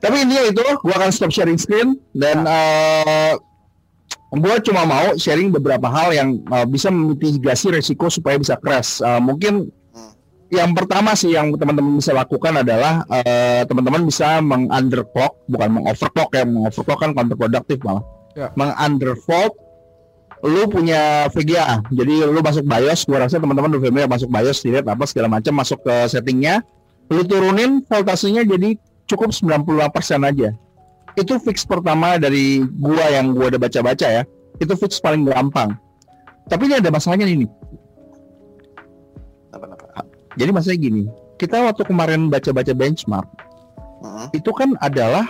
Tapi 0.03 0.15
intinya 0.21 0.43
itu, 0.47 0.65
gua 0.87 0.95
akan 1.03 1.11
stop 1.11 1.35
sharing 1.35 1.59
screen 1.59 1.99
dan 2.15 2.47
eh 2.47 3.35
gua 4.31 4.55
cuma 4.63 4.87
mau 4.87 5.19
sharing 5.19 5.51
beberapa 5.51 5.91
hal 5.91 6.15
yang 6.15 6.39
eh, 6.39 6.65
bisa 6.65 6.87
memitigasi 6.87 7.75
resiko 7.75 8.07
supaya 8.07 8.39
bisa 8.39 8.55
crash. 8.55 9.03
Eh, 9.03 9.19
mungkin. 9.19 9.67
Yang 10.53 10.77
pertama 10.77 11.17
sih 11.17 11.33
yang 11.33 11.49
teman-teman 11.57 11.97
bisa 11.97 12.13
lakukan 12.13 12.61
adalah 12.61 13.01
eh, 13.09 13.65
teman-teman 13.65 14.05
bisa 14.05 14.37
meng-underclock, 14.45 15.49
bukan 15.49 15.69
meng-overclock 15.81 16.29
ya, 16.37 16.43
meng-overclock 16.45 16.99
kan 17.01 17.11
counterproductive 17.17 17.81
malah. 17.81 18.05
Ya. 18.37 18.53
Meng-undervolt 18.53 19.57
lu 20.45 20.69
punya 20.69 21.25
VGA. 21.33 21.81
Jadi 21.89 22.13
lu 22.21 22.39
masuk 22.45 22.61
BIOS, 22.61 23.09
gua 23.09 23.25
rasa 23.25 23.41
teman-teman 23.41 23.73
udah 23.73 23.81
familiar 23.81 24.09
masuk 24.11 24.29
BIOS, 24.29 24.61
dilihat 24.61 24.85
apa 24.85 25.03
segala 25.09 25.27
macam, 25.33 25.53
masuk 25.57 25.81
ke 25.81 25.95
settingnya, 26.13 26.61
lu 27.09 27.25
turunin 27.25 27.81
voltasenya 27.81 28.45
jadi 28.45 28.77
cukup 29.09 29.33
98% 29.33 30.21
aja. 30.21 30.49
Itu 31.17 31.39
fix 31.41 31.65
pertama 31.65 32.21
dari 32.21 32.61
gua 32.77 33.09
yang 33.09 33.33
gua 33.33 33.49
udah 33.49 33.61
baca-baca 33.65 34.07
ya. 34.21 34.23
Itu 34.61 34.77
fix 34.77 35.01
paling 35.01 35.25
gampang. 35.25 35.73
Tapi 36.45 36.69
ini 36.69 36.77
ada 36.77 36.93
masalahnya 36.93 37.25
nih. 37.25 37.49
Jadi 40.35 40.49
masalahnya 40.51 40.81
gini, 40.83 41.03
kita 41.39 41.63
waktu 41.63 41.83
kemarin 41.87 42.27
baca-baca 42.27 42.71
benchmark, 42.75 43.27
Mm-mm. 44.03 44.27
itu 44.35 44.51
kan 44.51 44.75
adalah 44.83 45.27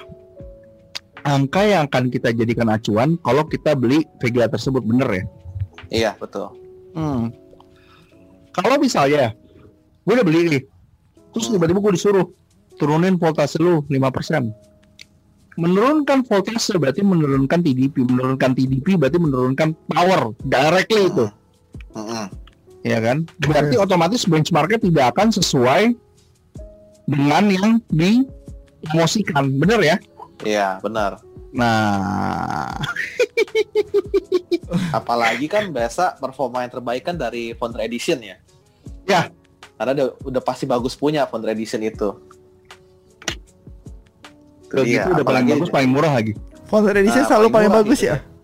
angka 1.25 1.61
yang 1.65 1.89
akan 1.89 2.13
kita 2.13 2.33
jadikan 2.33 2.69
acuan 2.69 3.17
kalau 3.25 3.45
kita 3.45 3.73
beli 3.73 4.05
VGA 4.21 4.49
tersebut 4.49 4.85
bener 4.85 5.09
ya. 5.09 5.23
Iya 5.89 6.11
betul. 6.17 6.53
Hmm. 6.93 7.33
Kalau 8.55 8.77
misalnya 8.79 9.33
gue 10.05 10.13
udah 10.13 10.25
beli 10.25 10.39
nih, 10.57 10.63
terus 11.33 11.49
tiba-tiba 11.49 11.81
gue 11.81 11.93
disuruh 11.97 12.25
turunin 12.77 13.17
voltase 13.17 13.57
lu 13.59 13.83
5%. 13.89 13.97
Menurunkan 15.55 16.27
voltase 16.27 16.75
berarti 16.75 16.99
menurunkan 16.99 17.63
TDP, 17.63 18.03
menurunkan 18.03 18.51
TDP 18.53 18.99
berarti 18.99 19.19
menurunkan 19.19 19.71
power 19.87 20.35
directly 20.43 21.07
itu, 21.09 21.25
Mm-mm. 21.95 22.25
Ya 22.85 23.01
kan? 23.01 23.25
Berarti 23.41 23.81
otomatis 23.81 24.29
benchmarknya 24.29 24.77
tidak 24.77 25.17
akan 25.17 25.33
sesuai 25.33 25.97
dengan 27.09 27.43
yang 27.49 27.81
dipromosikan, 27.89 29.49
bener 29.57 29.81
ya? 29.81 29.97
Iya 30.45 30.77
benar. 30.85 31.17
Nah, 31.55 32.75
Apalagi 34.97 35.47
kan 35.47 35.71
biasa 35.71 36.19
performa 36.19 36.65
yang 36.65 36.71
terbaik 36.73 37.05
kan 37.05 37.15
dari 37.15 37.55
Founder 37.57 37.81
Edition 37.85 38.19
ya. 38.21 38.37
Ya. 39.05 39.29
Karena 39.75 39.91
udah, 39.95 40.07
udah 40.25 40.41
pasti 40.43 40.65
bagus 40.67 40.93
punya 40.93 41.25
Founder 41.25 41.55
Edition 41.55 41.81
itu. 41.81 42.13
kalau 44.65 44.81
Iya, 44.81 45.07
gitu 45.07 45.21
udah 45.21 45.25
paling 45.25 45.47
bagus, 45.47 45.69
paling 45.71 45.91
murah 45.93 46.13
lagi. 46.17 46.33
Founder 46.65 46.97
edition 46.97 47.23
Nah, 47.23 47.29
selalu 47.29 47.47
paling 47.53 47.69
murah 47.69 47.85
bagus 47.85 47.99
gitu 48.01 48.11
ya 48.11 48.34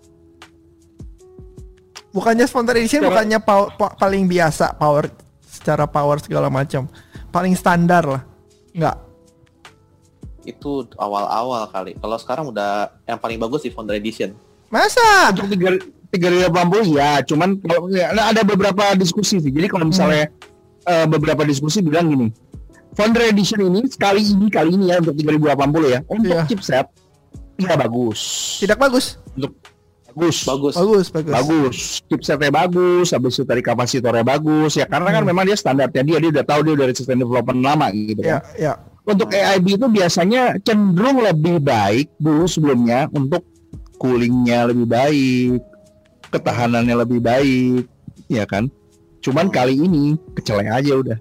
bukannya 2.11 2.45
Founder 2.45 2.75
edition 2.75 2.99
Secara- 2.99 3.09
bukannya 3.09 3.39
pow- 3.39 3.71
po- 3.71 3.95
paling 3.95 4.23
biasa 4.25 4.75
power 4.75 5.07
secara 5.41 5.83
power 5.85 6.19
segala 6.19 6.47
macam 6.47 6.87
paling 7.27 7.53
standar 7.53 8.03
lah 8.03 8.21
nggak 8.71 8.97
Itu 10.41 10.89
awal-awal 10.97 11.69
kali. 11.69 11.93
Kalau 11.95 12.17
sekarang 12.17 12.49
udah 12.49 12.89
yang 13.05 13.15
paling 13.15 13.37
bagus 13.37 13.61
di 13.61 13.69
Founder 13.69 13.93
Edition. 13.93 14.33
masa 14.67 15.03
untuk 15.29 15.51
tiga 15.51 15.75
tiga 16.09 16.27
ribu 16.27 16.41
delapan 16.41 16.65
puluh 16.65 16.87
ya 16.95 17.19
cuman 17.21 17.59
kalau 17.59 17.91
ya, 17.91 18.07
ada 18.09 18.39
beberapa 18.41 18.95
diskusi 18.95 19.35
sih 19.37 19.51
jadi 19.51 19.67
kalau 19.67 19.83
misalnya 19.85 20.31
eh, 20.81 21.05
beberapa 21.05 21.43
diskusi 21.43 21.79
bilang 21.79 22.07
gini. 22.07 22.31
Founder 22.91 23.27
Edition 23.27 23.61
ini 23.61 23.83
sekali 23.85 24.23
ini 24.25 24.47
kali 24.47 24.73
ini 24.73 24.89
ya 24.89 24.97
untuk 24.97 25.13
3080 25.13 25.45
ya. 25.87 25.99
Untuk 26.07 26.31
Iya. 26.33 26.43
chipset 26.45 26.87
ya 27.55 27.75
bagus. 27.77 28.19
Tidak 28.59 28.75
bagus. 28.75 29.19
Untuk 29.31 29.55
bagus. 30.11 30.37
Bagus. 30.43 30.75
Bagus, 30.75 31.07
bagus. 31.09 31.31
Bagus. 31.33 31.77
Chipsetnya 32.05 32.51
bagus, 32.51 33.07
habis 33.09 33.33
itu 33.33 33.43
tadi 33.43 33.59
kapasitornya 33.59 34.21
bagus 34.21 34.75
ya 34.75 34.85
karena 34.85 35.09
kan 35.09 35.21
Hmm. 35.23 35.29
memang 35.31 35.43
dia 35.45 35.55
standarnya 35.55 36.03
dia 36.03 36.17
dia 36.17 36.29
udah 36.29 36.45
tahu 36.45 36.59
dia 36.67 36.75
dari 36.75 36.93
sistem 36.93 37.23
development 37.23 37.59
lama 37.59 37.87
gitu 37.89 38.21
Ya, 38.21 38.37
kan. 38.37 38.41
ya. 38.55 38.73
Untuk 39.01 39.33
AIB 39.33 39.81
itu 39.81 39.87
biasanya 39.87 40.61
cenderung 40.61 41.19
lebih 41.19 41.57
baik 41.57 42.13
dulu 42.17 42.45
sebelumnya 42.45 43.09
untuk 43.09 43.41
coolingnya 43.97 44.69
lebih 44.69 44.85
baik, 44.85 45.57
ketahanannya 46.29 46.95
lebih 46.95 47.17
baik, 47.17 47.89
ya 48.27 48.45
kan? 48.45 48.69
Cuman 49.19 49.49
Hmm. 49.49 49.53
kali 49.53 49.73
ini 49.75 50.17
kecelek 50.33 50.69
aja 50.69 50.93
udah, 50.95 51.17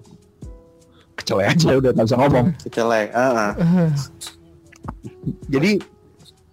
kecelek 1.15 1.47
aja 1.51 1.69
udah 1.77 1.89
nggak 1.91 2.05
bisa 2.05 2.17
ngomong. 2.17 2.45
Celek. 2.65 3.07
ah, 3.13 3.49
ah. 3.49 3.51
Jadi 5.47 5.77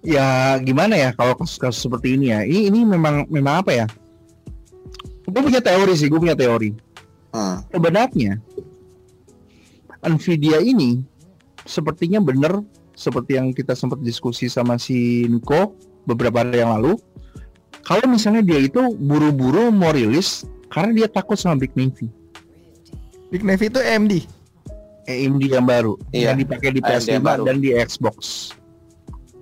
ya 0.00 0.56
gimana 0.62 0.94
ya 0.94 1.10
kalau 1.12 1.34
kasus-kasus 1.34 1.82
seperti 1.82 2.14
ini 2.14 2.30
ya? 2.30 2.40
Ini 2.42 2.70
ini 2.70 2.80
memang 2.86 3.26
memang 3.28 3.62
apa 3.66 3.72
ya? 3.74 3.86
Gue 5.28 5.42
punya 5.44 5.60
teori 5.60 5.92
sih, 5.92 6.08
gue 6.08 6.16
punya 6.16 6.38
teori. 6.38 6.72
Hmm. 7.28 7.60
sebenarnya 7.68 8.40
Nvidia 10.00 10.64
ini 10.64 11.04
sepertinya 11.68 12.24
benar 12.24 12.64
seperti 12.96 13.36
yang 13.36 13.52
kita 13.52 13.76
sempat 13.76 14.00
diskusi 14.00 14.48
sama 14.48 14.80
si 14.80 15.28
Niko 15.28 15.76
beberapa 16.08 16.40
hari 16.40 16.64
yang 16.64 16.72
lalu. 16.80 16.96
Kalau 17.84 18.08
misalnya 18.08 18.40
dia 18.40 18.64
itu 18.64 18.80
buru-buru 18.96 19.68
mau 19.68 19.92
rilis 19.92 20.48
karena 20.72 21.04
dia 21.04 21.08
takut 21.08 21.36
sama 21.36 21.60
Big 21.60 21.72
Navy, 21.76 22.08
Big 23.28 23.44
Navy 23.44 23.68
itu 23.68 23.80
AMD. 23.80 24.12
AMD 25.08 25.42
yang 25.48 25.64
baru 25.64 25.96
Iya, 26.12 26.32
yang 26.32 26.36
dipakai 26.44 26.68
di 26.72 26.80
AMD 26.84 26.88
PS5 26.88 27.12
yang 27.12 27.24
baru. 27.24 27.42
dan 27.48 27.56
di 27.60 27.70
Xbox. 27.72 28.16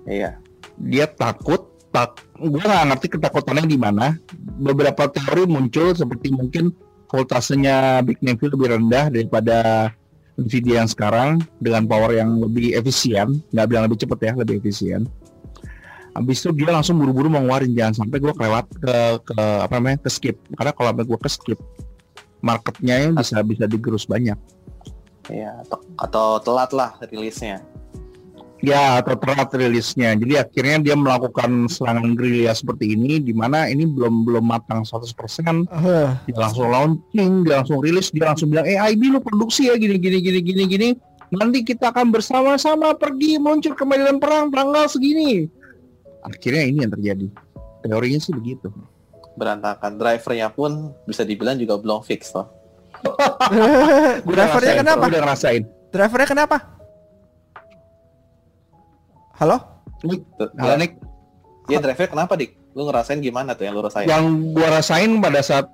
Iya. 0.07 0.39
Dia 0.77 1.09
takut 1.09 1.73
tak 1.89 2.21
gue 2.37 2.61
nggak 2.61 2.87
ngerti 2.93 3.07
ketakutannya 3.17 3.65
di 3.65 3.77
mana. 3.79 4.13
Beberapa 4.61 5.09
teori 5.09 5.49
muncul 5.49 5.93
seperti 5.97 6.33
mungkin 6.33 6.73
voltasenya 7.07 8.03
Big 8.03 8.19
Navy 8.21 8.51
lebih 8.51 8.77
rendah 8.77 9.09
daripada 9.09 9.89
Nvidia 10.37 10.85
yang 10.85 10.89
sekarang 10.89 11.41
dengan 11.57 11.89
power 11.89 12.13
yang 12.13 12.37
lebih 12.37 12.77
efisien, 12.77 13.41
nggak 13.49 13.65
bilang 13.65 13.83
lebih 13.89 13.97
cepet 14.05 14.19
ya, 14.21 14.31
lebih 14.37 14.61
efisien. 14.61 15.09
Habis 16.13 16.45
itu 16.45 16.49
dia 16.53 16.73
langsung 16.73 16.97
buru-buru 16.97 17.29
mau 17.29 17.41
ngeluarin 17.41 17.73
jangan 17.73 18.05
sampai 18.05 18.17
gue 18.21 18.33
kelewat 18.33 18.65
ke 18.81 18.95
ke 19.21 19.37
apa 19.37 19.73
namanya 19.77 19.97
ke 20.01 20.09
skip 20.09 20.37
karena 20.57 20.73
kalau 20.73 20.89
sampai 20.89 21.05
gue 21.05 21.19
ke 21.21 21.29
skip 21.29 21.59
marketnya 22.41 23.13
bisa 23.13 23.37
bisa 23.45 23.65
digerus 23.69 24.05
banyak. 24.09 24.37
Iya. 25.29 25.61
Atau, 25.65 25.79
atau 25.99 26.27
telat 26.41 26.71
lah 26.73 26.91
rilisnya. 27.09 27.61
Ya 28.65 28.97
atau 28.97 29.13
telat 29.21 29.53
rilisnya. 29.53 30.17
Jadi 30.17 30.33
akhirnya 30.33 30.77
dia 30.81 30.95
melakukan 30.97 31.69
serangan 31.69 32.17
gerilya 32.17 32.57
seperti 32.57 32.97
ini 32.97 33.21
di 33.21 33.29
mana 33.29 33.69
ini 33.69 33.85
belum 33.85 34.25
belum 34.25 34.45
matang 34.49 34.81
100%. 34.81 35.69
Eh, 35.69 36.09
Dia 36.25 36.37
langsung 36.41 36.73
launching, 36.73 37.45
dia 37.45 37.61
langsung 37.61 37.77
rilis, 37.85 38.09
dia 38.09 38.25
langsung 38.33 38.49
bilang, 38.49 38.65
"Eh, 38.65 38.73
IB 38.73 39.13
lu 39.13 39.21
produksi 39.21 39.69
ya 39.69 39.77
gini 39.77 40.01
gini 40.01 40.17
gini 40.25 40.39
gini 40.41 40.63
gini. 40.65 40.89
Nanti 41.29 41.61
kita 41.61 41.93
akan 41.93 42.09
bersama-sama 42.09 42.97
pergi 42.97 43.37
muncul 43.37 43.77
ke 43.77 43.85
medan 43.85 44.17
perang 44.17 44.49
tanggal 44.49 44.89
segini." 44.89 45.45
Akhirnya 46.25 46.65
ini 46.65 46.81
yang 46.81 46.91
terjadi. 46.97 47.27
Teorinya 47.85 48.17
sih 48.17 48.33
begitu. 48.33 48.73
Berantakan. 49.37 50.01
Drivernya 50.01 50.49
pun 50.49 50.97
bisa 51.05 51.21
dibilang 51.21 51.61
juga 51.61 51.77
belum 51.77 52.01
fix 52.01 52.33
loh. 52.33 52.49
Drivernya 54.33 54.81
kenapa? 54.81 55.03
Udah 55.05 55.21
ngerasain. 55.29 55.63
Drivernya 55.93 56.25
kenapa? 56.25 56.76
Halo? 59.37 59.61
Nik, 60.01 60.21
Tuh, 60.37 60.49
halo, 60.57 60.73
Nik. 60.81 60.97
Iya 61.69 61.77
drivernya 61.77 62.09
kenapa 62.09 62.33
dik? 62.33 62.57
Lu 62.73 62.89
ngerasain 62.89 63.21
gimana 63.21 63.53
tuh 63.53 63.69
yang 63.69 63.75
lu 63.77 63.83
rasain? 63.85 64.07
yang 64.09 64.55
gua 64.55 64.81
rasain 64.81 65.19
pada 65.21 65.41
saat 65.45 65.67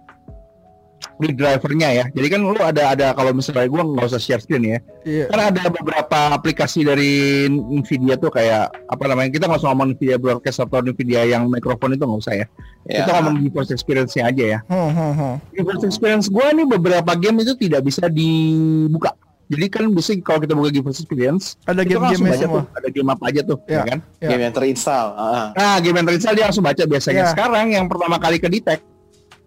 di 1.22 1.30
drivernya 1.32 1.90
ya. 1.94 2.06
Jadi 2.12 2.28
kan 2.28 2.42
lu 2.42 2.58
ada 2.60 2.92
ada 2.92 3.14
kalau 3.14 3.32
misalnya 3.32 3.70
gua 3.70 3.86
nggak 3.86 4.08
usah 4.10 4.20
share 4.20 4.42
screen 4.42 4.68
ya. 4.68 4.80
Iya. 5.06 5.26
Kan 5.30 5.40
ada 5.54 5.64
beberapa 5.70 6.34
aplikasi 6.34 6.84
dari 6.84 7.46
Nvidia 7.52 8.20
tuh 8.20 8.34
kayak 8.34 8.74
apa 8.90 9.04
namanya? 9.08 9.30
Kita 9.32 9.46
nggak 9.48 9.62
usah 9.64 9.70
ngomong 9.72 9.96
Nvidia 9.96 10.18
broadcast 10.18 10.60
atau 10.66 10.82
Nvidia 10.82 11.22
yang 11.24 11.48
mikrofon 11.48 11.96
itu 11.96 12.04
nggak 12.04 12.22
usah 12.26 12.36
ya. 12.36 12.46
Ya. 12.90 13.06
Kita 13.06 13.12
ngomong 13.22 13.48
GeForce 13.48 13.72
Experience-nya 13.72 14.24
aja 14.28 14.44
ya. 14.44 14.60
Hmm, 14.68 14.92
hmm, 14.92 15.14
hmm. 15.14 15.36
GeForce 15.56 15.86
Experience 15.88 16.28
gua 16.28 16.52
nih 16.52 16.68
beberapa 16.68 17.12
game 17.16 17.46
itu 17.46 17.54
tidak 17.56 17.86
bisa 17.86 18.10
dibuka. 18.10 19.14
Jadi 19.54 19.66
kan 19.70 19.84
bisa 19.88 20.10
kalau 20.20 20.40
kita 20.40 20.52
buka 20.52 20.68
GeForce 20.70 21.00
Experience, 21.00 21.44
Ada 21.64 21.82
game-game 21.82 22.24
baca 22.24 22.36
semua. 22.36 22.50
tuh, 22.50 22.64
ada 22.74 22.88
game 22.90 23.08
apa 23.08 23.24
aja 23.30 23.40
tuh, 23.44 23.58
ya, 23.64 23.72
Ya. 23.72 23.82
kan? 23.86 23.98
Ya. 24.18 24.28
Game 24.34 24.42
yang 24.42 24.52
terinstall. 24.52 25.08
ah, 25.14 25.22
ah. 25.22 25.48
Nah, 25.54 25.76
game 25.78 25.96
yang 25.96 26.06
terinstall 26.06 26.34
dia 26.34 26.44
langsung 26.44 26.62
baca 26.62 26.82
biasanya. 26.84 27.20
Ya. 27.20 27.26
Sekarang 27.30 27.66
yang 27.70 27.86
pertama 27.86 28.16
kali 28.18 28.38
ke 28.38 28.48
detect 28.48 28.82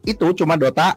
itu 0.03 0.27
cuma 0.33 0.55
Dota, 0.55 0.95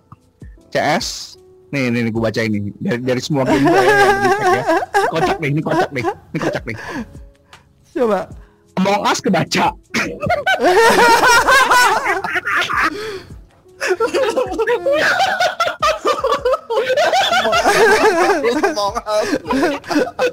CS. 0.70 1.36
Nih, 1.70 1.88
nih, 1.88 2.02
nih 2.02 2.10
gue 2.10 2.20
baca 2.20 2.40
ini 2.40 2.72
dari 2.76 3.00
dari 3.00 3.20
semua 3.20 3.44
game 3.44 3.62
gue 3.62 3.76
yang 3.76 3.90
di 3.90 4.18
detect 4.24 4.46
ya. 4.46 4.64
Kocak 5.08 5.38
nih, 5.38 5.50
ini 5.50 5.60
kocak 5.60 5.90
nih, 5.90 6.04
ini 6.06 6.38
kocak 6.40 6.64
nih. 6.64 6.76
Coba. 7.92 8.20
Among 8.76 9.00
Us 9.04 9.20
kebaca. 9.20 9.66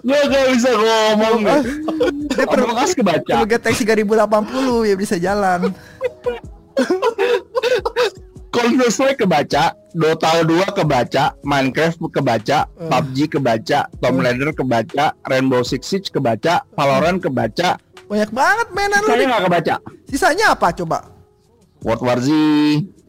Gue 0.03 0.21
gak 0.23 0.47
bisa 0.53 0.71
ngomong 0.73 1.37
nih. 1.41 1.61
Dia 2.31 2.45
perlu 2.45 2.73
Us 2.73 2.93
kebaca. 2.93 3.35
perlu 3.35 3.47
GTX 3.47 3.77
3080 3.83 4.85
ya 4.85 4.95
bisa 4.95 5.17
jalan. 5.17 5.61
Counter 8.49 8.89
Strike 8.89 9.21
kebaca, 9.21 9.77
Dota 9.93 10.41
2 10.41 10.49
kebaca, 10.73 11.37
Minecraft 11.43 12.09
kebaca, 12.09 12.59
Eh. 12.67 12.89
PUBG 12.89 13.17
kebaca, 13.31 13.85
Tomb 13.95 14.17
Eh. 14.17 14.23
Raider 14.25 14.51
kebaca, 14.51 15.05
Rainbow 15.23 15.61
Six 15.61 15.83
Siege 15.85 16.09
kebaca, 16.09 16.65
Valorant 16.73 17.21
kebaca, 17.21 17.77
Banyak 18.07 18.31
banget 18.31 18.67
mainan 18.71 19.03
lu. 19.03 19.09
Dik. 19.11 19.27
nggak 19.27 19.43
kebaca. 19.45 19.75
Sisanya 20.07 20.55
apa 20.55 20.71
coba? 20.73 21.11
World 21.83 22.01
War 22.01 22.17
Z, 22.17 22.31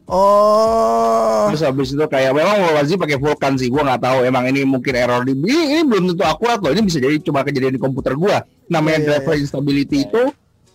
Oh. 0.08 1.52
terus 1.52 1.64
habis 1.64 1.92
itu 1.92 2.00
kayak 2.00 2.32
memang 2.32 2.56
Z 2.84 2.96
pakai 2.96 3.20
Vulkan 3.20 3.60
sih, 3.60 3.68
gua 3.68 3.84
nggak 3.84 4.00
tahu. 4.04 4.18
Emang 4.24 4.48
ini 4.48 4.64
mungkin 4.64 4.92
error 4.96 5.20
di 5.24 5.36
ini, 5.36 5.80
ini 5.80 5.82
belum 5.84 6.12
tentu 6.12 6.24
akurat 6.24 6.60
loh. 6.64 6.72
Ini 6.72 6.80
bisa 6.80 6.96
jadi 7.00 7.20
cuma 7.20 7.44
kejadian 7.44 7.76
di 7.76 7.80
komputer 7.80 8.16
gua. 8.16 8.40
Namanya 8.72 8.98
Iya, 8.98 9.04
iya, 9.04 9.08
driver 9.20 9.34
instability 9.36 10.08
itu 10.08 10.22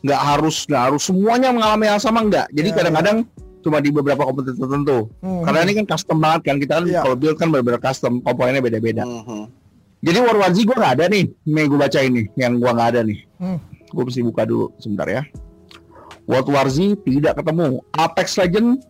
nggak 0.05 0.21
harus 0.21 0.65
nggak 0.69 0.83
harus 0.89 1.01
semuanya 1.01 1.49
mengalami 1.49 1.85
hal 1.89 1.97
sama 1.97 2.21
nggak. 2.25 2.53
Jadi 2.53 2.69
Iya, 2.69 2.77
kadang-kadang 2.77 3.17
cuma 3.63 3.77
di 3.79 3.89
beberapa 3.89 4.21
komputer 4.27 4.53
tertentu. 4.53 5.07
Hmm. 5.23 5.41
Karena 5.47 5.59
ini 5.65 5.73
kan 5.81 5.85
custom 5.87 6.17
banget 6.19 6.41
kan 6.45 6.55
kita 6.59 6.73
kan 6.77 6.85
Iya. 6.85 7.01
kalau 7.01 7.15
build 7.17 7.37
kan 7.39 7.47
benar-benar 7.49 7.81
custom 7.81 8.13
komponennya 8.21 8.61
beda-beda. 8.61 9.01
Mhm. 9.07 9.43
Jadi 10.03 10.17
World 10.19 10.39
War 10.43 10.51
Z 10.51 10.59
gue 10.67 10.75
nggak 10.75 10.93
ada 10.99 11.05
nih, 11.07 11.23
nih 11.47 11.65
gue 11.71 11.79
baca 11.79 11.99
ini, 12.03 12.21
yang 12.35 12.59
gua 12.59 12.75
nggak 12.75 12.89
ada 12.91 13.01
nih. 13.07 13.19
Hmm. 13.39 13.57
Gue 13.87 14.03
mesti 14.03 14.19
buka 14.19 14.43
dulu 14.43 14.75
sebentar 14.75 15.07
ya. 15.07 15.23
World 16.27 16.49
War 16.51 16.67
Z 16.67 16.99
tidak 17.07 17.39
ketemu. 17.39 17.79
Apex 17.95 18.35
Legend 18.35 18.83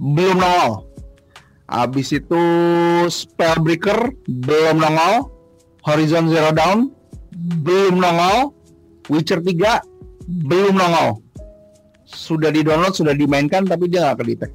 belum 0.00 0.36
nongol. 0.38 0.86
Habis 1.66 2.14
itu 2.14 2.42
Spellbreaker 3.10 4.14
belum 4.28 4.78
nongol. 4.78 5.32
Horizon 5.86 6.30
Zero 6.30 6.50
Dawn 6.54 6.90
belum 7.62 7.98
nongol. 7.98 8.54
Witcher 9.06 9.38
3 9.38 9.82
belum 10.26 10.74
nongol. 10.74 11.22
Sudah 12.06 12.54
di 12.54 12.62
download, 12.62 12.94
sudah 12.94 13.14
dimainkan, 13.14 13.66
tapi 13.66 13.90
dia 13.90 14.06
nggak 14.06 14.18
kedetek. 14.22 14.52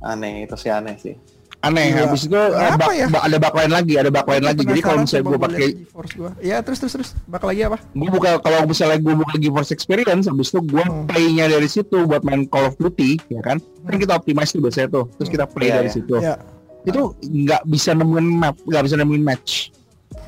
Aneh 0.00 0.48
itu 0.48 0.56
sih 0.56 0.72
aneh 0.72 0.96
sih. 0.96 1.16
Aneh. 1.60 1.92
Iya. 1.92 2.08
Habis 2.08 2.24
itu 2.24 2.32
eh, 2.32 2.48
Kenapa 2.50 2.80
bak- 2.80 2.94
ya? 2.94 3.06
ba- 3.06 3.24
ada 3.24 3.36
bak 3.36 3.52
lain 3.52 3.70
lagi, 3.70 3.94
ada 3.94 4.08
bak 4.08 4.24
lain 4.24 4.42
lagi. 4.42 4.62
Jadi 4.62 4.80
kalau 4.80 4.98
misalnya 4.98 5.24
gue 5.26 5.38
pakai 5.38 5.66
Force 5.86 6.14
gua. 6.14 6.30
Ya, 6.40 6.56
terus 6.60 6.78
terus 6.78 6.92
terus. 6.94 7.08
Bak 7.26 7.42
lagi 7.42 7.60
apa? 7.62 7.76
gue 7.84 8.08
buka 8.08 8.30
kalau 8.38 8.64
misalnya 8.64 8.96
gue 8.96 9.12
buka 9.14 9.34
GeForce 9.34 9.70
Experience 9.70 10.24
habis 10.24 10.48
itu 10.48 10.60
gue 10.62 10.80
Hmm. 10.80 11.04
playnya 11.04 11.46
dari 11.46 11.66
situ 11.66 12.00
buat 12.02 12.22
main 12.22 12.44
Call 12.46 12.66
of 12.66 12.76
Duty 12.76 13.20
ya 13.28 13.40
kan 13.40 13.60
kan 13.60 13.94
kita 13.94 14.12
optimize 14.14 14.50
tuh 14.50 14.60
biasanya 14.60 14.88
tuh 14.90 15.04
terus 15.14 15.28
kita 15.28 15.44
play 15.44 15.68
Iya, 15.68 15.76
dari 15.76 15.86
iya. 15.86 15.94
situ 15.94 16.14
Ya. 16.16 16.34
itu 16.82 17.00
nggak 17.20 17.62
bisa 17.66 17.90
nemuin 17.92 18.26
map 18.30 18.56
nggak 18.58 18.82
bisa 18.82 18.96
nemuin 18.96 19.20
match 19.22 19.68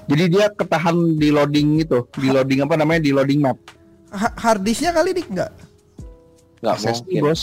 jadi 0.05 0.25
dia 0.27 0.45
ketahan 0.51 0.95
di 1.15 1.29
loading 1.29 1.81
itu 1.81 2.05
di 2.13 2.29
loading 2.29 2.61
apa 2.61 2.75
namanya 2.75 3.01
di 3.01 3.11
loading 3.11 3.41
map 3.41 3.57
Ha- 4.11 4.37
hard 4.37 4.61
disknya 4.61 4.93
kali 4.93 5.13
dik 5.13 5.29
nggak? 5.31 5.49
Nggak 6.61 6.77
mungkin. 6.79 7.21
bos 7.23 7.43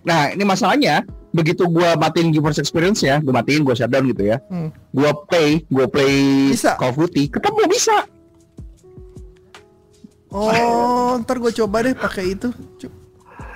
nah 0.00 0.30
ini 0.30 0.42
masalahnya 0.42 1.02
begitu 1.34 1.66
gue 1.66 1.88
matiin 1.94 2.30
GeForce 2.30 2.62
Experience 2.62 3.02
ya 3.02 3.18
gue 3.18 3.28
matiin 3.28 3.60
gue 3.60 3.74
shutdown 3.74 4.06
gitu 4.06 4.22
ya 4.24 4.38
Hmm. 4.46 4.70
gue 4.70 5.10
play 5.26 5.66
gue 5.66 5.86
play 5.86 6.14
Bisa. 6.48 6.78
Call 6.78 6.90
of 6.90 6.98
Duty 7.00 7.26
ketemu 7.28 7.66
bisa 7.66 8.06
Oh, 10.30 11.14
ntar 11.22 11.38
gue 11.38 11.52
coba 11.54 11.82
deh 11.82 11.94
pakai 11.94 12.34
itu. 12.34 12.50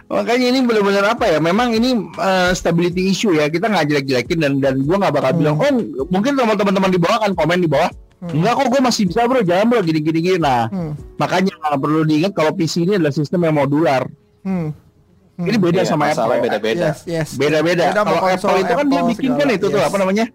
Makanya 0.07 0.47
ini 0.49 0.63
benar-benar 0.63 1.11
apa 1.13 1.27
ya? 1.27 1.37
Memang 1.37 1.75
ini 1.75 1.91
uh, 2.15 2.55
stability 2.55 3.11
issue 3.11 3.35
ya. 3.35 3.51
Kita 3.51 3.67
nggak 3.67 3.83
jelek-jelekin 3.85 4.39
dan 4.39 4.53
dan 4.57 4.75
gue 4.81 4.97
nggak 4.97 5.11
bakal 5.11 5.35
Hmm. 5.35 5.39
bilang, 5.39 5.57
oh 5.59 5.73
mungkin 6.07 6.33
teman-teman 6.33 6.89
di 6.89 6.97
bawah 6.97 7.19
kan 7.21 7.35
komen 7.35 7.59
di 7.59 7.67
bawah. 7.67 7.91
Hmm. 8.19 8.31
Enggak 8.31 8.55
kok 8.57 8.67
gue 8.71 8.81
masih 8.81 9.03
bisa 9.07 9.27
bro, 9.27 9.43
jangan 9.43 9.67
bro 9.69 9.83
gini-gini 9.83 10.19
gini. 10.19 10.39
Nah 10.39 10.71
Hmm. 10.71 10.95
makanya 11.19 11.51
perlu 11.75 12.03
diingat 12.03 12.33
kalau 12.33 12.55
PC 12.55 12.87
ini 12.87 12.95
adalah 12.95 13.11
sistem 13.11 13.43
yang 13.43 13.59
modular. 13.59 14.07
Hmm. 14.47 14.71
Hmm. 15.39 15.47
Ini 15.47 15.57
beda 15.57 15.81
Iya, 15.81 15.87
sama 15.87 16.11
Apple. 16.11 16.43
beda-beda. 16.43 16.87
Yes, 16.91 16.99
yes. 17.07 17.29
Beda-beda. 17.39 17.95
Kalau 17.95 18.19
Apple 18.21 18.59
itu 18.59 18.73
kan 18.75 18.87
dia 18.87 18.99
Apple 18.99 19.11
bikin 19.15 19.31
kan 19.39 19.47
itu 19.49 19.67
tuh 19.67 19.79
Yes. 19.79 19.87
apa 19.87 19.97
namanya? 19.97 20.27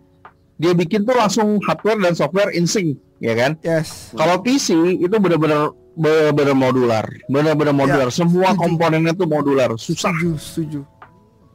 Dia 0.56 0.72
bikin 0.72 1.04
tuh 1.04 1.12
langsung 1.14 1.60
hardware 1.60 2.00
dan 2.00 2.14
software 2.14 2.52
in 2.52 2.64
sync, 2.64 2.96
ya 3.20 3.36
kan? 3.36 3.60
Yes. 3.60 4.16
Kalau 4.16 4.40
PC 4.40 4.72
itu 4.96 5.12
benar-benar 5.12 5.76
benar-benar 5.94 6.56
modular, 6.56 7.06
benar-benar 7.28 7.76
modular. 7.76 8.08
Semua 8.10 8.50
setuju. 8.50 8.62
komponennya 8.64 9.12
tuh 9.12 9.28
modular. 9.28 9.70
Susah 9.76 10.10
Setuju, 10.10 10.32
setuju. 10.40 10.80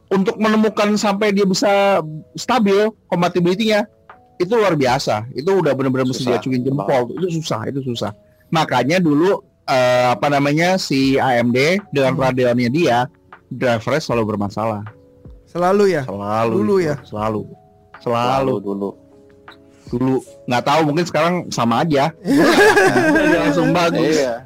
untuk 0.09 0.37
menemukan 0.37 0.93
sampai 0.95 1.29
dia 1.29 1.43
bisa 1.43 1.99
stabil 2.33 2.77
compatibility-nya 3.05 3.83
itu 4.37 4.53
luar 4.53 4.73
biasa. 4.73 5.25
Itu 5.31 5.57
udah 5.57 5.73
benar-benar 5.73 6.05
mesti 6.05 6.23
diacuin 6.23 6.61
jempol. 6.61 7.13
Itu 7.13 7.27
susah, 7.35 7.65
itu 7.65 7.81
susah. 7.83 8.13
Makanya 8.49 8.97
dulu 8.97 9.41
eh, 9.65 10.07
apa 10.09 10.27
namanya 10.27 10.77
si 10.77 11.13
AMD 11.15 11.57
dengan 11.89 12.13
Hmm. 12.13 12.23
Radeonnya 12.25 12.69
dia 12.69 12.97
drivernya 13.49 14.01
selalu 14.01 14.23
bermasalah. 14.35 14.85
Selalu 15.49 15.97
ya. 15.97 16.03
Selalu. 16.05 16.53
Dulu 16.61 16.75
ya? 16.77 16.95
Selalu. 17.01 17.41
Lalu 17.45 18.01
Selalu 18.05 18.55
dulu. 18.63 18.89
dulu 19.89 20.21
nggak 20.45 20.63
tahu 20.69 20.81
mungkin 20.85 21.05
sekarang 21.09 21.33
sama 21.49 21.81
aja. 21.81 22.13
Udah 23.25 23.39
langsung 23.49 23.73
bagus. 23.73 24.21
Iya. 24.21 24.45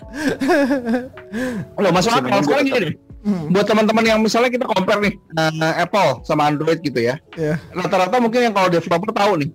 Loh, 1.75 1.91
masuk 1.91 2.15
akal 2.15 2.39
sekarang 2.47 2.65
gini 2.71 2.79
deh. 2.79 2.93
Hmm. 3.23 3.51
Buat 3.51 3.67
teman-teman 3.67 4.03
yang 4.07 4.19
misalnya 4.23 4.51
kita 4.51 4.67
compare 4.67 4.99
nih 5.03 5.15
eh, 5.15 5.75
Apple 5.83 6.23
sama 6.23 6.47
Android 6.47 6.79
gitu 6.83 6.99
ya. 6.99 7.19
Ya. 7.35 7.59
rata-rata 7.75 8.19
mungkin 8.23 8.51
yang 8.51 8.55
kalau 8.55 8.67
developer 8.71 9.11
tahu 9.11 9.31
nih 9.43 9.49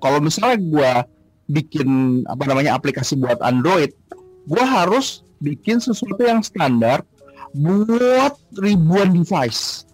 kalau 0.00 0.18
misalnya 0.20 0.56
gua 0.64 0.92
bikin 1.48 2.20
apa 2.28 2.44
namanya 2.44 2.76
aplikasi 2.76 3.16
buat 3.16 3.40
Android 3.40 3.92
gua 4.44 4.64
harus 4.64 5.24
bikin 5.40 5.80
sesuatu 5.80 6.20
yang 6.20 6.44
standar 6.44 7.00
buat 7.54 8.34
ribuan 8.56 9.12
device. 9.12 9.84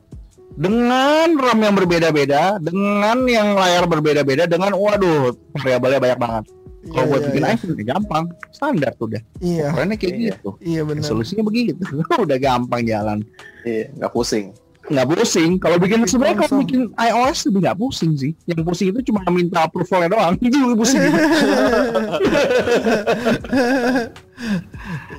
Dengan 0.55 1.35
RAM 1.35 1.59
yang 1.59 1.75
berbeda-beda 1.75 2.63
dengan 2.63 3.27
yang 3.27 3.59
layar 3.59 3.91
berbeda-beda 3.91 4.47
dengan 4.47 4.71
waduh 4.79 5.35
variabelnya 5.59 5.99
banyak 5.99 6.19
banget. 6.23 6.45
Kalau 6.85 7.01
Iya, 7.01 7.11
buat 7.11 7.21
iya, 7.25 7.27
bikin 7.33 7.43
iya. 7.43 7.53
iPhone 7.57 7.75
ya 7.75 7.85
gampang. 7.91 8.25
Standar 8.53 8.93
tuh 8.95 9.09
udah 9.09 9.23
Iya. 9.41 9.67
kerennya 9.73 9.97
kayak 9.99 10.15
Iya. 10.15 10.37
gitu. 10.37 10.51
Iya 10.61 10.81
benar. 10.85 11.03
solusinya 11.03 11.43
begitu. 11.43 11.81
Udah 12.23 12.39
gampang 12.39 12.85
jalan. 12.87 13.19
Iya, 13.65 13.89
nggak 13.99 14.13
pusing. 14.15 14.53
nggak 14.85 15.17
pusing. 15.17 15.57
Kalau 15.57 15.81
bikin 15.81 16.05
sebenarnya 16.05 16.45
kalau 16.45 16.61
bikin 16.61 16.93
iOS 16.93 17.49
lebih 17.49 17.61
nggak 17.65 17.79
pusing 17.81 18.13
sih. 18.21 18.37
Yang 18.45 18.61
pusing 18.69 18.93
itu 18.93 19.01
cuma 19.09 19.25
minta 19.33 19.65
approval 19.65 20.05
doang. 20.13 20.37
Itu 20.45 20.61
lebih 20.61 20.77
pusing 20.85 21.01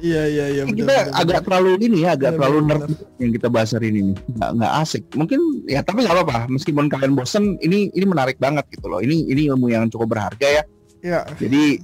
Iya 0.03 0.24
iya 0.28 0.45
iya. 0.51 0.63
kita 0.68 0.84
benar, 0.84 1.05
agak 1.16 1.24
benar. 1.26 1.41
terlalu 1.47 1.70
ini 1.80 1.97
ya 2.03 2.09
agak 2.13 2.36
Benar, 2.36 2.38
terlalu 2.38 2.57
benar, 2.59 2.78
nerd 2.84 2.91
yang 3.16 3.32
kita 3.32 3.47
bahas 3.47 3.70
hari 3.72 3.88
ini 3.89 3.99
nih 4.11 4.16
nggak 4.36 4.49
nggak 4.59 4.72
asik 4.84 5.03
mungkin 5.16 5.39
ya 5.66 5.80
tapi 5.82 6.03
nggak 6.03 6.16
apa-apa 6.20 6.38
meskipun 6.51 6.86
kalian 6.91 7.13
bosen 7.16 7.55
ini 7.59 7.89
ini 7.91 8.05
menarik 8.05 8.36
banget 8.38 8.68
gitu 8.76 8.91
loh 8.91 8.99
ini 8.99 9.24
ini 9.26 9.47
ilmu 9.47 9.72
yang 9.72 9.88
cukup 9.88 10.11
berharga 10.11 10.47
ya 10.47 10.63
Iya. 10.99 11.22
jadi 11.38 11.80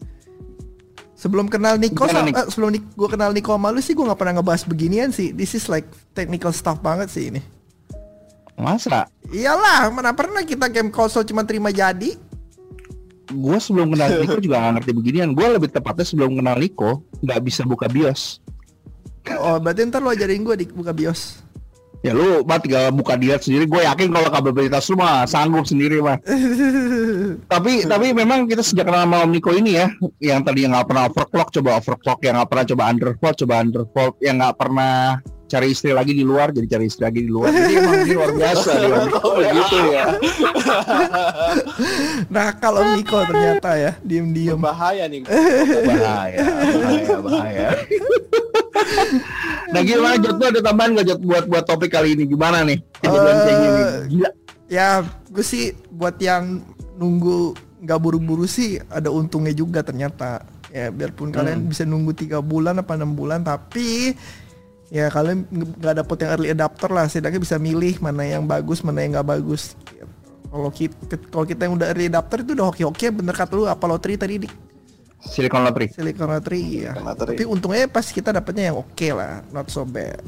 Sebelum 1.14 1.54
kenal 1.54 1.78
Niko, 1.78 2.10
Gimana, 2.10 2.18
sama, 2.18 2.26
Nik? 2.26 2.34
eh, 2.34 2.46
sebelum 2.50 2.70
Nik, 2.74 2.84
gue 2.98 3.06
kenal 3.06 3.30
Niko 3.30 3.54
sama 3.54 3.70
lu 3.70 3.78
sih 3.78 3.94
gue 3.94 4.02
nggak 4.02 4.18
pernah 4.18 4.42
ngebahas 4.42 4.66
beginian 4.66 5.14
sih. 5.14 5.30
This 5.30 5.54
is 5.54 5.70
like 5.70 5.86
technical 6.18 6.50
stuff 6.50 6.82
banget 6.82 7.14
sih 7.14 7.30
ini. 7.30 7.42
masa 8.58 9.06
Iyalah, 9.30 9.90
mana 9.90 10.14
pernah 10.14 10.42
kita 10.42 10.66
game 10.66 10.90
konsol 10.90 11.22
cuma 11.22 11.42
terima 11.42 11.70
jadi? 11.70 12.18
Gue 13.32 13.58
sebelum 13.58 13.88
kenal 13.96 14.20
Niko 14.20 14.38
juga 14.44 14.60
nggak 14.62 14.74
ngerti 14.80 14.92
beginian. 14.94 15.30
Gue 15.32 15.48
lebih 15.50 15.72
tepatnya 15.72 16.06
sebelum 16.06 16.36
kenal 16.38 16.56
Niko 16.60 17.02
nggak 17.24 17.40
bisa 17.42 17.64
buka 17.64 17.88
bios. 17.88 18.44
Oh, 19.40 19.58
berarti 19.62 19.88
ntar 19.88 20.02
lo 20.04 20.12
ajarin 20.12 20.44
gue 20.44 20.56
di 20.60 20.66
buka 20.70 20.92
bios. 20.92 21.40
ya 22.02 22.18
lu 22.18 22.42
mah 22.50 22.58
tinggal 22.58 22.90
buka 22.90 23.14
dia 23.14 23.38
sendiri. 23.38 23.70
Gue 23.70 23.86
yakin 23.86 24.10
kalau 24.10 24.30
kapabilitas 24.34 24.90
lu 24.90 24.98
mah 24.98 25.30
sanggup 25.30 25.70
sendiri 25.70 26.02
mah 26.02 26.18
tapi 27.54 27.86
tapi 27.86 28.10
memang 28.10 28.50
kita 28.50 28.66
sejak 28.66 28.90
kenal 28.90 29.06
sama 29.06 29.22
Om 29.22 29.32
Niko 29.38 29.54
ini 29.54 29.78
ya 29.78 29.86
yang 30.18 30.42
tadi 30.42 30.66
yang 30.66 30.74
nggak 30.74 30.90
pernah 30.90 31.06
overclock 31.06 31.54
coba 31.54 31.78
overclock 31.78 32.20
yang 32.26 32.42
nggak 32.42 32.50
pernah 32.50 32.66
coba 32.74 32.84
undervolt 32.90 33.36
coba 33.38 33.54
undervolt 33.62 34.16
yang 34.18 34.36
nggak 34.42 34.56
pernah 34.58 35.22
cari 35.52 35.68
istri 35.70 35.92
lagi 35.92 36.16
di 36.16 36.24
luar 36.24 36.56
jadi 36.56 36.64
cari 36.66 36.88
istri 36.88 37.04
lagi 37.04 37.20
di 37.20 37.28
luar 37.28 37.52
jadi 37.52 37.74
emang 37.76 37.96
ini 38.02 38.14
luar 38.16 38.32
biasa 38.32 38.70
dia 38.72 39.00
Oh, 39.22 39.36
begitu 39.36 39.78
ya. 39.92 40.06
nah 42.34 42.56
kalau 42.56 42.96
Niko 42.96 43.20
ternyata 43.22 43.70
ya 43.76 43.92
diem-diem. 44.02 44.56
Bahaya 44.56 45.06
nih. 45.06 45.28
bahaya 45.28 46.40
bahaya 46.42 47.18
bahaya 47.20 47.68
nah 49.72 49.82
gimana 49.82 50.16
lu 50.16 50.42
ada 50.42 50.60
tambahan 50.62 50.96
gak 50.96 51.06
Jot 51.08 51.22
buat 51.22 51.46
buat 51.48 51.64
topik 51.64 51.92
kali 51.92 52.16
ini 52.16 52.24
gimana 52.26 52.64
nih 52.64 52.80
kejadian 53.00 53.38
kayak 53.38 53.58
gini 53.58 53.82
Eh, 53.82 54.00
gila 54.10 54.30
Ya, 54.72 55.04
gue 55.28 55.44
sih 55.44 55.76
buat 55.92 56.16
yang 56.16 56.64
nunggu 56.96 57.52
nggak 57.84 58.00
buru-buru 58.00 58.48
sih 58.48 58.80
ada 58.88 59.12
untungnya 59.12 59.52
juga 59.52 59.84
ternyata. 59.84 60.48
Ya 60.72 60.88
biarpun 60.88 61.28
kalian 61.28 61.68
bisa 61.68 61.84
nunggu 61.84 62.16
tiga 62.16 62.40
bulan 62.40 62.80
apa 62.80 62.96
enam 62.96 63.12
bulan, 63.12 63.44
tapi 63.44 64.16
ya 64.92 65.08
kalian 65.08 65.48
nggak 65.50 65.96
dapet 66.04 66.18
yang 66.22 66.32
early 66.36 66.50
adapter 66.52 66.90
lah. 66.92 67.08
Setidaknya 67.08 67.40
bisa 67.40 67.56
milih 67.56 67.98
mana 68.04 68.28
yang 68.28 68.44
bagus, 68.44 68.84
mana 68.84 69.02
yang 69.02 69.18
nggak 69.18 69.30
bagus. 69.32 69.74
Kalau 70.52 70.68
kita 70.68 71.16
kalau 71.32 71.46
kita 71.48 71.62
yang 71.64 71.80
udah 71.80 71.88
early 71.96 72.12
adapter 72.12 72.44
itu 72.44 72.52
udah 72.54 72.68
hoki-hoki 72.70 73.08
bener 73.10 73.32
kata 73.32 73.56
lu 73.56 73.64
apa 73.66 73.88
lottery 73.88 74.20
tadi 74.20 74.36
di 74.44 74.50
Silicon 75.22 75.62
Lottery 75.64 75.88
Silicon 75.94 76.30
Lottery 76.34 76.62
ya. 76.84 76.92
Silicon 76.92 77.06
Lottery. 77.08 77.36
Tapi 77.40 77.44
untungnya 77.48 77.86
pas 77.88 78.06
kita 78.10 78.30
dapetnya 78.36 78.74
yang 78.74 78.78
oke 78.82 79.08
lah, 79.14 79.46
not 79.56 79.70
so 79.72 79.88
bad. 79.88 80.20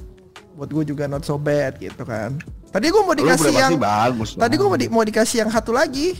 Buat 0.53 0.69
gue 0.69 0.93
juga 0.93 1.09
not 1.09 1.25
so 1.25 1.35
bad 1.35 1.75
gitu 1.81 2.05
kan. 2.05 2.37
Tadi 2.69 2.93
gue 2.93 3.01
mau 3.01 3.17
dikasih 3.17 3.53
yang 3.53 3.73
bagus 3.77 4.37
Tadi 4.37 4.53
gue 4.53 4.67
mau, 4.69 4.77
di- 4.77 4.89
mau 4.89 5.03
dikasih 5.05 5.45
yang 5.45 5.49
satu 5.49 5.73
lagi, 5.73 6.17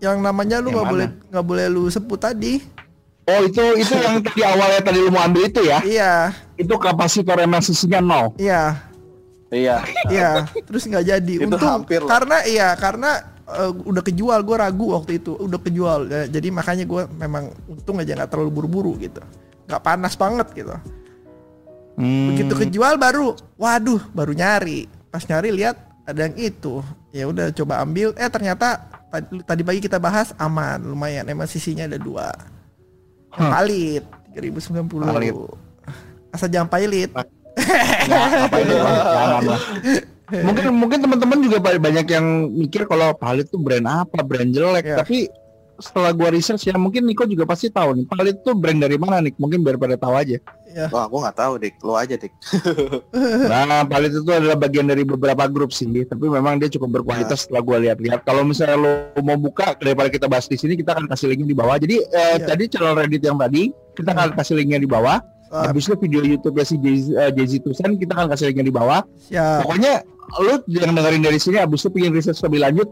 yang 0.00 0.20
namanya 0.20 0.60
lu 0.60 0.70
nggak 0.70 0.86
boleh 0.88 1.08
nggak 1.32 1.44
boleh 1.44 1.66
lu 1.72 1.88
sebut 1.88 2.20
tadi. 2.20 2.60
Oh 3.22 3.40
itu 3.46 3.62
itu 3.78 3.94
yang 3.94 4.18
tadi 4.26 4.42
awalnya 4.42 4.80
tadi 4.82 4.98
lu 4.98 5.10
mau 5.14 5.22
ambil 5.22 5.46
itu 5.46 5.62
ya? 5.62 5.78
Iya, 5.80 6.14
Itu 6.58 6.74
kapasitor 6.74 7.38
MLCC-nya 7.38 8.02
nol. 8.02 8.34
iya, 8.34 8.82
Iya. 9.52 9.84
iya. 10.10 10.30
Terus 10.64 10.82
nggak 10.84 11.04
jadi. 11.06 11.34
Itu 11.38 11.46
Untung 11.46 11.62
hampir 11.62 12.02
lah. 12.02 12.10
karena 12.18 12.36
iya 12.42 12.68
karena 12.74 13.10
eh, 13.46 13.70
udah 13.70 14.02
kejual. 14.02 14.42
Gue 14.42 14.56
ragu 14.58 14.90
waktu 14.90 15.22
itu 15.22 15.36
udah 15.36 15.60
kejual. 15.60 16.00
Ya, 16.08 16.22
jadi 16.26 16.48
makanya 16.50 16.82
gue 16.82 17.02
memang 17.14 17.50
untung 17.68 18.02
aja 18.02 18.16
nggak 18.16 18.30
terlalu 18.32 18.50
buru-buru 18.50 18.98
gitu. 18.98 19.22
Nggak 19.70 19.82
panas 19.82 20.14
banget 20.18 20.48
gitu. 20.56 20.74
Hmm. 21.92 22.32
Begitu 22.32 22.52
kejual 22.56 22.96
baru, 22.96 23.36
waduh, 23.54 24.00
baru 24.10 24.32
nyari. 24.32 24.88
Pas 25.12 25.22
nyari 25.28 25.52
lihat 25.52 25.76
ada 26.08 26.26
yang 26.26 26.34
itu. 26.40 26.80
Ya 27.12 27.28
udah 27.28 27.52
coba 27.52 27.84
ambil. 27.84 28.16
Eh 28.16 28.26
ternyata 28.26 28.80
tadi, 29.12 29.44
tadi 29.44 29.62
pagi 29.62 29.80
kita 29.84 30.00
bahas 30.00 30.32
aman, 30.40 30.80
lumayan. 30.80 31.28
Emang 31.28 31.44
sisinya 31.44 31.84
ada 31.84 32.00
dua. 32.00 32.32
Yang 33.32 33.48
palit 33.48 34.04
3090. 34.34 35.08
Palit. 35.08 35.34
Asal 36.32 36.48
jangan 36.48 36.68
jangan 38.08 39.42
lah. 39.44 39.60
Mungkin 40.32 40.64
mungkin 40.72 40.98
teman-teman 41.04 41.38
juga 41.44 41.60
ba- 41.60 41.76
banyak 41.76 42.06
yang 42.08 42.26
mikir 42.48 42.88
kalau 42.88 43.12
Palit 43.12 43.52
tuh 43.52 43.60
brand 43.60 43.84
apa, 43.84 44.24
brand 44.24 44.48
jelek. 44.48 44.84
Iya. 44.84 44.96
Tapi 45.04 45.28
setelah 45.82 46.14
gua 46.14 46.30
research 46.30 46.64
ya 46.64 46.78
mungkin 46.78 47.02
Niko 47.02 47.26
juga 47.26 47.42
pasti 47.42 47.66
tahu 47.68 47.98
nih 47.98 48.04
Palit 48.06 48.38
tuh 48.40 48.54
brand 48.54 48.78
dari 48.78 48.94
mana 48.94 49.18
nih? 49.18 49.34
Mungkin 49.34 49.60
biar 49.60 49.76
pada 49.76 49.98
tahu 49.98 50.14
aja. 50.14 50.38
Ya. 50.72 50.88
Wah, 50.88 51.04
aku 51.04 51.20
nggak 51.20 51.36
tahu, 51.36 51.52
Dik. 51.60 51.74
Lo 51.82 51.92
aja, 51.94 52.16
Dik. 52.16 52.32
Nah, 53.44 53.84
Palit 53.84 54.12
itu 54.12 54.24
adalah 54.24 54.56
bagian 54.56 54.86
dari 54.86 55.02
beberapa 55.02 55.44
grup 55.46 55.70
sih, 55.70 55.84
tapi 56.04 56.26
memang 56.26 56.56
dia 56.56 56.68
cukup 56.68 57.02
berkualitas 57.02 57.44
setelah 57.44 57.60
gua 57.60 57.76
lihat-lihat. 57.78 58.22
Kalau 58.22 58.42
misalnya 58.42 58.78
lo 58.78 58.92
mau 59.20 59.36
buka 59.36 59.76
daripada 59.76 60.08
kita 60.08 60.26
bahas 60.26 60.46
di 60.46 60.56
sini, 60.56 60.72
kita 60.74 60.96
akan 60.96 61.04
kasih 61.06 61.28
linknya 61.28 61.48
di 61.48 61.56
bawah. 61.56 61.76
Jadi 61.76 61.96
eh, 62.00 62.36
Iya. 62.38 62.46
tadi 62.46 62.64
channel 62.68 62.94
Reddit 62.94 63.22
yang 63.22 63.36
tadi 63.36 63.62
kita 63.92 64.10
akan 64.10 64.32
kasih 64.32 64.54
linknya 64.56 64.78
di 64.78 64.88
bawah. 64.88 65.18
Ah, 65.52 65.68
Habis 65.68 65.84
itu 65.84 66.00
video 66.00 66.24
YouTube 66.24 66.56
ya 66.56 66.64
si 66.64 66.80
Jay- 66.80 67.12
eh, 67.12 67.28
Jay-Z 67.30 67.60
Tusan 67.60 68.00
kita 68.00 68.16
akan 68.16 68.32
kasih 68.32 68.48
linknya 68.48 68.64
di 68.64 68.74
bawah. 68.74 69.04
siap. 69.20 69.68
Pokoknya 69.68 70.00
lu 70.40 70.56
yang 70.66 70.96
dengerin 70.96 71.20
dari 71.20 71.36
sini 71.36 71.60
habis 71.60 71.84
itu 71.84 71.92
pengen 71.92 72.16
riset 72.16 72.32
lebih 72.40 72.64
lanjut 72.64 72.88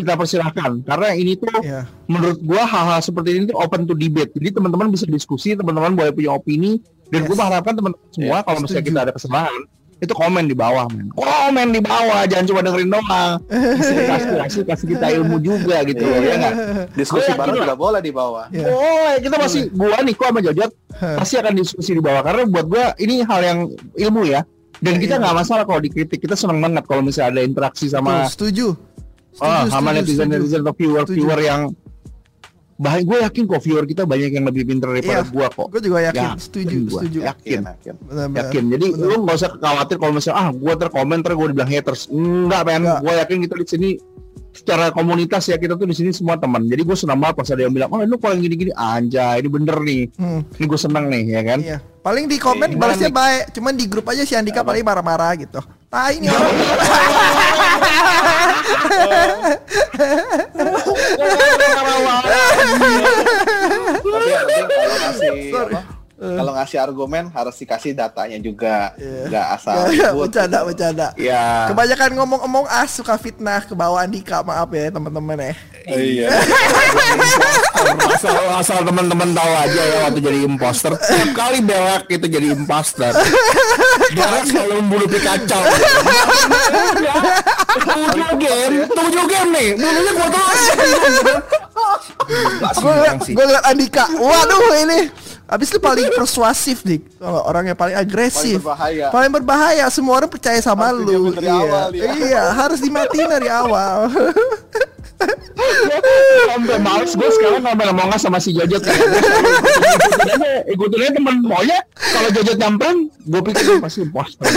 kita 0.00 0.12
persilahkan 0.14 0.70
karena 0.82 1.08
ini 1.12 1.32
tuh 1.34 1.52
Ya. 1.60 1.84
menurut 2.06 2.40
gua 2.40 2.62
hal-hal 2.62 3.00
seperti 3.00 3.34
ini 3.34 3.44
tuh 3.46 3.56
open 3.56 3.84
to 3.84 3.92
debate. 3.92 4.32
Jadi 4.32 4.52
teman-teman 4.52 4.88
bisa 4.88 5.04
diskusi, 5.04 5.52
teman-teman 5.52 5.92
boleh 5.92 6.10
punya 6.10 6.32
opini 6.32 6.80
dan 7.06 7.22
Yes. 7.22 7.26
gua 7.26 7.36
mengharapkan 7.38 7.74
teman-teman 7.74 8.08
semua 8.10 8.36
kalau 8.40 8.58
misalnya 8.60 8.84
kita 8.84 8.98
ada 9.02 9.12
kesalahan 9.12 9.54
itu 10.00 10.16
komen 10.16 10.48
di 10.48 10.56
bawah, 10.56 10.88
men. 10.88 11.12
Komen 11.12 11.76
di 11.76 11.80
bawah, 11.80 12.24
jangan 12.24 12.48
cuma 12.48 12.60
dengerin 12.62 12.88
doang. 12.88 13.36
Kasih 13.76 13.96
aspirasi, 14.08 14.58
kasih 14.64 14.86
kita 14.96 15.06
ilmu 15.12 15.36
juga 15.38 15.84
gitu 15.84 16.00
loh, 16.00 16.24
ya 16.24 16.34
nggak? 16.40 16.54
Diskusi 16.96 17.28
Gua 17.30 17.44
bareng 17.44 17.56
juga 17.60 17.76
boleh 17.76 18.00
di 18.00 18.08
bawah. 18.08 18.48
Ya. 18.48 18.64
Oh, 18.72 19.12
kita 19.20 19.36
masih 19.36 19.68
gua 19.70 20.00
nih 20.00 20.16
kok 20.16 20.32
sama 20.32 20.40
Jojot 20.40 20.70
pasti 20.96 21.34
akan 21.36 21.52
diskusi 21.52 21.90
di 21.92 22.00
bawah 22.00 22.24
karena 22.24 22.48
buat 22.48 22.64
gua 22.64 22.96
ini 22.96 23.20
hal 23.22 23.40
yang 23.44 23.58
ilmu 23.94 24.24
ya. 24.24 24.40
Dan 24.80 24.96
kita 24.96 25.20
Iya. 25.20 25.20
nggak 25.20 25.36
masalah 25.36 25.64
kalau 25.68 25.76
dikritik, 25.76 26.16
kita 26.16 26.32
seneng 26.32 26.56
banget 26.56 26.88
kalau 26.88 27.04
misalnya 27.04 27.36
ada 27.36 27.42
interaksi 27.44 27.84
sama 27.84 28.24
Tuh, 28.24 28.32
setuju. 28.32 28.66
Oh, 29.38 29.62
sama 29.68 29.94
netizen 29.94 30.26
netizen 30.26 30.60
atau 30.60 30.74
viewer 30.74 31.06
Setuju. 31.06 31.14
viewer 31.16 31.40
yang 31.40 31.60
bahaya 32.80 33.04
gue 33.04 33.18
yakin 33.20 33.44
kok 33.44 33.60
viewer 33.60 33.84
kita 33.84 34.08
banyak 34.08 34.32
yang 34.32 34.48
lebih 34.48 34.64
pintar 34.64 34.88
daripada 34.90 35.20
Iya, 35.20 35.28
gua 35.28 35.46
kok. 35.52 35.68
Gue 35.68 35.80
juga 35.84 36.00
yakin, 36.00 36.16
Yakin 36.32 36.40
setuju, 36.40 36.76
gua, 36.88 37.00
setuju. 37.04 37.18
yakin 37.28 37.60
yakin. 37.68 37.94
Benar-benar. 38.08 38.40
yakin. 38.40 38.62
jadi 38.72 38.86
Benar. 38.88 39.04
lu 39.04 39.14
nggak 39.20 39.36
usah 39.36 39.50
khawatir 39.52 39.96
kalau 40.00 40.12
misalnya 40.16 40.38
ah 40.40 40.48
gua 40.50 40.72
terkomen 40.74 41.16
ntar 41.20 41.32
gue 41.36 41.46
dibilang 41.52 41.68
haters. 41.68 42.08
Enggak 42.08 42.62
men. 42.64 42.80
Enggak. 42.80 43.00
gue 43.04 43.12
yakin 43.20 43.36
kita 43.44 43.54
di 43.54 43.66
sini. 43.68 43.90
Secara 44.50 44.90
komunitas 44.90 45.46
ya 45.46 45.54
kita 45.54 45.78
tuh 45.78 45.86
di 45.86 45.94
sini 45.94 46.10
semua 46.10 46.34
teman. 46.34 46.66
Jadi 46.66 46.82
gue 46.82 46.96
senang 46.98 47.22
banget 47.22 47.38
pas 47.38 47.48
ada 47.52 47.62
yang 47.62 47.70
bilang 47.70 47.86
oh 47.86 48.02
lu 48.02 48.16
kalau 48.16 48.34
yang 48.34 48.42
gini-gini. 48.42 48.72
Anjay 48.74 49.38
ini 49.38 49.48
bener 49.48 49.76
nih. 49.78 50.02
Hmm, 50.16 50.40
ini 50.58 50.64
gue 50.66 50.80
seneng 50.80 51.04
nih 51.06 51.22
ya 51.28 51.42
kan? 51.46 51.58
Iya. 51.60 51.78
Paling 52.00 52.24
di 52.26 52.34
komen 52.34 52.74
Gimana 52.74 52.80
balasnya 52.90 53.12
baik, 53.12 53.54
cuman 53.54 53.76
di 53.76 53.84
grup 53.86 54.08
aja 54.08 54.24
si 54.24 54.34
Andika 54.34 54.64
paling 54.64 54.82
marah-marah 54.82 55.36
gitu. 55.36 55.60
Tai 55.90 56.14
ini 56.14 56.30
orang. 56.30 56.54
tapi 64.06 64.30
penting 64.38 65.90
kalau 66.20 66.28
ngasih 66.28 66.28
Sorry. 66.28 66.28
apa, 66.28 66.36
kalau 66.36 66.52
ngasih 66.52 66.78
argumen 66.78 67.24
harus 67.32 67.54
dikasih 67.56 67.92
datanya 67.94 68.36
juga 68.38 68.92
Iya. 68.94 69.24
nggak 69.26 69.46
asal 69.54 69.76
Ya, 69.88 70.08
ribut. 70.12 70.20
bercanda, 70.22 70.58
bercanda. 70.62 71.08
ya 71.16 71.64
Kebanyakan 71.66 72.10
ngomong-ngomong 72.14 72.64
ah 72.66 72.84
suka 72.84 73.16
fitnah 73.16 73.60
ke 73.60 73.72
bawah 73.72 73.98
Andika, 73.98 74.42
maaf 74.42 74.68
ya 74.68 74.90
teman-teman 74.90 75.36
ya. 75.38 75.52
iya 75.88 76.28
asal 78.12 78.36
asal 78.52 78.78
teman-teman 78.82 79.32
tahu 79.32 79.52
aja 79.56 79.80
ya 79.82 79.96
waktu 80.04 80.20
jadi 80.20 80.38
imposter 80.44 80.92
setiap 80.94 81.30
kali 81.32 81.58
belak 81.60 82.04
itu 82.06 82.26
jadi 82.28 82.52
imposter 82.52 83.16
belak 84.12 84.44
selalu 84.44 84.72
membunuh 84.78 85.08
Pikachu 85.08 85.56
tujuh 87.80 88.36
game 88.36 88.74
tujuh 88.86 89.24
game 89.24 89.50
nih 89.50 89.68
bulunya 89.74 90.12
gua 90.12 90.28
terus 90.28 90.60
Gue 92.76 92.94
gue 93.32 93.44
liat 93.46 93.64
Andika, 93.64 94.04
waduh 94.12 94.62
ini. 94.78 95.10
Habis 95.50 95.74
itu 95.74 95.82
paling 95.82 96.06
persuasif 96.20 96.86
nih, 96.86 97.02
orang 97.20 97.74
yang 97.74 97.78
paling 97.78 97.98
agresif, 97.98 98.62
Paling 98.62 98.62
berbahaya. 98.62 99.06
paling 99.10 99.32
berbahaya. 99.34 99.84
Semua 99.90 100.22
orang 100.22 100.30
percaya 100.30 100.62
sama 100.62 100.94
Harus 100.94 101.02
lu. 101.10 101.34
dari 101.34 101.50
iya. 101.50 101.58
awal 101.58 101.86
ya. 101.90 102.10
iya, 102.14 102.42
harus 102.54 102.78
dimatiin 102.78 103.28
dari 103.28 103.48
awal. 103.50 104.06
sampai 106.48 106.80
males 106.80 107.12
gue 107.12 107.28
sekarang 107.28 107.60
ngomel 107.60 107.92
mau 107.92 108.08
nggak 108.08 108.16
sama 108.16 108.40
si 108.40 108.56
gue 108.56 108.64
selalu 108.64 108.88
ikutin 110.00 110.32
aja 110.32 110.52
ikutin 110.64 110.96
aja 110.96 111.12
temen 111.12 111.34
maunya 111.44 111.78
kalau 111.92 112.28
Jojot 112.32 112.56
nyamperin 112.56 112.98
gue 113.28 113.40
pikir 113.44 113.64
pasti 113.84 114.00
imposter 114.00 114.48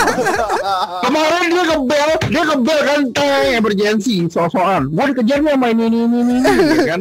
kemarin 1.04 1.44
dia 1.50 1.64
kebel 1.68 2.10
dia 2.30 2.42
kebel 2.44 2.78
kan 2.86 3.00
teng 3.12 3.50
emergency 3.60 4.16
so-soan 4.28 4.82
gue 4.90 5.04
dikejarnya 5.14 5.54
main 5.56 5.76
ini 5.78 6.06
ini 6.06 6.18
ini 6.20 6.32
ini 6.40 6.50
gitu 6.50 6.84
kan? 6.88 7.00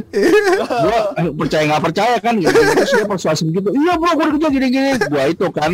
Gue 0.59 0.99
percaya 1.35 1.63
nggak 1.69 1.83
percaya 1.91 2.15
kan? 2.21 2.33
Gitu. 2.39 2.51
Terus 2.53 2.91
dia 2.93 3.05
persuasif 3.07 3.47
gitu 3.49 3.69
iya 3.73 3.93
bro 3.95 4.11
gue 4.17 4.25
dikejar 4.35 4.51
gini 4.51 4.67
gini 4.71 4.91
gue 4.99 5.23
itu 5.31 5.47
kan 5.51 5.71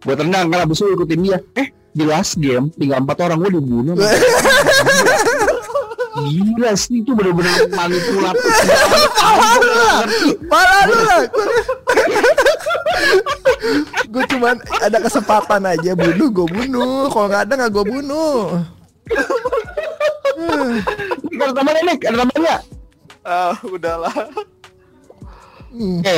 gue 0.00 0.14
tendang 0.16 0.48
kan 0.48 0.64
abis 0.64 0.80
itu 0.80 0.96
ikutin 0.96 1.20
dia. 1.20 1.38
Eh 1.60 1.68
di 1.90 2.04
last 2.06 2.38
game 2.38 2.70
tinggal 2.78 3.02
empat 3.02 3.18
orang 3.26 3.42
gue 3.42 3.50
dibunuh. 3.58 3.98
Gila 6.20 6.72
sih 6.76 7.00
itu 7.00 7.14
bener-bener 7.14 7.70
manipulatif. 7.72 8.44
Malah 10.50 10.82
lu 10.90 10.98
lah. 11.06 11.22
Gue 14.06 14.24
cuman 14.28 14.54
ada 14.78 14.98
kesempatan 14.98 15.62
aja 15.64 15.92
bunuh, 15.94 16.28
gue 16.28 16.46
bunuh. 16.48 17.06
Kalau 17.08 17.26
nggak 17.26 17.42
ada 17.46 17.52
nggak 17.56 17.72
gue 17.72 17.84
bunuh. 17.86 18.36
Ada 21.30 21.52
temannya 21.52 21.82
nih, 21.84 21.96
ada 22.02 22.16
temannya 22.18 22.56
ah 23.20 23.52
udahlah 23.62 24.14
Oke, 25.70 26.16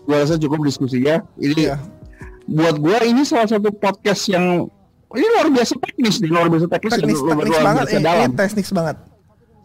gue 0.00 0.16
rasa 0.16 0.38
cukup 0.38 0.62
diskusinya 0.62 1.18
Ini 1.36 1.68
Iya. 1.68 1.76
buat 2.46 2.78
gue 2.78 2.96
ini 3.04 3.22
salah 3.22 3.50
satu 3.50 3.68
podcast 3.70 4.24
yang 4.28 4.70
Ini 5.10 5.26
luar 5.30 5.46
biasa 5.48 5.74
teknis 5.76 6.18
nih, 6.18 6.30
luar 6.30 6.46
biasa 6.46 6.66
teknis, 6.68 6.92
Teknis, 6.94 7.18
luar, 7.18 7.34
teknis 7.36 7.50
luar 7.50 7.62
banget. 7.64 7.82
biasa 7.82 7.92
Ini, 7.92 8.02
dalam 8.02 8.22
ini 8.24 8.34
teknis 8.34 8.70
banget. 8.70 8.96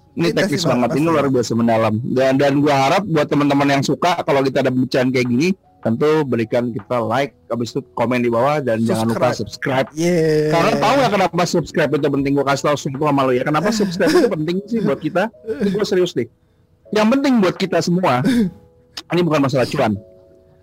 Ini 0.09 0.27
teknis 0.27 0.35
teknis 0.35 0.63
banget, 0.63 0.81
banget, 0.83 0.97
ini 0.97 1.07
luar 1.07 1.25
biasa 1.27 1.51
mendalam 1.53 1.93
Dan 2.03 2.33
dan 2.35 2.53
gue 2.57 2.73
harap 2.73 3.03
buat 3.05 3.27
teman-teman 3.27 3.67
yang 3.69 3.83
suka 3.83 4.11
Kalau 4.19 4.41
kita 4.41 4.57
ada 4.59 4.69
pembicaraan 4.69 5.09
kayak 5.09 5.27
gini 5.27 5.49
Tentu 5.79 6.27
berikan 6.27 6.75
kita 6.75 6.99
like, 6.99 7.39
habis 7.47 7.71
itu 7.71 7.79
komen 7.95 8.19
di 8.19 8.27
bawah 8.27 8.59
Dan 8.59 8.83
jangan 8.83 9.15
lupa 9.15 9.31
subscribe 9.31 9.87
Yeah. 9.95 10.51
Karena 10.51 10.71
tahu 10.75 10.93
nggak 10.99 11.11
kenapa 11.15 11.43
subscribe 11.47 11.91
itu 11.95 12.07
penting? 12.11 12.31
Gue 12.35 12.45
kasih 12.45 12.63
tau 12.67 12.77
semua 12.77 13.09
sama 13.15 13.21
lo 13.23 13.31
ya. 13.31 13.43
Kenapa 13.47 13.71
subscribe 13.71 14.11
itu 14.11 14.27
penting 14.27 14.57
sih 14.67 14.79
buat 14.83 14.99
kita? 14.99 15.31
Ini 15.47 15.69
gue 15.71 15.85
serius 15.87 16.11
nih. 16.19 16.27
Yang 16.91 17.07
penting 17.15 17.33
buat 17.39 17.55
kita 17.55 17.79
semua, 17.79 18.25
ini 19.13 19.21
bukan 19.23 19.39
masalah 19.45 19.65
cuan. 19.69 19.95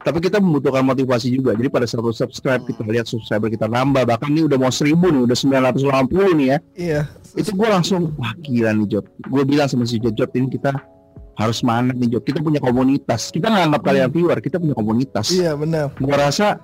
Tapi 0.06 0.22
kita 0.22 0.38
membutuhkan 0.38 0.86
motivasi 0.86 1.34
juga. 1.34 1.58
Jadi 1.58 1.66
pada 1.66 1.86
satu 1.88 2.14
subscribe 2.14 2.62
kita 2.62 2.86
lihat 2.86 3.10
subscriber 3.10 3.50
kita 3.50 3.66
nambah. 3.66 4.06
Bahkan 4.06 4.30
ini 4.30 4.46
udah 4.46 4.54
mau 4.54 4.70
1000 4.70 4.94
nih, 4.94 5.22
udah 5.26 5.34
980 5.34 6.38
nih 6.38 6.46
ya. 6.46 6.58
Iya. 6.78 7.00
Itu 7.34 7.50
gue 7.58 7.68
langsung, 7.68 8.14
wah 8.14 8.30
gila 8.38 8.70
nih 8.70 8.86
Jot. 8.86 9.06
Gue 9.26 9.42
bilang 9.42 9.66
sama 9.66 9.82
si 9.82 9.98
Jot 9.98 10.30
ini 10.38 10.46
kita 10.46 10.78
harus 11.36 11.60
semangat 11.60 11.94
nih 11.94 12.16
Jot. 12.16 12.24
Kita 12.24 12.40
punya 12.40 12.58
komunitas. 12.58 13.28
Kita 13.28 13.46
nggak 13.46 13.64
anggap 13.68 13.82
kalian 13.84 14.08
viewer, 14.08 14.38
kita 14.40 14.56
punya 14.56 14.72
komunitas 14.72 15.28
Iya 15.30 15.52
benar. 15.52 15.92
gua 15.96 16.16
rasa 16.28 16.56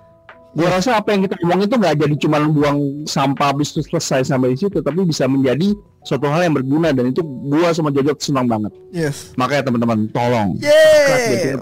gua 0.52 0.68
rasa 0.68 1.00
apa 1.00 1.12
yang 1.12 1.24
kita 1.24 1.40
omongin 1.40 1.64
itu 1.64 1.76
nggak 1.76 1.96
jadi 1.96 2.14
cuma 2.20 2.36
buang 2.44 2.78
sampah 3.04 3.52
habis 3.52 3.72
itu 3.72 3.80
selesai 3.84 4.28
sampai 4.28 4.52
di 4.52 4.60
situ 4.60 4.80
tapi 4.80 5.00
bisa 5.02 5.24
menjadi 5.24 5.72
suatu 6.04 6.28
hal 6.28 6.44
yang 6.44 6.52
berguna 6.52 6.92
dan 6.92 7.08
itu 7.08 7.24
gua 7.24 7.72
sama 7.72 7.88
Jojot 7.88 8.20
senang 8.20 8.44
banget 8.44 8.68
Yes. 8.92 9.32
makanya 9.36 9.72
teman-teman 9.72 10.12
tolong 10.12 10.60
Yeay. 10.60 11.56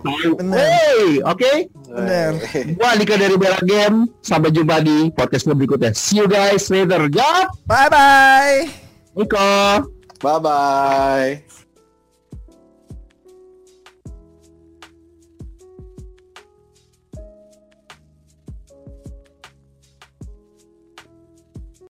Hey, 0.51 1.23
oke 1.23 1.53
Bener. 1.87 2.35
gua 2.75 2.89
Alika 2.91 3.15
dari 3.15 3.39
Bella 3.39 3.63
Game 3.63 4.11
sampai 4.23 4.51
jumpa 4.51 4.83
di 4.83 5.11
podcast 5.15 5.47
berikutnya 5.47 5.95
see 5.95 6.19
you 6.19 6.27
guys 6.27 6.67
later 6.67 7.07
Jot 7.07 7.47
Bye 7.67 7.87
bye. 7.87 8.59
Niko 9.15 9.87
bye 10.19 10.39
bye 10.39 11.50